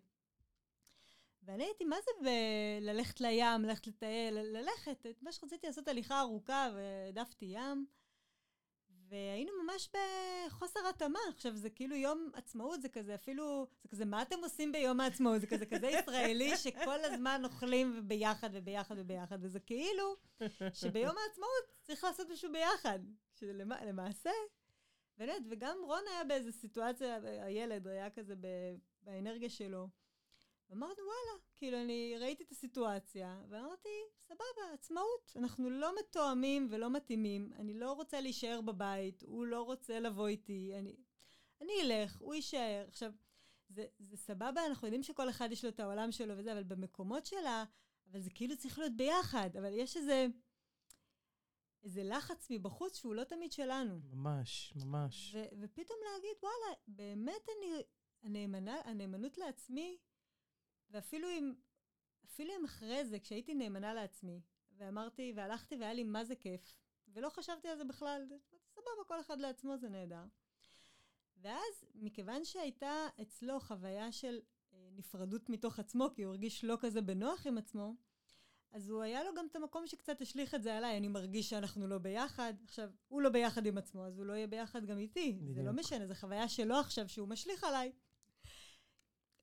ואני 1.45 1.65
הייתי, 1.65 1.85
מה 1.85 1.97
זה 2.05 2.31
ללכת 2.81 3.21
לים, 3.21 3.63
ללכת 3.63 3.87
לטייל, 3.87 4.35
ללכת, 4.35 5.07
את 5.11 5.23
מה 5.23 5.33
שרציתי 5.33 5.67
לעשות 5.67 5.89
הליכה 5.89 6.21
ארוכה, 6.21 6.71
והעדפתי 6.75 7.45
ים. 7.45 7.87
והיינו 9.09 9.53
ממש 9.63 9.91
בחוסר 10.49 10.81
התאמה. 10.89 11.19
עכשיו, 11.29 11.57
זה 11.57 11.71
כאילו 11.71 11.97
יום 11.97 12.31
עצמאות, 12.35 12.83
זה 12.83 12.89
כזה 12.89 13.15
אפילו, 13.15 13.67
זה 13.83 13.89
כזה, 13.89 14.05
מה 14.05 14.23
אתם 14.23 14.37
עושים 14.43 14.73
ביום 14.73 15.01
העצמאות? 15.01 15.41
זה 15.41 15.47
כזה 15.47 15.67
כזה 15.67 15.87
ישראלי 15.87 16.57
שכל 16.63 17.05
הזמן 17.05 17.43
אוכלים 17.45 18.09
ביחד 18.09 18.51
וביחד 18.53 18.95
וביחד, 18.99 19.39
וזה 19.41 19.61
כאילו 19.61 20.17
שביום 20.73 21.15
העצמאות 21.19 21.65
צריך 21.83 22.05
לעשות 22.05 22.29
משהו 22.31 22.53
ביחד. 22.53 22.99
שלמעשה, 23.35 24.31
באמת, 25.19 25.43
וגם 25.51 25.77
רון 25.85 26.03
היה 26.11 26.25
באיזו 26.25 26.53
סיטואציה, 26.53 27.19
הילד 27.43 27.87
היה 27.87 28.11
כזה 28.11 28.35
באנרגיה 29.03 29.51
שלו. 29.51 29.89
ואמרנו, 30.71 30.95
וואלה, 30.95 31.43
כאילו, 31.57 31.79
אני 31.81 32.15
ראיתי 32.21 32.45
את 32.45 32.51
הסיטואציה, 32.51 33.43
ואמרתי, 33.49 33.89
סבבה, 34.19 34.73
עצמאות. 34.75 35.33
אנחנו 35.37 35.71
לא 35.71 35.93
מתואמים 36.01 36.69
ולא 36.71 36.91
מתאימים. 36.91 37.53
אני 37.53 37.75
לא 37.75 37.93
רוצה 37.93 38.21
להישאר 38.21 38.61
בבית, 38.61 39.23
הוא 39.23 39.47
לא 39.47 39.63
רוצה 39.63 40.01
לבוא 40.01 40.29
איתי. 40.29 40.73
אני, 40.79 40.97
אני 41.61 41.73
אלך, 41.83 42.17
הוא 42.21 42.35
יישאר. 42.35 42.85
עכשיו, 42.89 43.13
זה, 43.69 43.87
זה 43.99 44.17
סבבה, 44.17 44.67
אנחנו 44.67 44.87
יודעים 44.87 45.03
שכל 45.03 45.31
אחד 45.31 45.49
יש 45.53 45.65
לו 45.65 45.71
את 45.71 45.81
העולם 45.81 46.13
שלו 46.13 46.35
וזה, 46.39 46.53
אבל 46.53 46.63
במקומות 46.63 47.27
שלה, 47.27 47.65
אבל 48.11 48.21
זה 48.21 48.31
כאילו 48.31 48.57
צריך 48.57 48.79
להיות 48.79 48.97
ביחד. 48.97 49.57
אבל 49.57 49.73
יש 49.73 49.97
איזה... 49.97 50.27
איזה 51.85 52.05
לחץ 52.05 52.51
מבחוץ 52.51 52.97
שהוא 52.97 53.15
לא 53.15 53.25
תמיד 53.25 53.53
שלנו. 53.53 54.01
ממש, 54.11 54.73
ממש. 54.77 55.35
ו- 55.35 55.61
ופתאום 55.61 55.99
להגיד, 56.05 56.37
וואלה, 56.43 56.75
באמת 56.89 57.49
אני, 57.59 57.83
הנאמנה, 58.23 58.81
הנאמנות 58.85 59.39
לעצמי 59.39 59.99
ואפילו 60.95 61.29
אם, 61.29 61.55
אפילו 62.25 62.53
אם 62.61 62.65
אחרי 62.65 63.05
זה, 63.05 63.19
כשהייתי 63.19 63.55
נאמנה 63.55 63.95
לעצמי, 63.95 64.41
ואמרתי, 64.77 65.33
והלכתי 65.37 65.77
והיה 65.77 65.95
לי 65.95 66.05
מה 66.05 66.25
זה 66.25 66.35
כיף, 66.35 66.77
ולא 67.09 67.29
חשבתי 67.29 67.69
על 67.69 67.77
זה 67.77 67.85
בכלל, 67.85 68.27
סבבה, 68.75 69.05
כל 69.07 69.21
אחד 69.21 69.41
לעצמו 69.41 69.77
זה 69.77 69.89
נהדר. 69.89 70.25
ואז, 71.37 71.85
מכיוון 71.95 72.45
שהייתה 72.45 73.07
אצלו 73.23 73.61
חוויה 73.61 74.13
של 74.13 74.41
אה, 74.73 74.89
נפרדות 74.93 75.49
מתוך 75.49 75.79
עצמו, 75.79 76.09
כי 76.15 76.23
הוא 76.23 76.31
הרגיש 76.31 76.65
לא 76.65 76.77
כזה 76.81 77.01
בנוח 77.01 77.47
עם 77.47 77.59
עצמו, 77.59 77.95
אז 78.73 78.89
הוא 78.89 79.03
היה 79.03 79.25
לו 79.25 79.31
גם 79.35 79.47
את 79.47 79.57
המקום 79.57 79.87
שקצת 79.87 80.21
השליך 80.21 80.55
את 80.55 80.63
זה 80.63 80.77
עליי, 80.77 80.97
אני 80.97 81.09
מרגיש 81.09 81.51
שאנחנו 81.51 81.87
לא 81.87 81.99
ביחד. 81.99 82.55
עכשיו, 82.65 82.91
הוא 83.09 83.23
לא 83.23 83.29
ביחד 83.29 83.67
עם 83.67 83.79
עצמו, 83.79 84.07
אז 84.07 84.19
הוא 84.19 84.27
לא 84.27 84.33
יהיה 84.33 84.47
ביחד 84.47 84.87
גם 84.87 84.99
איתי. 84.99 85.33
בדיוק. 85.33 85.57
זה 85.57 85.63
לא 85.63 85.73
משנה, 85.73 86.07
זו 86.07 86.15
חוויה 86.15 86.49
שלו 86.49 86.75
עכשיו 86.75 87.09
שהוא 87.09 87.29
משליך 87.29 87.65
עליי. 87.65 87.93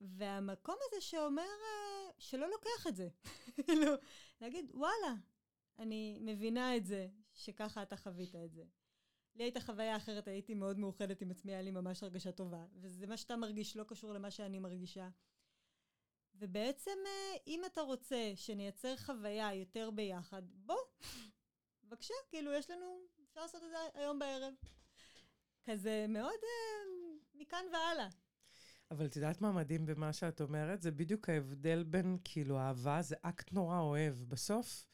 והמקום 0.02 0.76
הזה 0.88 1.02
שאומר, 1.02 1.41
אה, 1.43 2.12
שלא 2.20 2.49
לוקח 2.49 2.88
את 2.88 2.95
זה. 2.95 3.10
כאילו, 3.66 3.91
להגיד, 4.41 4.72
וואלה, 4.74 5.14
אני 5.80 6.18
מבינה 6.22 6.78
את 6.78 6.86
זה, 6.86 7.08
שככה 7.34 7.84
אתה 7.84 7.97
חווית 7.97 8.36
את 8.36 8.52
זה. 8.52 8.64
לי 9.36 9.43
הייתה 9.43 9.62
חוויה 9.62 9.97
אחרת, 9.97 10.28
הייתי 10.28 10.54
מאוד 10.54 10.80
מאוחדת 10.80 11.22
עם 11.22 11.32
עצמי, 11.32 11.52
היה 11.52 11.62
לי 11.62 11.72
ממש 11.72 12.04
הרגשה 12.04 12.32
טובה. 12.32 12.66
וזה 12.76 13.08
מה 13.08 13.18
שאתה 13.18 13.36
מרגיש, 13.36 13.78
לא 13.78 13.84
קשור 13.84 14.14
למה 14.14 14.32
שאני 14.32 14.60
מרגישה. 14.60 15.10
ובעצם, 16.36 16.97
אה, 17.06 17.38
אם 17.47 17.66
אתה 17.66 17.82
רוצה 17.82 18.32
שנייצר 18.36 18.97
חוויה 18.97 19.54
יותר 19.54 19.91
ביחד, 19.91 20.41
בוא, 20.52 20.78
בבקשה, 21.84 22.14
כאילו, 22.30 22.54
יש 22.54 22.70
לנו, 22.70 22.99
אפשר 23.30 23.41
לעשות 23.41 23.64
את 23.64 23.70
זה 23.70 23.78
היום 23.93 24.20
בערב. 24.20 24.54
כזה 25.64 26.06
מאוד 26.10 26.39
אה, 26.43 26.91
מכאן 27.34 27.66
והלאה. 27.74 28.08
אבל 28.92 29.06
את 29.06 29.16
יודעת 29.16 29.42
מה 29.42 29.52
מדהים 29.52 29.86
במה 29.86 30.14
שאת 30.14 30.42
אומרת? 30.42 30.82
זה 30.82 30.92
בדיוק 30.92 31.30
ההבדל 31.30 31.84
בין, 31.84 32.18
כאילו, 32.24 32.60
אהבה 32.60 33.02
זה 33.02 33.16
אקט 33.22 33.52
נורא 33.52 33.80
אוהב. 33.80 34.16
בסוף, 34.28 34.88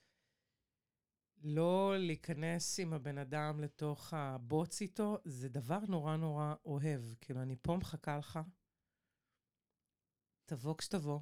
לא 1.43 1.97
להיכנס 1.97 2.79
עם 2.79 2.93
הבן 2.93 3.17
אדם 3.17 3.59
לתוך 3.59 4.13
הבוץ 4.13 4.81
איתו, 4.81 5.17
זה 5.25 5.49
דבר 5.49 5.79
נורא 5.87 6.15
נורא 6.15 6.53
אוהב. 6.65 7.01
כאילו, 7.21 7.41
אני 7.41 7.55
פה 7.61 7.77
מחכה 7.77 8.17
לך, 8.17 8.39
תבוא 10.45 10.77
כשתבוא, 10.77 11.19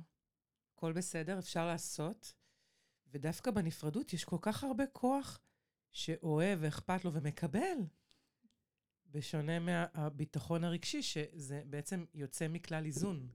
הכל 0.73 0.93
בסדר, 0.93 1.39
אפשר 1.39 1.65
לעשות. 1.65 2.34
ודווקא 3.07 3.51
בנפרדות 3.51 4.13
יש 4.13 4.26
כל 4.26 4.38
כך 4.41 4.63
הרבה 4.63 4.88
כוח 4.88 5.39
שאוהב 5.91 6.59
ואכפת 6.61 7.05
לו 7.05 7.13
ומקבל. 7.13 7.78
בשונה 9.16 9.59
מהביטחון 9.59 10.63
הרגשי, 10.63 11.01
שזה 11.01 11.61
בעצם 11.66 12.05
יוצא 12.13 12.47
מכלל 12.47 12.86
איזון, 12.86 13.28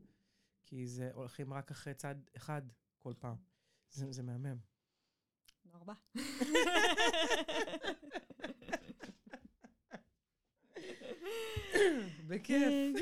כי 0.63 0.87
זה 0.87 1.11
הולכים 1.15 1.53
רק 1.53 1.71
אחרי 1.71 1.95
צד 1.95 2.15
אחד 2.37 2.63
כל 2.99 3.15
פעם. 3.19 3.37
זה, 3.91 4.13
זה 4.13 4.23
מהמם. 4.23 4.57
ארבע. 5.75 5.93
בכיף. 12.29 12.97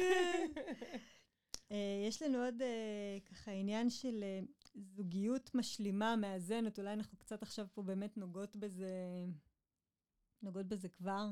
אה, 1.72 2.05
יש 2.09 2.22
לנו 2.22 2.39
עוד 2.39 2.62
אה, 2.62 3.18
ככה 3.26 3.51
עניין 3.51 3.91
של 3.91 4.22
אה, 4.22 4.41
זוגיות 4.74 5.55
משלימה, 5.55 6.16
מאזנת, 6.16 6.79
אולי 6.79 6.93
אנחנו 6.93 7.18
קצת 7.18 7.43
עכשיו 7.43 7.66
פה 7.72 7.83
באמת 7.83 8.16
נוגעות 8.16 8.57
בזה, 8.57 8.95
נוגעות 10.43 10.66
בזה 10.66 10.89
כבר. 10.89 11.29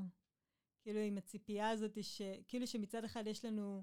כאילו 0.87 1.01
עם 1.01 1.19
הציפייה 1.19 1.71
הזאת, 1.71 2.05
ש... 2.05 2.23
כאילו 2.49 2.67
שמצד 2.67 3.05
אחד 3.05 3.27
יש 3.27 3.45
לנו, 3.45 3.83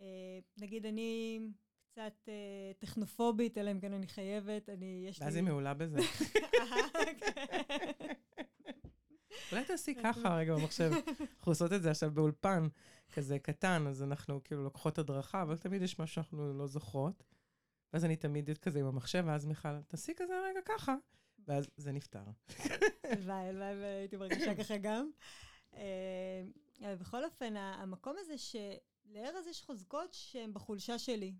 אה, 0.00 0.38
נגיד 0.56 0.86
אני 0.86 1.40
קצת 1.92 2.28
אה, 2.28 2.72
טכנופובית, 2.78 3.58
אלא 3.58 3.70
אם 3.70 3.80
כן 3.80 3.92
אני 3.92 4.06
חייבת, 4.06 4.68
אני, 4.68 5.06
יש 5.08 5.20
לי... 5.20 5.24
ואז 5.24 5.36
היא 5.36 5.44
מעולה 5.44 5.74
בזה. 5.74 5.98
אולי 9.52 9.64
תעשי 9.64 9.94
ככה 9.94 10.36
רגע 10.36 10.54
במחשב. 10.54 10.90
אנחנו 10.92 11.52
עושות 11.52 11.72
את 11.72 11.82
זה 11.82 11.90
עכשיו 11.90 12.10
באולפן, 12.10 12.68
כזה 13.12 13.38
קטן, 13.38 13.86
אז 13.86 14.02
אנחנו 14.02 14.44
כאילו 14.44 14.62
לוקחות 14.62 14.98
הדרכה, 14.98 15.42
אבל 15.42 15.56
תמיד 15.56 15.82
יש 15.82 15.98
משהו 15.98 16.14
שאנחנו 16.14 16.58
לא 16.58 16.66
זוכרות. 16.66 17.24
ואז 17.92 18.04
אני 18.04 18.16
תמיד 18.16 18.58
כזה 18.58 18.80
עם 18.80 18.86
המחשב, 18.86 19.24
ואז 19.26 19.44
מיכל, 19.44 19.80
תעשי 19.80 20.12
כזה 20.16 20.32
רגע 20.50 20.60
ככה, 20.64 20.94
ואז 21.46 21.70
זה 21.76 21.92
נפתר. 21.92 22.24
הלוואי, 23.04 23.48
הלוואי, 23.48 23.74
והייתי 23.80 24.16
מרגישה 24.16 24.54
ככה 24.54 24.76
גם. 24.76 25.10
אה, 25.74 26.42
אבל 26.80 26.94
בכל 26.94 27.24
אופן, 27.24 27.56
המקום 27.56 28.16
הזה 28.18 28.34
שלארז 28.38 29.46
יש 29.46 29.62
חוזקות 29.62 30.14
שהן 30.14 30.54
בחולשה 30.54 30.98
שלי. 30.98 31.34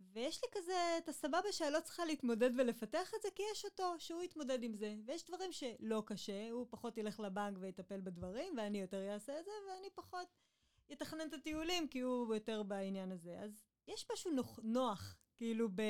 ויש 0.00 0.40
לי 0.44 0.48
כזה 0.52 0.98
את 0.98 1.08
הסבבה 1.08 1.52
שאני 1.52 1.72
לא 1.72 1.80
צריכה 1.80 2.04
להתמודד 2.04 2.50
ולפתח 2.58 3.14
את 3.16 3.22
זה, 3.22 3.28
כי 3.34 3.42
יש 3.52 3.64
אותו, 3.64 3.94
שהוא 3.98 4.22
יתמודד 4.22 4.62
עם 4.62 4.74
זה. 4.74 4.94
ויש 5.06 5.24
דברים 5.24 5.52
שלא 5.52 6.02
קשה, 6.06 6.50
הוא 6.50 6.66
פחות 6.70 6.98
ילך 6.98 7.20
לבנק 7.20 7.56
ויטפל 7.60 8.00
בדברים, 8.00 8.54
ואני 8.56 8.80
יותר 8.80 9.12
אעשה 9.14 9.40
את 9.40 9.44
זה, 9.44 9.50
ואני 9.68 9.90
פחות 9.94 10.28
יתכנן 10.88 11.28
את 11.28 11.32
הטיולים, 11.34 11.88
כי 11.88 12.00
הוא 12.00 12.34
יותר 12.34 12.62
בעניין 12.62 13.12
הזה. 13.12 13.40
אז 13.40 13.62
יש 13.88 14.06
משהו 14.12 14.30
נוח, 14.30 14.58
נוח 14.62 15.16
כאילו, 15.36 15.68
ב, 15.74 15.82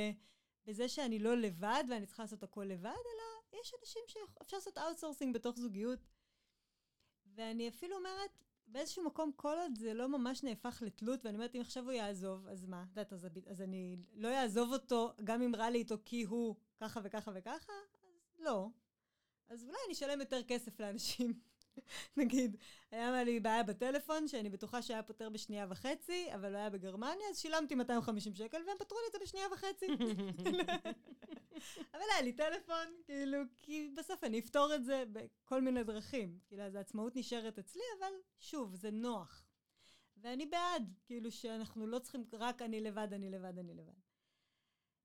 בזה 0.66 0.88
שאני 0.88 1.18
לא 1.18 1.36
לבד 1.36 1.84
ואני 1.90 2.06
צריכה 2.06 2.22
לעשות 2.22 2.42
הכל 2.42 2.64
לבד, 2.64 2.84
אלא 2.84 3.60
יש 3.60 3.74
אנשים 3.80 4.02
שאפשר 4.06 4.56
לעשות 4.56 4.78
outsourcing 4.78 5.34
בתוך 5.34 5.58
זוגיות. 5.58 5.98
ואני 7.38 7.68
אפילו 7.68 7.96
אומרת, 7.96 8.30
באיזשהו 8.66 9.04
מקום, 9.04 9.32
כל 9.36 9.56
עוד 9.58 9.78
זה 9.78 9.94
לא 9.94 10.08
ממש 10.08 10.42
נהפך 10.42 10.82
לתלות, 10.86 11.24
ואני 11.24 11.36
אומרת, 11.36 11.54
אם 11.54 11.60
עכשיו 11.60 11.84
הוא 11.84 11.92
יעזוב, 11.92 12.46
אז 12.46 12.64
מה? 12.64 12.82
את 12.82 12.88
יודעת, 12.88 13.12
אז, 13.12 13.26
אז 13.46 13.62
אני 13.62 13.96
לא 14.14 14.28
אעזוב 14.28 14.72
אותו, 14.72 15.12
גם 15.24 15.42
אם 15.42 15.54
רע 15.54 15.70
לי 15.70 15.78
איתו 15.78 15.96
כי 16.04 16.22
הוא 16.22 16.56
ככה 16.80 17.00
וככה 17.04 17.30
וככה, 17.34 17.72
אז 17.72 18.44
לא. 18.44 18.68
אז 19.48 19.64
אולי 19.64 19.76
אני 19.86 19.92
אשלם 19.92 20.20
יותר 20.20 20.42
כסף 20.42 20.80
לאנשים. 20.80 21.40
נגיד, 22.16 22.56
היה 22.90 23.24
לי 23.24 23.40
בעיה 23.40 23.62
בטלפון, 23.62 24.28
שאני 24.28 24.50
בטוחה 24.50 24.82
שהיה 24.82 25.02
פותר 25.02 25.28
בשנייה 25.28 25.66
וחצי, 25.68 26.34
אבל 26.34 26.52
לא 26.52 26.58
היה 26.58 26.70
בגרמניה, 26.70 27.28
אז 27.30 27.38
שילמתי 27.38 27.74
250 27.74 28.34
שקל, 28.34 28.62
והם 28.66 28.76
פתרו 28.78 28.98
לי 28.98 29.06
את 29.06 29.12
זה 29.12 29.18
בשנייה 29.22 29.46
וחצי. 29.52 29.86
אבל 31.94 32.02
היה 32.12 32.22
לי 32.22 32.32
טלפון, 32.32 32.86
כאילו, 33.04 33.38
כי 33.58 33.90
בסוף 33.96 34.24
אני 34.24 34.38
אפתור 34.38 34.74
את 34.74 34.84
זה 34.84 35.04
בכל 35.12 35.60
מיני 35.60 35.84
דרכים. 35.84 36.38
כאילו, 36.46 36.62
אז 36.62 36.74
העצמאות 36.74 37.16
נשארת 37.16 37.58
אצלי, 37.58 37.82
אבל 37.98 38.12
שוב, 38.38 38.74
זה 38.74 38.90
נוח. 38.90 39.44
ואני 40.16 40.46
בעד, 40.46 40.94
כאילו, 41.04 41.30
שאנחנו 41.30 41.86
לא 41.86 41.98
צריכים 41.98 42.24
רק 42.32 42.62
אני 42.62 42.80
לבד, 42.80 43.08
אני 43.12 43.30
לבד, 43.30 43.58
אני 43.58 43.74
לבד. 43.74 43.92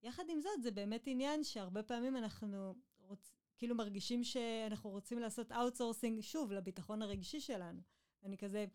יחד 0.04 0.24
עם 0.30 0.42
זאת, 0.42 0.64
זה 0.64 0.72
באמת 0.72 1.04
עניין 1.06 1.44
שהרבה 1.44 1.84
פעמים 1.84 2.18
אנחנו 2.18 2.76
רוצים... 3.00 3.43
כאילו 3.64 3.76
מרגישים 3.76 4.24
שאנחנו 4.24 4.90
רוצים 4.90 5.20
לעשות 5.20 5.52
outsourcing, 5.52 6.22
שוב, 6.22 6.52
לביטחון 6.52 7.02
הרגשי 7.02 7.40
שלנו. 7.40 7.82
אני 8.24 8.38
כזה, 8.38 8.66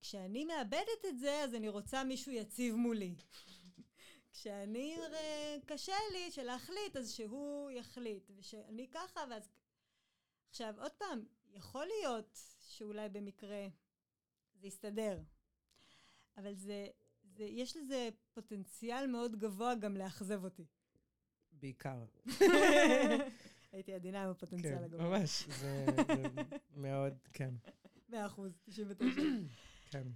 כשאני 0.00 0.44
מאבדת 0.44 1.04
את 1.08 1.18
זה, 1.18 1.42
אז 1.44 1.54
אני 1.54 1.68
רוצה 1.68 2.04
מישהו 2.04 2.32
יציב 2.32 2.74
מולי. 2.74 3.14
כשאני, 4.32 4.96
קשה 5.66 5.92
לי 6.12 6.30
שלהחליט, 6.30 6.96
אז 6.96 7.12
שהוא 7.12 7.70
יחליט. 7.70 8.30
ושאני 8.36 8.88
ככה, 8.90 9.20
ואז... 9.30 9.48
עכשיו, 10.50 10.74
עוד 10.78 10.92
פעם, 10.92 11.24
יכול 11.52 11.86
להיות 11.86 12.38
שאולי 12.68 13.08
במקרה 13.08 13.68
זה 14.54 14.66
יסתדר, 14.66 15.20
אבל 16.36 16.54
זה, 16.54 16.88
זה, 17.22 17.44
יש 17.44 17.76
לזה 17.76 18.08
פוטנציאל 18.32 19.06
מאוד 19.06 19.36
גבוה 19.36 19.74
גם 19.74 19.96
לאכזב 19.96 20.44
אותי. 20.44 20.66
בעיקר. 21.52 22.04
הייתי 23.72 23.94
עדינה 23.94 24.24
עם 24.24 24.30
הפוטנציאל 24.30 24.78
כן, 24.78 24.84
הגבוה. 24.84 25.08
ממש, 25.08 25.46
זה, 25.60 25.86
מאוד, 26.76 27.14
כן. 27.32 27.54
מאה 28.08 28.26
אחוז, 28.26 28.58
99. 28.64 29.20
כן. 29.90 30.06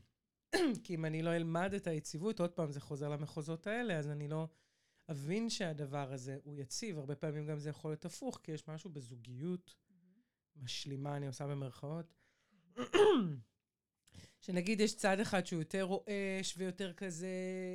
כי 0.84 0.94
אם 0.94 1.04
אני 1.04 1.22
לא 1.22 1.36
אלמד 1.36 1.74
את 1.74 1.86
היציבות, 1.86 2.40
עוד 2.40 2.50
פעם, 2.50 2.72
זה 2.72 2.80
חוזר 2.80 3.08
למחוזות 3.08 3.66
האלה, 3.66 3.98
אז 3.98 4.10
אני 4.10 4.28
לא 4.28 4.48
אבין 5.10 5.50
שהדבר 5.50 6.12
הזה 6.12 6.38
הוא 6.44 6.56
יציב. 6.56 6.98
הרבה 6.98 7.14
פעמים 7.14 7.46
גם 7.46 7.58
זה 7.58 7.70
יכול 7.70 7.90
להיות 7.90 8.04
הפוך, 8.04 8.40
כי 8.42 8.52
יש 8.52 8.68
משהו 8.68 8.90
בזוגיות 8.90 9.74
משלימה, 10.56 11.16
אני 11.16 11.26
עושה 11.26 11.46
במרכאות. 11.46 12.14
שנגיד 14.40 14.80
יש 14.80 14.96
צד 14.96 15.20
אחד 15.20 15.46
שהוא 15.46 15.60
יותר 15.60 15.82
רועש 15.82 16.54
ויותר 16.56 16.92
כזה 16.92 17.28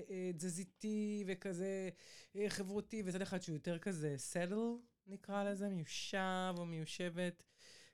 אה, 0.09 0.32
תזזיתי 0.38 1.23
וכזה 1.27 1.89
אה, 2.36 2.49
חברותי, 2.49 3.03
וצד 3.05 3.21
אחד 3.21 3.41
שהוא 3.41 3.53
יותר 3.53 3.80
כזה 3.80 4.13
סדל, 4.17 4.57
נקרא 5.10 5.43
לזה, 5.43 5.70
מיושב 5.70 6.53
או 6.57 6.66
מיושבת, 6.66 7.43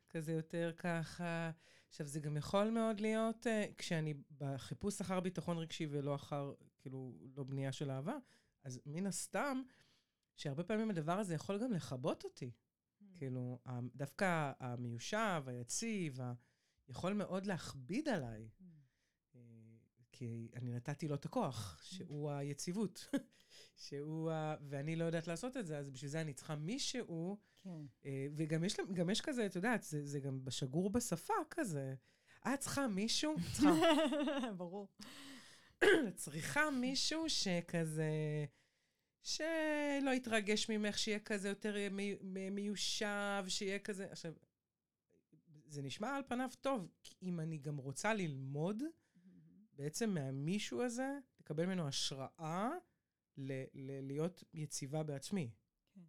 כזה 0.09 0.33
יותר 0.33 0.71
ככה. 0.77 1.51
עכשיו, 1.89 2.07
זה 2.07 2.19
גם 2.19 2.37
יכול 2.37 2.69
מאוד 2.69 2.99
להיות, 2.99 3.47
uh, 3.47 3.73
כשאני 3.77 4.13
בחיפוש 4.37 5.01
אחר 5.01 5.19
ביטחון 5.19 5.57
רגשי 5.57 5.87
ולא 5.89 6.15
אחר, 6.15 6.53
כאילו, 6.79 7.13
לא 7.35 7.43
בנייה 7.43 7.71
של 7.71 7.91
אהבה, 7.91 8.15
אז 8.63 8.81
מן 8.85 9.07
הסתם, 9.07 9.61
שהרבה 10.35 10.63
פעמים 10.63 10.89
הדבר 10.89 11.19
הזה 11.19 11.35
יכול 11.35 11.63
גם 11.63 11.71
לכבות 11.71 12.23
אותי. 12.23 12.51
Mm. 12.51 13.03
כאילו, 13.17 13.59
דווקא 13.95 14.51
המיושב, 14.59 15.43
היציב. 15.47 16.19
יכול 16.87 17.13
מאוד 17.13 17.45
להכביד 17.45 18.09
עליי. 18.09 18.49
Mm. 18.61 18.63
כי 20.17 20.47
אני 20.55 20.73
נתתי 20.73 21.07
לו 21.07 21.15
את 21.15 21.25
הכוח, 21.25 21.79
שהוא 21.83 22.31
היציבות, 22.31 23.07
שהוא 23.85 24.31
ה... 24.31 24.55
ואני 24.69 24.95
לא 24.95 25.05
יודעת 25.05 25.27
לעשות 25.27 25.57
את 25.57 25.67
זה, 25.67 25.77
אז 25.77 25.89
בשביל 25.89 26.11
זה 26.11 26.21
אני 26.21 26.33
צריכה 26.33 26.55
מישהו. 26.55 27.37
כן. 27.63 27.85
אה, 28.05 28.27
וגם 28.35 28.63
יש, 28.63 28.75
יש 29.11 29.21
כזה, 29.21 29.45
את 29.45 29.55
יודעת, 29.55 29.83
זה, 29.83 30.05
זה 30.05 30.19
גם 30.19 30.39
שגור 30.49 30.89
בשפה 30.89 31.33
כזה. 31.49 31.95
את 32.47 32.59
צריכה 32.59 32.87
מישהו, 32.87 33.35
צריכה... 33.53 33.71
ברור. 34.57 34.87
צריכה 36.15 36.69
מישהו 36.69 37.29
שכזה... 37.29 38.11
שלא 39.23 40.11
יתרגש 40.15 40.69
ממך, 40.69 40.97
שיהיה 40.97 41.19
כזה 41.19 41.49
יותר 41.49 41.75
מי, 41.91 42.15
מיושב, 42.51 43.45
שיהיה 43.47 43.79
כזה... 43.79 44.07
עכשיו, 44.11 44.33
זה 45.67 45.81
נשמע 45.81 46.15
על 46.15 46.23
פניו 46.27 46.49
טוב, 46.61 46.87
כי 47.03 47.15
אם 47.21 47.39
אני 47.39 47.57
גם 47.57 47.77
רוצה 47.77 48.13
ללמוד, 48.13 48.83
בעצם 49.75 50.09
מהמישהו 50.09 50.83
הזה, 50.83 51.19
לקבל 51.39 51.65
ממנו 51.65 51.87
השראה 51.87 52.69
ל- 53.37 53.63
ל- 53.73 54.07
להיות 54.07 54.43
יציבה 54.53 55.03
בעצמי. 55.03 55.51
כן. 55.93 56.01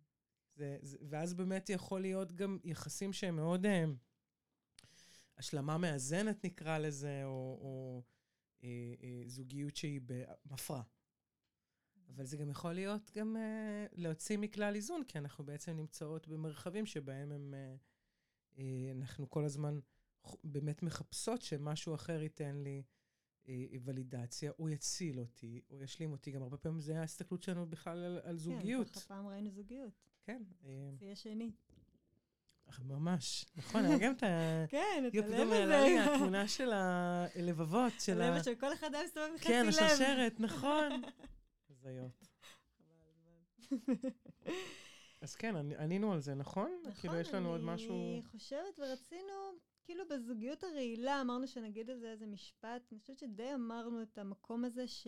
זה, 0.55 0.79
זה, 0.83 0.99
ואז 1.09 1.35
באמת 1.35 1.71
יכול 1.71 2.01
להיות 2.01 2.33
גם 2.33 2.59
יחסים 2.64 3.12
שהם 3.12 3.37
מאוד... 3.37 3.67
אה, 3.67 3.85
השלמה 5.39 5.79
מאזנת 5.79 6.45
נקרא 6.45 6.79
לזה, 6.79 7.25
או, 7.25 7.59
או 7.61 8.03
אה, 8.64 8.95
אה, 9.03 9.23
זוגיות 9.27 9.77
שהיא 9.77 10.01
במפרע. 10.07 10.83
אבל 12.09 12.25
זה 12.25 12.37
גם 12.37 12.51
יכול 12.51 12.73
להיות 12.73 13.11
גם 13.14 13.37
אה, 13.37 13.87
להוציא 13.93 14.39
מכלל 14.39 14.75
איזון, 14.75 15.05
כי 15.05 15.19
אנחנו 15.19 15.45
בעצם 15.45 15.77
נמצאות 15.77 16.29
במרחבים 16.29 16.87
שבהם 16.87 17.33
הם, 17.33 17.55
אה, 17.55 17.77
אה, 18.59 18.93
אנחנו 18.93 19.31
כל 19.31 19.45
הזמן 19.45 19.79
באמת 20.45 20.83
מחפשות 20.83 21.43
שמשהו 21.43 21.95
אחר 21.95 22.23
ייתן 22.23 22.57
לי 22.57 22.83
ולידציה, 23.85 24.53
הוא 24.57 24.69
יציל 24.69 25.21
אותי, 25.21 25.61
הוא 25.69 25.83
ישלים 25.83 26.13
אותי. 26.13 26.31
גם 26.31 26.43
הרבה 26.43 26.57
פעמים 26.57 26.81
זה 26.81 27.01
ההסתכלות 27.01 27.43
שלנו 27.43 27.67
בכלל 27.67 28.05
על, 28.05 28.21
על 28.25 28.37
זוגיות. 28.37 28.89
כן, 28.89 28.95
ככה 28.95 29.09
פעם 29.09 29.27
ראינו 29.27 29.51
זוגיות. 29.51 29.93
כן. 30.25 30.43
זה 30.99 31.05
יהיה 31.05 31.17
שני. 31.17 31.53
ממש, 32.85 33.47
נכון, 33.57 33.85
היה 33.85 33.99
גם 33.99 34.13
את 34.13 34.23
ה... 34.23 34.27
כן, 34.69 35.05
את 35.09 35.15
הלב 35.15 35.53
הזה. 35.53 36.05
התמונה 36.05 36.49
של 36.49 36.73
הלבבות, 36.73 37.93
של 37.99 38.23
ה... 38.23 38.35
הלב 38.35 38.43
של 38.43 38.55
כל 38.55 38.73
אחד 38.73 38.95
היה 38.95 39.05
מסתובב 39.05 39.29
בחצי 39.35 39.49
לב. 39.49 39.55
כן, 39.55 39.69
השרשרת, 39.69 40.41
נכון. 40.41 41.03
הזיות. 41.71 42.27
אז 45.21 45.35
כן, 45.35 45.57
ענינו 45.57 46.13
על 46.13 46.21
זה, 46.21 46.35
נכון? 46.35 46.71
נכון, 46.81 46.95
כאילו, 46.95 47.21
יש 47.21 47.35
לנו 47.35 47.49
עוד 47.49 47.61
משהו... 47.61 48.13
אני 48.13 48.23
חושבת, 48.31 48.79
ורצינו 48.79 49.33
כאילו 49.87 50.05
בזוגיות 50.11 50.64
הרעילה 50.64 51.20
אמרנו 51.20 51.47
שנגיד 51.47 51.91
על 51.91 51.99
זה 51.99 52.11
איזה 52.11 52.26
משפט, 52.26 52.93
אני 52.93 53.01
חושבת 53.01 53.18
שדי 53.18 53.55
אמרנו 53.55 54.03
את 54.03 54.18
המקום 54.18 54.64
הזה 54.64 54.89
ש... 54.89 55.07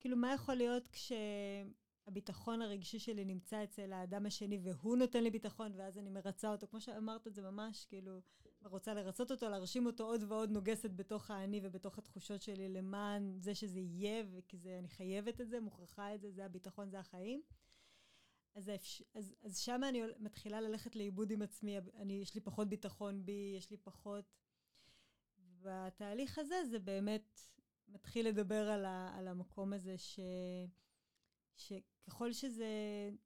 כאילו, 0.00 0.16
מה 0.16 0.34
יכול 0.34 0.54
להיות 0.54 0.88
כשהביטחון 0.88 2.62
הרגשי 2.62 2.98
שלי 2.98 3.24
נמצא 3.24 3.64
אצל 3.64 3.92
האדם 3.92 4.26
השני 4.26 4.58
והוא 4.62 4.96
נותן 4.96 5.22
לי 5.22 5.30
ביטחון 5.30 5.72
ואז 5.76 5.98
אני 5.98 6.10
מרצה 6.10 6.50
אותו, 6.50 6.66
כמו 6.66 6.80
שאמרת 6.80 7.26
את 7.26 7.34
זה 7.34 7.42
ממש, 7.42 7.84
כאילו, 7.84 8.20
רוצה 8.64 8.94
לרצות 8.94 9.30
אותו, 9.30 9.48
להרשים 9.48 9.86
אותו 9.86 10.04
עוד 10.04 10.24
ועוד 10.28 10.50
נוגסת 10.50 10.90
בתוך 10.90 11.30
האני 11.30 11.60
ובתוך 11.62 11.98
התחושות 11.98 12.42
שלי 12.42 12.68
למען 12.68 13.34
זה 13.38 13.54
שזה 13.54 13.80
יהיה, 13.80 14.24
וכי 14.30 14.58
זה, 14.58 14.78
אני 14.78 14.88
חייבת 14.88 15.40
את 15.40 15.48
זה, 15.48 15.60
מוכרחה 15.60 16.14
את 16.14 16.20
זה, 16.20 16.30
זה 16.30 16.44
הביטחון, 16.44 16.90
זה 16.90 16.98
החיים. 16.98 17.42
אז, 18.54 18.70
אז, 19.14 19.34
אז 19.42 19.58
שם 19.58 19.80
אני 19.88 20.02
מתחילה 20.18 20.60
ללכת 20.60 20.96
לאיבוד 20.96 21.30
עם 21.30 21.42
עצמי, 21.42 21.78
אני, 21.94 22.12
יש 22.12 22.34
לי 22.34 22.40
פחות 22.40 22.68
ביטחון 22.68 23.24
בי, 23.24 23.54
יש 23.58 23.70
לי 23.70 23.76
פחות... 23.76 24.24
והתהליך 25.62 26.38
הזה 26.38 26.64
זה 26.64 26.78
באמת 26.78 27.40
מתחיל 27.88 28.28
לדבר 28.28 28.70
על, 28.70 28.84
ה, 28.84 29.14
על 29.18 29.28
המקום 29.28 29.72
הזה 29.72 29.98
ש, 29.98 30.20
שככל 31.56 32.32
שזה 32.32 32.66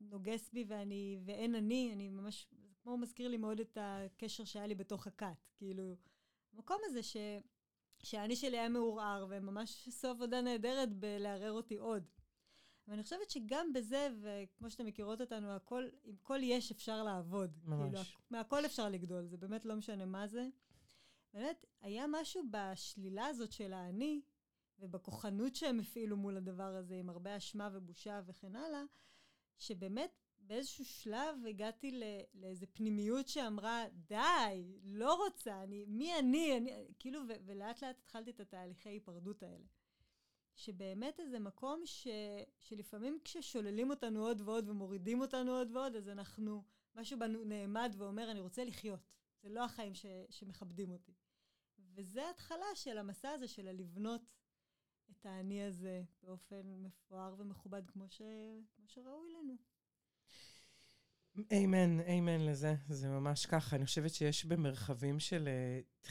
נוגס 0.00 0.50
בי 0.52 0.64
ואני, 0.68 1.18
ואין 1.24 1.54
אני, 1.54 1.90
אני 1.92 2.08
ממש, 2.08 2.46
זה 2.68 2.74
כמו 2.82 2.98
מזכיר 2.98 3.28
לי 3.28 3.36
מאוד 3.36 3.60
את 3.60 3.78
הקשר 3.80 4.44
שהיה 4.44 4.66
לי 4.66 4.74
בתוך 4.74 5.06
הכת. 5.06 5.46
כאילו, 5.56 5.96
המקום 6.52 6.78
הזה 6.84 7.02
ש, 7.02 7.16
שהאני 8.02 8.36
שלי 8.36 8.58
היה 8.58 8.68
מעורער, 8.68 9.26
והם 9.28 9.46
ממש 9.46 9.88
עשו 9.88 10.08
עבודה 10.08 10.40
נהדרת 10.40 10.92
בלערער 10.92 11.52
אותי 11.52 11.76
עוד. 11.76 12.04
ואני 12.88 13.02
חושבת 13.02 13.30
שגם 13.30 13.72
בזה, 13.72 14.08
וכמו 14.20 14.70
שאתם 14.70 14.86
מכירות 14.86 15.20
אותנו, 15.20 15.50
הכל, 15.50 15.88
עם 16.04 16.16
כל 16.22 16.38
יש 16.42 16.72
אפשר 16.72 17.02
לעבוד. 17.02 17.58
ממש. 17.64 17.90
כאילו, 17.90 18.02
מהכל 18.30 18.66
אפשר 18.66 18.88
לגדול, 18.88 19.26
זה 19.26 19.36
באמת 19.36 19.64
לא 19.64 19.74
משנה 19.74 20.06
מה 20.06 20.26
זה. 20.26 20.48
באמת, 21.34 21.64
היה 21.80 22.04
משהו 22.08 22.42
בשלילה 22.50 23.26
הזאת 23.26 23.52
של 23.52 23.72
האני, 23.72 24.20
ובכוחנות 24.78 25.56
שהם 25.56 25.80
הפעילו 25.80 26.16
מול 26.16 26.36
הדבר 26.36 26.76
הזה, 26.76 26.94
עם 26.94 27.10
הרבה 27.10 27.36
אשמה 27.36 27.70
ובושה 27.72 28.20
וכן 28.26 28.56
הלאה, 28.56 28.82
שבאמת 29.58 30.10
באיזשהו 30.38 30.84
שלב 30.84 31.36
הגעתי 31.48 31.90
לא, 31.90 32.06
לאיזו 32.34 32.66
פנימיות 32.72 33.28
שאמרה, 33.28 33.84
די, 33.92 34.78
לא 34.84 35.24
רוצה, 35.24 35.62
אני, 35.62 35.84
מי 35.88 36.18
אני? 36.18 36.56
אני 36.56 36.86
כאילו, 36.98 37.20
ו, 37.28 37.32
ולאט 37.44 37.82
לאט 37.82 37.98
התחלתי 37.98 38.30
את 38.30 38.40
התהליכי 38.40 38.88
היפרדות 38.88 39.42
האלה. 39.42 39.64
שבאמת 40.56 41.20
איזה 41.20 41.38
מקום 41.38 41.82
ש, 41.84 42.08
שלפעמים 42.58 43.18
כששוללים 43.24 43.90
אותנו 43.90 44.26
עוד 44.26 44.40
ועוד 44.40 44.68
ומורידים 44.68 45.20
אותנו 45.20 45.52
עוד 45.52 45.76
ועוד, 45.76 45.96
אז 45.96 46.08
אנחנו, 46.08 46.62
משהו 46.94 47.18
בנו 47.18 47.44
נעמד 47.44 47.94
ואומר, 47.98 48.30
אני 48.30 48.40
רוצה 48.40 48.64
לחיות. 48.64 49.00
זה 49.42 49.48
לא 49.48 49.64
החיים 49.64 49.94
ש, 49.94 50.06
שמכבדים 50.30 50.90
אותי. 50.90 51.12
וזה 51.78 52.30
התחלה 52.30 52.66
של 52.74 52.98
המסע 52.98 53.30
הזה 53.30 53.48
של 53.48 53.68
הלבנות 53.68 54.22
את 55.10 55.26
האני 55.26 55.62
הזה 55.62 56.02
באופן 56.22 56.82
מפואר 56.82 57.34
ומכובד 57.38 57.86
כמו, 57.86 58.08
ש... 58.08 58.22
כמו 58.76 58.88
שראוי 58.88 59.32
לנו. 59.32 59.54
אמן, 61.52 62.00
אמן 62.00 62.40
לזה, 62.40 62.74
זה 62.88 63.08
ממש 63.08 63.46
ככה. 63.46 63.76
אני 63.76 63.86
חושבת 63.86 64.10
שיש 64.10 64.44
במרחבים 64.44 65.20
של 65.20 65.48
uh, 65.48 66.06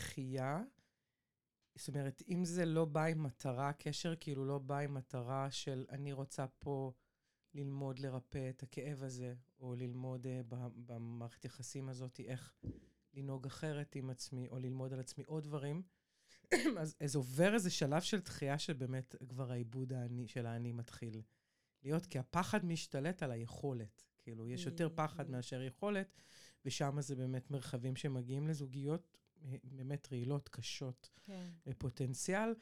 זאת 1.75 1.87
אומרת, 1.87 2.21
אם 2.27 2.45
זה 2.45 2.65
לא 2.65 2.85
בא 2.85 3.03
עם 3.03 3.23
מטרה, 3.23 3.73
קשר 3.73 4.15
כאילו 4.15 4.45
לא 4.45 4.57
בא 4.57 4.77
עם 4.77 4.93
מטרה 4.93 5.51
של 5.51 5.85
אני 5.89 6.13
רוצה 6.13 6.47
פה 6.47 6.91
ללמוד 7.53 7.99
לרפא 7.99 8.49
את 8.49 8.63
הכאב 8.63 9.03
הזה, 9.03 9.33
או 9.59 9.75
ללמוד 9.75 10.25
uh, 10.25 10.53
במערכת 10.75 11.45
יחסים 11.45 11.89
הזאת 11.89 12.19
איך 12.19 12.55
לנהוג 13.13 13.45
אחרת 13.45 13.95
עם 13.95 14.09
עצמי, 14.09 14.47
או 14.47 14.59
ללמוד 14.59 14.93
על 14.93 14.99
עצמי 14.99 15.23
עוד 15.23 15.43
דברים, 15.43 15.83
אז, 16.79 16.95
אז 16.99 17.15
עובר 17.15 17.53
איזה 17.53 17.69
שלב 17.69 18.01
של 18.01 18.19
דחייה 18.19 18.59
שבאמת 18.59 19.15
כבר 19.29 19.51
העיבוד 19.51 19.93
האני, 19.93 20.27
של 20.27 20.45
האני 20.45 20.71
מתחיל 20.71 21.21
להיות, 21.83 22.05
כי 22.05 22.19
הפחד 22.19 22.65
משתלט 22.65 23.23
על 23.23 23.31
היכולת. 23.31 24.03
כאילו, 24.19 24.49
יש 24.49 24.65
יותר 24.65 24.89
פחד 24.95 25.29
מאשר 25.29 25.61
יכולת, 25.61 26.21
ושם 26.65 27.01
זה 27.01 27.15
באמת 27.15 27.51
מרחבים 27.51 27.95
שמגיעים 27.95 28.47
לזוגיות 28.47 29.17
באמת 29.63 30.07
רעילות, 30.11 30.49
קשות, 30.49 31.09
כן. 31.23 31.49
פוטנציאל. 31.77 32.53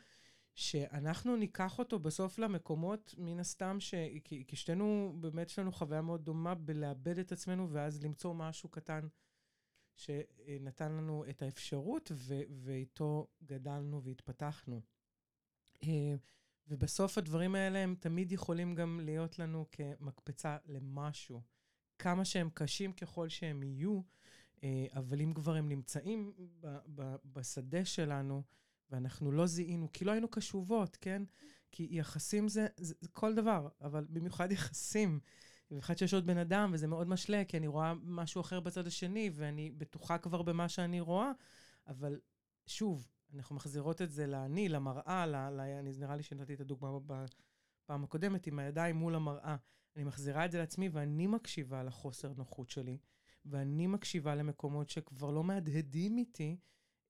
שאנחנו 0.55 1.35
ניקח 1.35 1.79
אותו 1.79 1.99
בסוף 1.99 2.39
למקומות, 2.39 3.15
מן 3.17 3.39
הסתם, 3.39 3.79
ש... 3.79 3.93
כי, 4.23 4.43
כי 4.47 4.55
שתינו, 4.55 5.15
באמת 5.19 5.47
יש 5.49 5.59
לנו 5.59 5.71
חוויה 5.71 6.01
מאוד 6.01 6.25
דומה 6.25 6.55
בלאבד 6.55 7.19
את 7.19 7.31
עצמנו, 7.31 7.69
ואז 7.71 8.03
למצוא 8.03 8.33
משהו 8.33 8.69
קטן 8.69 9.07
שנתן 9.95 10.91
לנו 10.91 11.25
את 11.29 11.41
האפשרות, 11.41 12.11
ו... 12.15 12.41
ואיתו 12.49 13.27
גדלנו 13.43 14.03
והתפתחנו. 14.03 14.81
אה, 15.83 16.15
ובסוף 16.67 17.17
הדברים 17.17 17.55
האלה 17.55 17.79
הם 17.79 17.95
תמיד 17.99 18.31
יכולים 18.31 18.75
גם 18.75 18.99
להיות 19.03 19.39
לנו 19.39 19.65
כמקפצה 19.71 20.57
למשהו. 20.65 21.41
כמה 21.99 22.25
שהם 22.25 22.49
קשים 22.53 22.93
ככל 22.93 23.29
שהם 23.29 23.63
יהיו, 23.63 23.95
אה, 23.95 24.01
אבל 24.93 25.21
אם 25.21 25.33
כבר 25.33 25.55
הם 25.55 25.69
נמצאים 25.69 26.33
ב- 26.59 26.77
ב- 26.95 27.15
בשדה 27.25 27.85
שלנו, 27.85 28.43
ואנחנו 28.89 29.31
לא 29.31 29.45
זיהינו, 29.45 29.89
כי 29.93 30.05
לא 30.05 30.11
היינו 30.11 30.27
קשובות, 30.27 30.97
כן? 31.01 31.23
כי 31.71 31.87
יחסים 31.91 32.47
זה, 32.47 32.67
זה, 32.77 32.93
זה 32.99 33.07
כל 33.07 33.35
דבר, 33.35 33.69
אבל 33.81 34.05
במיוחד 34.09 34.51
יחסים. 34.57 35.19
במיוחד 35.71 35.97
שיש 35.97 36.13
עוד 36.13 36.25
בן 36.25 36.37
אדם, 36.37 36.71
וזה 36.73 36.87
מאוד 36.87 37.07
משלה, 37.07 37.43
כי 37.47 37.57
אני 37.57 37.67
רואה 37.67 37.93
משהו 38.03 38.41
אחר 38.41 38.59
בצד 38.59 38.87
השני, 38.87 39.29
ואני 39.33 39.71
בטוחה 39.71 40.17
כבר 40.17 40.41
במה 40.41 40.69
שאני 40.69 40.99
רואה, 40.99 41.31
אבל 41.87 42.19
שוב, 42.65 43.07
אנחנו 43.33 43.55
מחזירות 43.55 44.01
את 44.01 44.11
זה 44.11 44.27
לאני, 44.27 44.69
למראה, 44.69 45.25
ל, 45.25 45.35
ל, 45.35 45.59
אני, 45.59 45.91
נראה 45.99 46.15
לי 46.15 46.23
שנתתי 46.23 46.53
את 46.53 46.59
הדוגמה 46.61 46.99
בפעם 46.99 48.03
הקודמת, 48.03 48.47
עם 48.47 48.59
הידיים 48.59 48.95
מול 48.95 49.15
המראה. 49.15 49.55
אני 49.95 50.03
מחזירה 50.03 50.45
את 50.45 50.51
זה 50.51 50.57
לעצמי, 50.57 50.89
ואני 50.89 51.27
מקשיבה 51.27 51.83
לחוסר 51.83 52.33
נוחות 52.37 52.69
שלי, 52.69 52.97
ואני 53.45 53.87
מקשיבה 53.87 54.35
למקומות 54.35 54.89
שכבר 54.89 55.31
לא 55.31 55.43
מהדהדים 55.43 56.17
איתי, 56.17 56.57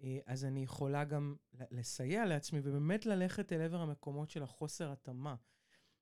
אה, 0.03 0.17
אז 0.25 0.45
אני 0.45 0.63
יכולה 0.63 1.03
גם 1.03 1.35
לסייע 1.71 2.25
לעצמי, 2.25 2.59
ובאמת 2.63 3.05
ללכת 3.05 3.53
אל 3.53 3.61
עבר 3.61 3.81
המקומות 3.81 4.29
של 4.29 4.43
החוסר 4.43 4.91
התאמה. 4.91 5.35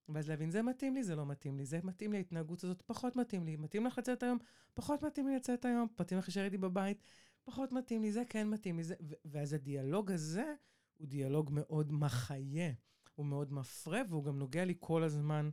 ואז 0.09 0.29
להבין, 0.29 0.51
זה 0.51 0.61
מתאים 0.61 0.95
לי, 0.95 1.03
זה 1.03 1.15
לא 1.15 1.25
מתאים 1.25 1.57
לי, 1.57 1.65
זה 1.65 1.79
מתאים 1.83 2.11
לי, 2.11 2.17
ההתנהגות 2.17 2.63
הזאת 2.63 2.81
פחות 2.81 3.15
מתאים 3.15 3.45
לי, 3.45 3.55
מתאים 3.55 3.85
לך 3.85 3.97
לצאת 3.97 4.23
היום, 4.23 4.37
פחות 4.73 5.03
מתאים 5.03 5.27
לי 5.27 5.35
לצאת 5.35 5.65
היום, 5.65 5.87
מתאים 5.99 6.19
לך 6.19 6.27
להישאר 6.27 6.45
איתי 6.45 6.57
בבית, 6.57 7.03
פחות 7.43 7.71
מתאים 7.71 8.01
לי, 8.01 8.11
זה 8.11 8.23
כן 8.29 8.49
מתאים 8.49 8.77
לי, 8.77 8.83
זה... 8.83 8.95
ואז 9.25 9.53
הדיאלוג 9.53 10.11
הזה 10.11 10.53
הוא 10.97 11.07
דיאלוג 11.07 11.49
מאוד 11.53 11.91
מחיה, 11.91 12.71
הוא 13.15 13.25
מאוד 13.25 13.53
מפרה, 13.53 14.01
והוא 14.09 14.23
גם 14.23 14.39
נוגע 14.39 14.65
לי 14.65 14.73
כל 14.79 15.03
הזמן, 15.03 15.49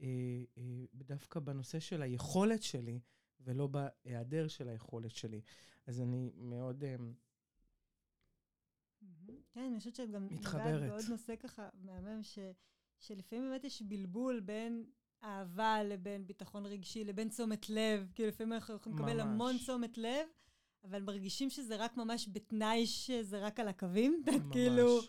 אה, 0.00 0.06
אה, 0.58 0.84
דווקא 0.94 1.40
בנושא 1.40 1.80
של 1.80 2.02
היכולת 2.02 2.62
שלי, 2.62 3.00
ולא 3.40 3.66
בהיעדר 3.66 4.48
של 4.48 4.68
היכולת 4.68 5.14
שלי. 5.16 5.40
אז 5.86 6.00
אני 6.00 6.30
מאוד... 6.36 6.84
אה, 6.84 6.96
כן, 9.50 9.60
אני 9.60 9.78
חושבת 9.78 9.94
שאת 9.94 10.10
גם 10.10 10.26
מתחברת. 10.30 10.90
בעוד 10.90 11.04
נושא 11.08 11.36
ככה 11.36 11.68
מהמם, 11.74 12.22
ש, 12.22 12.38
שלפעמים 12.98 13.50
באמת 13.50 13.64
יש 13.64 13.82
בלבול 13.82 14.40
בין 14.40 14.84
אהבה 15.24 15.82
לבין 15.82 16.26
ביטחון 16.26 16.66
רגשי, 16.66 17.04
לבין 17.04 17.28
תשומת 17.28 17.70
לב. 17.70 18.10
כאילו 18.14 18.28
לפעמים 18.28 18.52
אנחנו 18.52 18.74
יכולים 18.74 18.98
לקבל 18.98 19.20
המון 19.20 19.58
תשומת 19.58 19.98
לב, 19.98 20.26
אבל 20.84 21.02
מרגישים 21.02 21.50
שזה 21.50 21.76
רק 21.76 21.96
ממש 21.96 22.28
בתנאי 22.32 22.86
שזה 22.86 23.38
רק 23.38 23.60
על 23.60 23.68
הקווים. 23.68 24.22
ממש. 24.26 24.52
כאילו, 24.52 25.00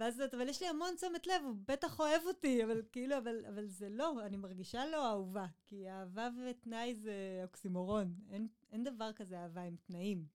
ואז 0.00 0.20
את, 0.20 0.34
אבל 0.34 0.48
יש 0.48 0.62
לי 0.62 0.68
המון 0.68 0.94
תשומת 0.96 1.26
לב, 1.26 1.42
הוא 1.44 1.54
בטח 1.68 2.00
אוהב 2.00 2.22
אותי, 2.26 2.64
אבל 2.64 2.82
כאילו, 2.92 3.18
אבל, 3.18 3.44
אבל 3.48 3.66
זה 3.66 3.88
לא, 3.88 4.26
אני 4.26 4.36
מרגישה 4.36 4.86
לא 4.86 5.10
אהובה, 5.10 5.46
כי 5.64 5.90
אהבה 5.90 6.28
ותנאי 6.50 6.94
זה 6.94 7.40
אוקסימורון. 7.42 8.14
אין, 8.30 8.48
אין 8.72 8.84
דבר 8.84 9.12
כזה 9.12 9.38
אהבה 9.38 9.62
עם 9.62 9.76
תנאים. 9.86 10.26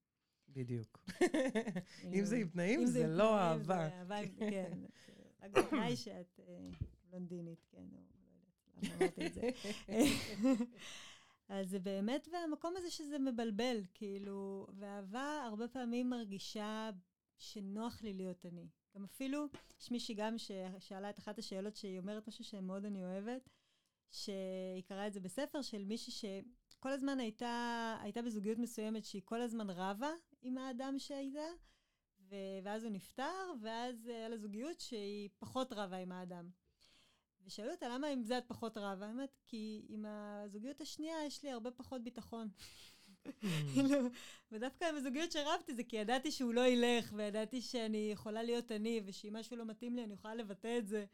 בדיוק. 0.50 1.10
אם 2.16 2.26
זה 2.26 2.36
עם 2.36 2.48
תנאים, 2.48 2.86
זה 2.86 3.08
לא 3.08 3.40
אהבה. 3.40 3.90
כן. 4.38 4.72
רק 5.42 5.52
בתנאי 5.52 5.96
שאת 5.96 6.40
אה, 6.48 6.70
בלונדינית, 7.10 7.66
כן, 7.72 7.88
או 7.94 8.00
לא 8.02 8.86
יודעת 8.86 8.92
למה 8.92 9.06
אמרתי 9.06 9.26
את 9.26 9.34
זה. 9.34 9.50
אז 11.50 11.70
זה 11.70 11.80
באמת, 11.80 12.28
והמקום 12.32 12.74
הזה 12.78 12.90
שזה 12.90 13.20
מבלבל, 13.20 13.82
כאילו, 13.94 14.68
ואהבה 14.74 15.44
הרבה 15.46 15.68
פעמים 15.68 16.10
מרגישה 16.10 16.90
שנוח 17.38 18.02
לי 18.04 18.14
להיות 18.14 18.46
אני. 18.46 18.68
גם 18.96 19.04
אפילו, 19.04 19.46
יש 19.82 19.92
מישהי 19.92 20.16
גם 20.16 20.36
ששאלה 20.38 21.10
את 21.10 21.20
אחת 21.20 21.40
השאלות 21.40 21.76
שהיא 21.76 22.00
אומרת 22.00 22.28
משהו 22.28 22.44
שמאוד 22.44 22.86
אני 22.86 23.04
אוהבת, 23.04 23.50
שהיא 24.12 24.84
קראה 24.86 25.08
את 25.08 25.14
זה 25.14 25.20
בספר 25.20 25.62
של 25.62 25.86
מישהי 25.86 26.12
שכל 26.14 26.92
הזמן 26.92 27.20
הייתה, 27.20 27.98
הייתה 28.02 28.22
בזוגיות 28.22 28.58
מסוימת 28.58 29.06
שהיא 29.06 29.22
כל 29.26 29.42
הזמן 29.42 29.70
רבה 29.70 30.12
עם 30.42 30.58
האדם 30.58 31.00
שהייתה, 31.00 31.40
ו- 32.20 32.60
ואז 32.64 32.84
הוא 32.84 32.92
נפטר, 32.92 33.52
ואז 33.62 34.08
היה 34.08 34.30
לה 34.30 34.38
זוגיות 34.38 34.80
שהיא 34.80 35.30
פחות 35.40 35.74
רבה 35.74 35.98
עם 35.98 36.12
האדם. 36.12 36.50
ושאלו 37.46 37.72
אותה, 37.72 37.90
למה 37.90 38.08
עם 38.08 38.24
זה 38.24 38.38
את 38.38 38.44
פחות 38.48 38.78
רבה? 38.78 39.08
האמת, 39.08 39.38
כי 39.46 39.86
עם 39.90 40.06
הזוגיות 40.06 40.82
השנייה 40.82 41.26
יש 41.26 41.44
לי 41.44 41.52
הרבה 41.52 41.72
פחות 41.72 42.04
ביטחון. 42.04 42.50
כאילו, 43.74 43.98
ודווקא 44.52 44.86
עם 44.86 44.96
הזוגיות 44.96 45.32
שרבתי 45.32 45.76
זה 45.76 45.84
כי 45.84 45.96
ידעתי 45.96 46.32
שהוא 46.32 46.54
לא 46.54 46.68
ילך, 46.68 47.14
וידעתי 47.16 47.62
שאני 47.62 48.10
יכולה 48.12 48.44
להיות 48.44 48.72
אני, 48.72 49.02
ושאם 49.06 49.36
משהו 49.36 49.58
לא 49.58 49.66
מתאים 49.66 49.96
לי 49.96 50.04
אני 50.04 50.14
יכולה 50.14 50.36
לבטא 50.36 50.78
את 50.78 50.88
זה. 50.88 51.06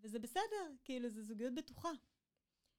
וזה 0.00 0.18
בסדר, 0.18 0.74
כאילו, 0.84 1.08
זו 1.08 1.22
זוגיות 1.22 1.54
בטוחה. 1.54 1.90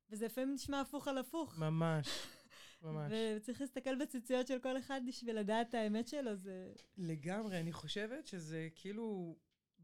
וזה 0.09 0.25
לפעמים 0.25 0.53
נשמע 0.53 0.81
הפוך 0.81 1.07
על 1.07 1.17
הפוך. 1.17 1.59
ממש, 1.59 2.07
ממש. 2.83 3.11
וצריך 3.37 3.61
להסתכל 3.61 3.95
בציציות 3.95 4.47
של 4.47 4.59
כל 4.59 4.77
אחד 4.77 5.01
בשביל 5.07 5.39
לדעת 5.39 5.69
את 5.69 5.73
האמת 5.73 6.07
שלו, 6.07 6.35
זה... 6.35 6.73
לגמרי, 6.97 7.59
אני 7.59 7.73
חושבת 7.73 8.27
שזה 8.27 8.69
כאילו, 8.75 9.35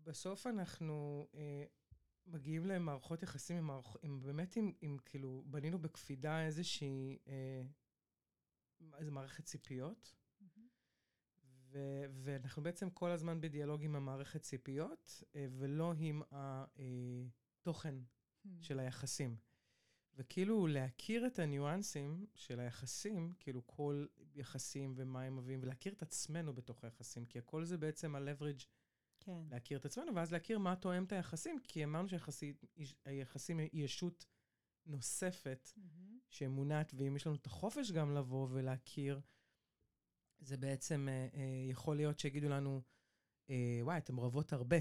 בסוף 0.03 0.47
אנחנו 0.47 1.27
אה, 1.35 1.63
מגיעים 2.27 2.65
למערכות 2.65 3.23
יחסים 3.23 3.57
עם, 3.57 3.67
מערכ... 3.67 3.95
עם 4.01 4.19
באמת, 4.19 4.55
עם, 4.55 4.71
עם 4.81 4.97
כאילו, 5.05 5.43
בנינו 5.45 5.79
בקפידה 5.79 6.45
איזושהי... 6.45 7.17
אה, 7.27 7.61
איזה 8.97 9.11
מערכת 9.11 9.45
ציפיות, 9.45 10.15
ו- 11.71 12.05
ואנחנו 12.23 12.63
בעצם 12.63 12.89
כל 12.89 13.11
הזמן 13.11 13.41
בדיאלוג 13.41 13.83
עם 13.83 13.95
המערכת 13.95 14.41
ציפיות, 14.41 15.23
אה, 15.35 15.45
ולא 15.51 15.93
עם 15.97 16.21
התוכן 16.31 17.95
של 18.61 18.79
היחסים. 18.79 19.37
וכאילו 20.13 20.67
להכיר 20.67 21.27
את 21.27 21.39
הניואנסים 21.39 22.25
של 22.35 22.59
היחסים, 22.59 23.33
כאילו 23.39 23.67
כל 23.67 24.05
יחסים 24.35 24.93
ומה 24.97 25.23
הם 25.23 25.35
מביאים, 25.35 25.59
ולהכיר 25.63 25.93
את 25.93 26.01
עצמנו 26.01 26.53
בתוך 26.53 26.83
היחסים, 26.83 27.25
כי 27.25 27.39
הכל 27.39 27.65
זה 27.65 27.77
בעצם 27.77 28.15
ה-leverage 28.15 28.65
כן. 29.19 29.43
להכיר 29.51 29.77
את 29.77 29.85
עצמנו, 29.85 30.15
ואז 30.15 30.31
להכיר 30.31 30.59
מה 30.59 30.75
תואם 30.75 31.03
את 31.03 31.11
היחסים, 31.11 31.59
כי 31.63 31.83
אמרנו 31.83 32.07
שהיחסים 32.09 33.59
היא 33.59 33.83
ישות 33.83 34.25
נוספת 34.85 35.69
מהמם. 35.77 36.16
שמונעת, 36.29 36.93
ואם 36.97 37.15
יש 37.15 37.27
לנו 37.27 37.35
את 37.35 37.45
החופש 37.45 37.91
גם 37.91 38.15
לבוא 38.15 38.47
ולהכיר, 38.51 39.19
זה 40.39 40.57
בעצם 40.57 41.07
אה, 41.09 41.27
אה, 41.33 41.69
יכול 41.69 41.95
להיות 41.95 42.19
שיגידו 42.19 42.49
לנו, 42.49 42.81
אה, 43.49 43.79
וואי, 43.81 43.97
אתן 43.97 44.17
רבות 44.17 44.53
הרבה, 44.53 44.77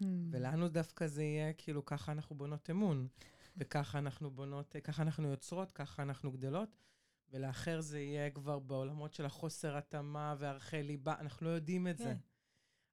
Hmm. 0.00 0.04
ולנו 0.30 0.68
דווקא 0.68 1.06
זה 1.06 1.22
יהיה 1.22 1.52
כאילו, 1.52 1.84
ככה 1.84 2.12
אנחנו 2.12 2.36
בונות 2.36 2.70
אמון, 2.70 3.08
וככה 3.56 3.98
אנחנו 3.98 4.30
בונות, 4.30 4.76
אה, 4.76 4.80
ככה 4.80 5.02
אנחנו 5.02 5.28
יוצרות, 5.28 5.72
ככה 5.72 6.02
אנחנו 6.02 6.32
גדלות, 6.32 6.76
ולאחר 7.30 7.80
זה 7.80 8.00
יהיה 8.00 8.30
כבר 8.30 8.58
בעולמות 8.58 9.14
של 9.14 9.24
החוסר 9.24 9.76
התאמה 9.76 10.34
וערכי 10.38 10.82
ליבה, 10.82 11.14
אנחנו 11.20 11.46
לא 11.46 11.50
יודעים 11.50 11.88
את 11.88 11.98
זה. 11.98 12.04
כן. 12.04 12.10
אז, 12.10 12.27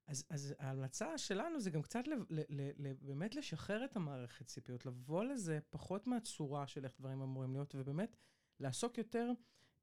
אז 0.06 0.54
ההמלצה 0.58 1.18
שלנו 1.18 1.60
זה 1.60 1.70
גם 1.70 1.82
קצת 1.82 2.06
לב, 2.06 2.18
ל, 2.30 2.40
ל, 2.48 2.70
ל, 2.76 2.92
באמת 3.00 3.34
לשחרר 3.34 3.84
את 3.84 3.96
המערכת 3.96 4.46
ציפיות, 4.46 4.86
לבוא 4.86 5.24
לזה 5.24 5.58
פחות 5.70 6.06
מהצורה 6.06 6.66
של 6.66 6.84
איך 6.84 6.92
דברים 6.98 7.22
אמורים 7.22 7.52
להיות, 7.52 7.74
ובאמת 7.74 8.16
לעסוק 8.60 8.98
יותר 8.98 9.30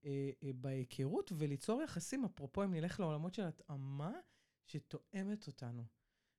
אה, 0.05 0.31
אה, 0.43 0.49
בהיכרות 0.53 1.31
וליצור 1.35 1.81
יחסים, 1.81 2.25
אפרופו 2.25 2.63
אם 2.63 2.73
נלך 2.73 2.99
לעולמות 2.99 3.33
של 3.33 3.43
התאמה, 3.43 4.13
שתואמת 4.65 5.47
אותנו. 5.47 5.83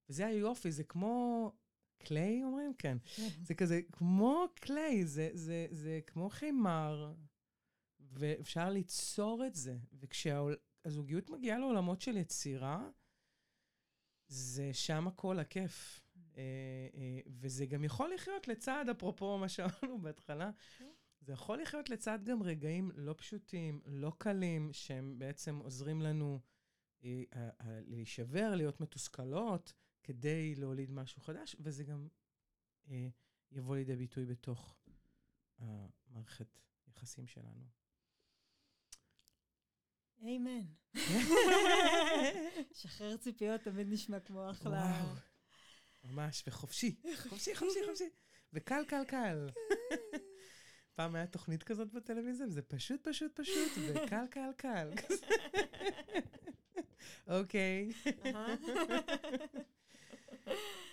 וזה 0.09 0.27
היופי, 0.27 0.73
זה 0.73 0.85
כמו 0.85 1.53
קליי, 1.99 2.45
אומרים? 2.45 2.75
כן. 2.79 2.99
כן. 3.17 3.29
זה 3.43 3.55
כזה 3.55 3.81
כמו 3.93 4.47
קליי, 4.55 5.07
זה, 5.07 5.31
זה, 5.35 5.67
זה 5.71 6.01
כמו 6.07 6.31
חימר, 6.31 7.15
ואפשר 8.01 8.71
ליצור 8.71 9.47
את 9.47 9.55
זה. 9.55 9.79
וכשהזוגיות 9.93 11.31
מגיעה 11.31 11.59
לעולמות 11.59 12.01
של 12.01 12.17
יצירה, 12.17 12.89
זה 14.35 14.75
שם 14.75 15.07
הכל 15.09 15.39
הכיף. 15.39 16.01
אה, 16.37 16.43
אה, 16.95 17.21
וזה 17.27 17.67
גם 17.67 17.85
יכול 17.85 18.15
לחיות 18.15 18.49
לצד, 18.49 18.85
אפרופו 18.91 19.39
מה 19.39 19.49
שאמרנו 19.49 19.99
בהתחלה. 20.03 20.51
זה 21.21 21.33
יכול 21.33 21.63
לחיות 21.63 21.91
לצד 21.91 22.19
גם 22.25 22.43
רגעים 22.43 22.91
לא 22.95 23.15
פשוטים, 23.19 23.81
לא 23.87 24.13
קלים, 24.19 24.73
שהם 24.73 25.19
בעצם 25.19 25.57
עוזרים 25.59 26.03
לנו 26.03 26.41
אה, 27.05 27.21
להישבר, 27.87 28.55
להיות 28.55 28.81
מתוסכלות, 28.81 29.73
כדי 30.03 30.55
להוליד 30.55 30.91
משהו 30.91 31.23
חדש, 31.23 31.57
וזה 31.61 31.85
גם 31.85 32.09
יבוא 33.53 33.77
לידי 33.77 33.97
ביטוי 33.97 34.27
בתוך 34.27 34.77
המערכת 35.59 36.59
יחסים 36.89 37.27
שלנו. 37.27 37.65
איימן. 40.23 40.65
שחרר 42.81 43.17
ציפיות 43.17 43.61
תמיד 43.61 43.87
נשמע 43.91 44.21
כמו 44.21 44.51
אחלה. 44.51 44.71
וואו, 44.71 45.15
ממש, 46.05 46.45
וחופשי, 46.47 46.97
חופשי, 47.17 47.55
חופשי, 47.55 47.79
חופשי, 47.87 48.09
וקל, 48.53 48.85
קל, 48.89 49.05
קל. 49.05 49.49
פעם 50.95 51.15
היה 51.15 51.27
תוכנית 51.27 51.63
כזאת 51.63 51.93
בטלוויזיה, 51.93 52.47
וזה 52.47 52.63
פשוט, 52.63 53.09
פשוט, 53.09 53.41
פשוט, 53.41 53.73
וקל, 53.77 54.27
קל, 54.31 54.51
קל. 54.57 54.91
אוקיי. 57.41 57.93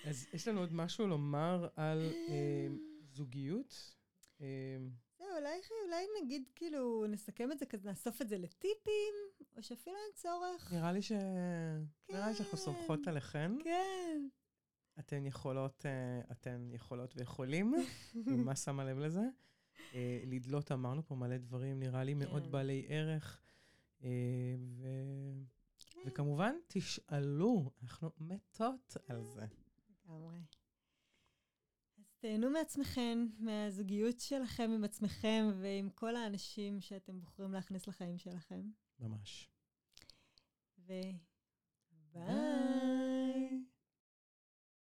אז 0.06 0.28
יש 0.34 0.48
לנו 0.48 0.60
עוד 0.60 0.74
משהו 0.74 1.08
לומר 1.08 1.68
על 1.76 2.12
אה, 2.30 2.68
זוגיות? 3.12 3.96
אולי, 5.38 5.60
אולי 5.86 6.06
נגיד, 6.22 6.44
כאילו, 6.56 7.06
נסכם 7.08 7.52
את 7.52 7.60
זה 7.60 7.66
כזה, 7.66 7.90
נאסוף 7.90 8.22
את 8.22 8.30
זה 8.30 8.38
לטיפים, 8.38 9.14
או 9.58 9.64
שאפילו 9.64 9.96
אין 9.96 10.14
צורך. 10.16 10.74
נראה 10.74 10.92
לי 10.92 11.02
ש... 11.02 11.12
נראה 12.10 12.28
לי 12.28 12.36
שאנחנו 12.36 12.58
כן. 12.58 12.64
סומכות 12.64 13.08
עליכן. 13.08 13.52
כן. 13.64 14.28
אתן 15.00 15.26
יכולות, 15.26 15.86
אה, 15.86 16.22
אתן 16.32 16.70
יכולות 16.72 17.14
ויכולים, 17.18 17.74
ממש 18.16 18.60
שמה 18.60 18.86
לב 18.86 18.98
לזה. 18.98 19.24
אה, 19.94 20.24
לדלות, 20.26 20.72
אמרנו 20.72 21.06
פה 21.06 21.16
מלא 21.16 21.38
דברים, 21.38 21.80
נראה 21.80 22.04
לי 22.04 22.14
מאוד 22.14 22.44
כן. 22.44 22.52
בעלי 22.52 22.86
ערך. 22.90 23.42
אה, 24.04 24.10
ו... 24.60 24.88
כן. 25.80 26.00
וכמובן, 26.06 26.56
תשאלו, 26.68 27.72
אנחנו 27.82 28.10
מתות 28.20 28.98
על 29.08 29.24
זה. 29.24 29.46
לגמרי. 30.06 30.36
תהנו 32.22 32.50
מעצמכם, 32.50 33.28
מהזוגיות 33.40 34.20
שלכם 34.20 34.72
עם 34.76 34.84
עצמכם 34.84 35.52
ועם 35.56 35.90
כל 35.90 36.16
האנשים 36.16 36.82
שאתם 36.82 37.20
בוחרים 37.20 37.54
להכניס 37.54 37.88
לחיים 37.88 38.18
שלכם. 38.18 38.62
ממש. 39.00 39.50
וביי. 40.80 41.12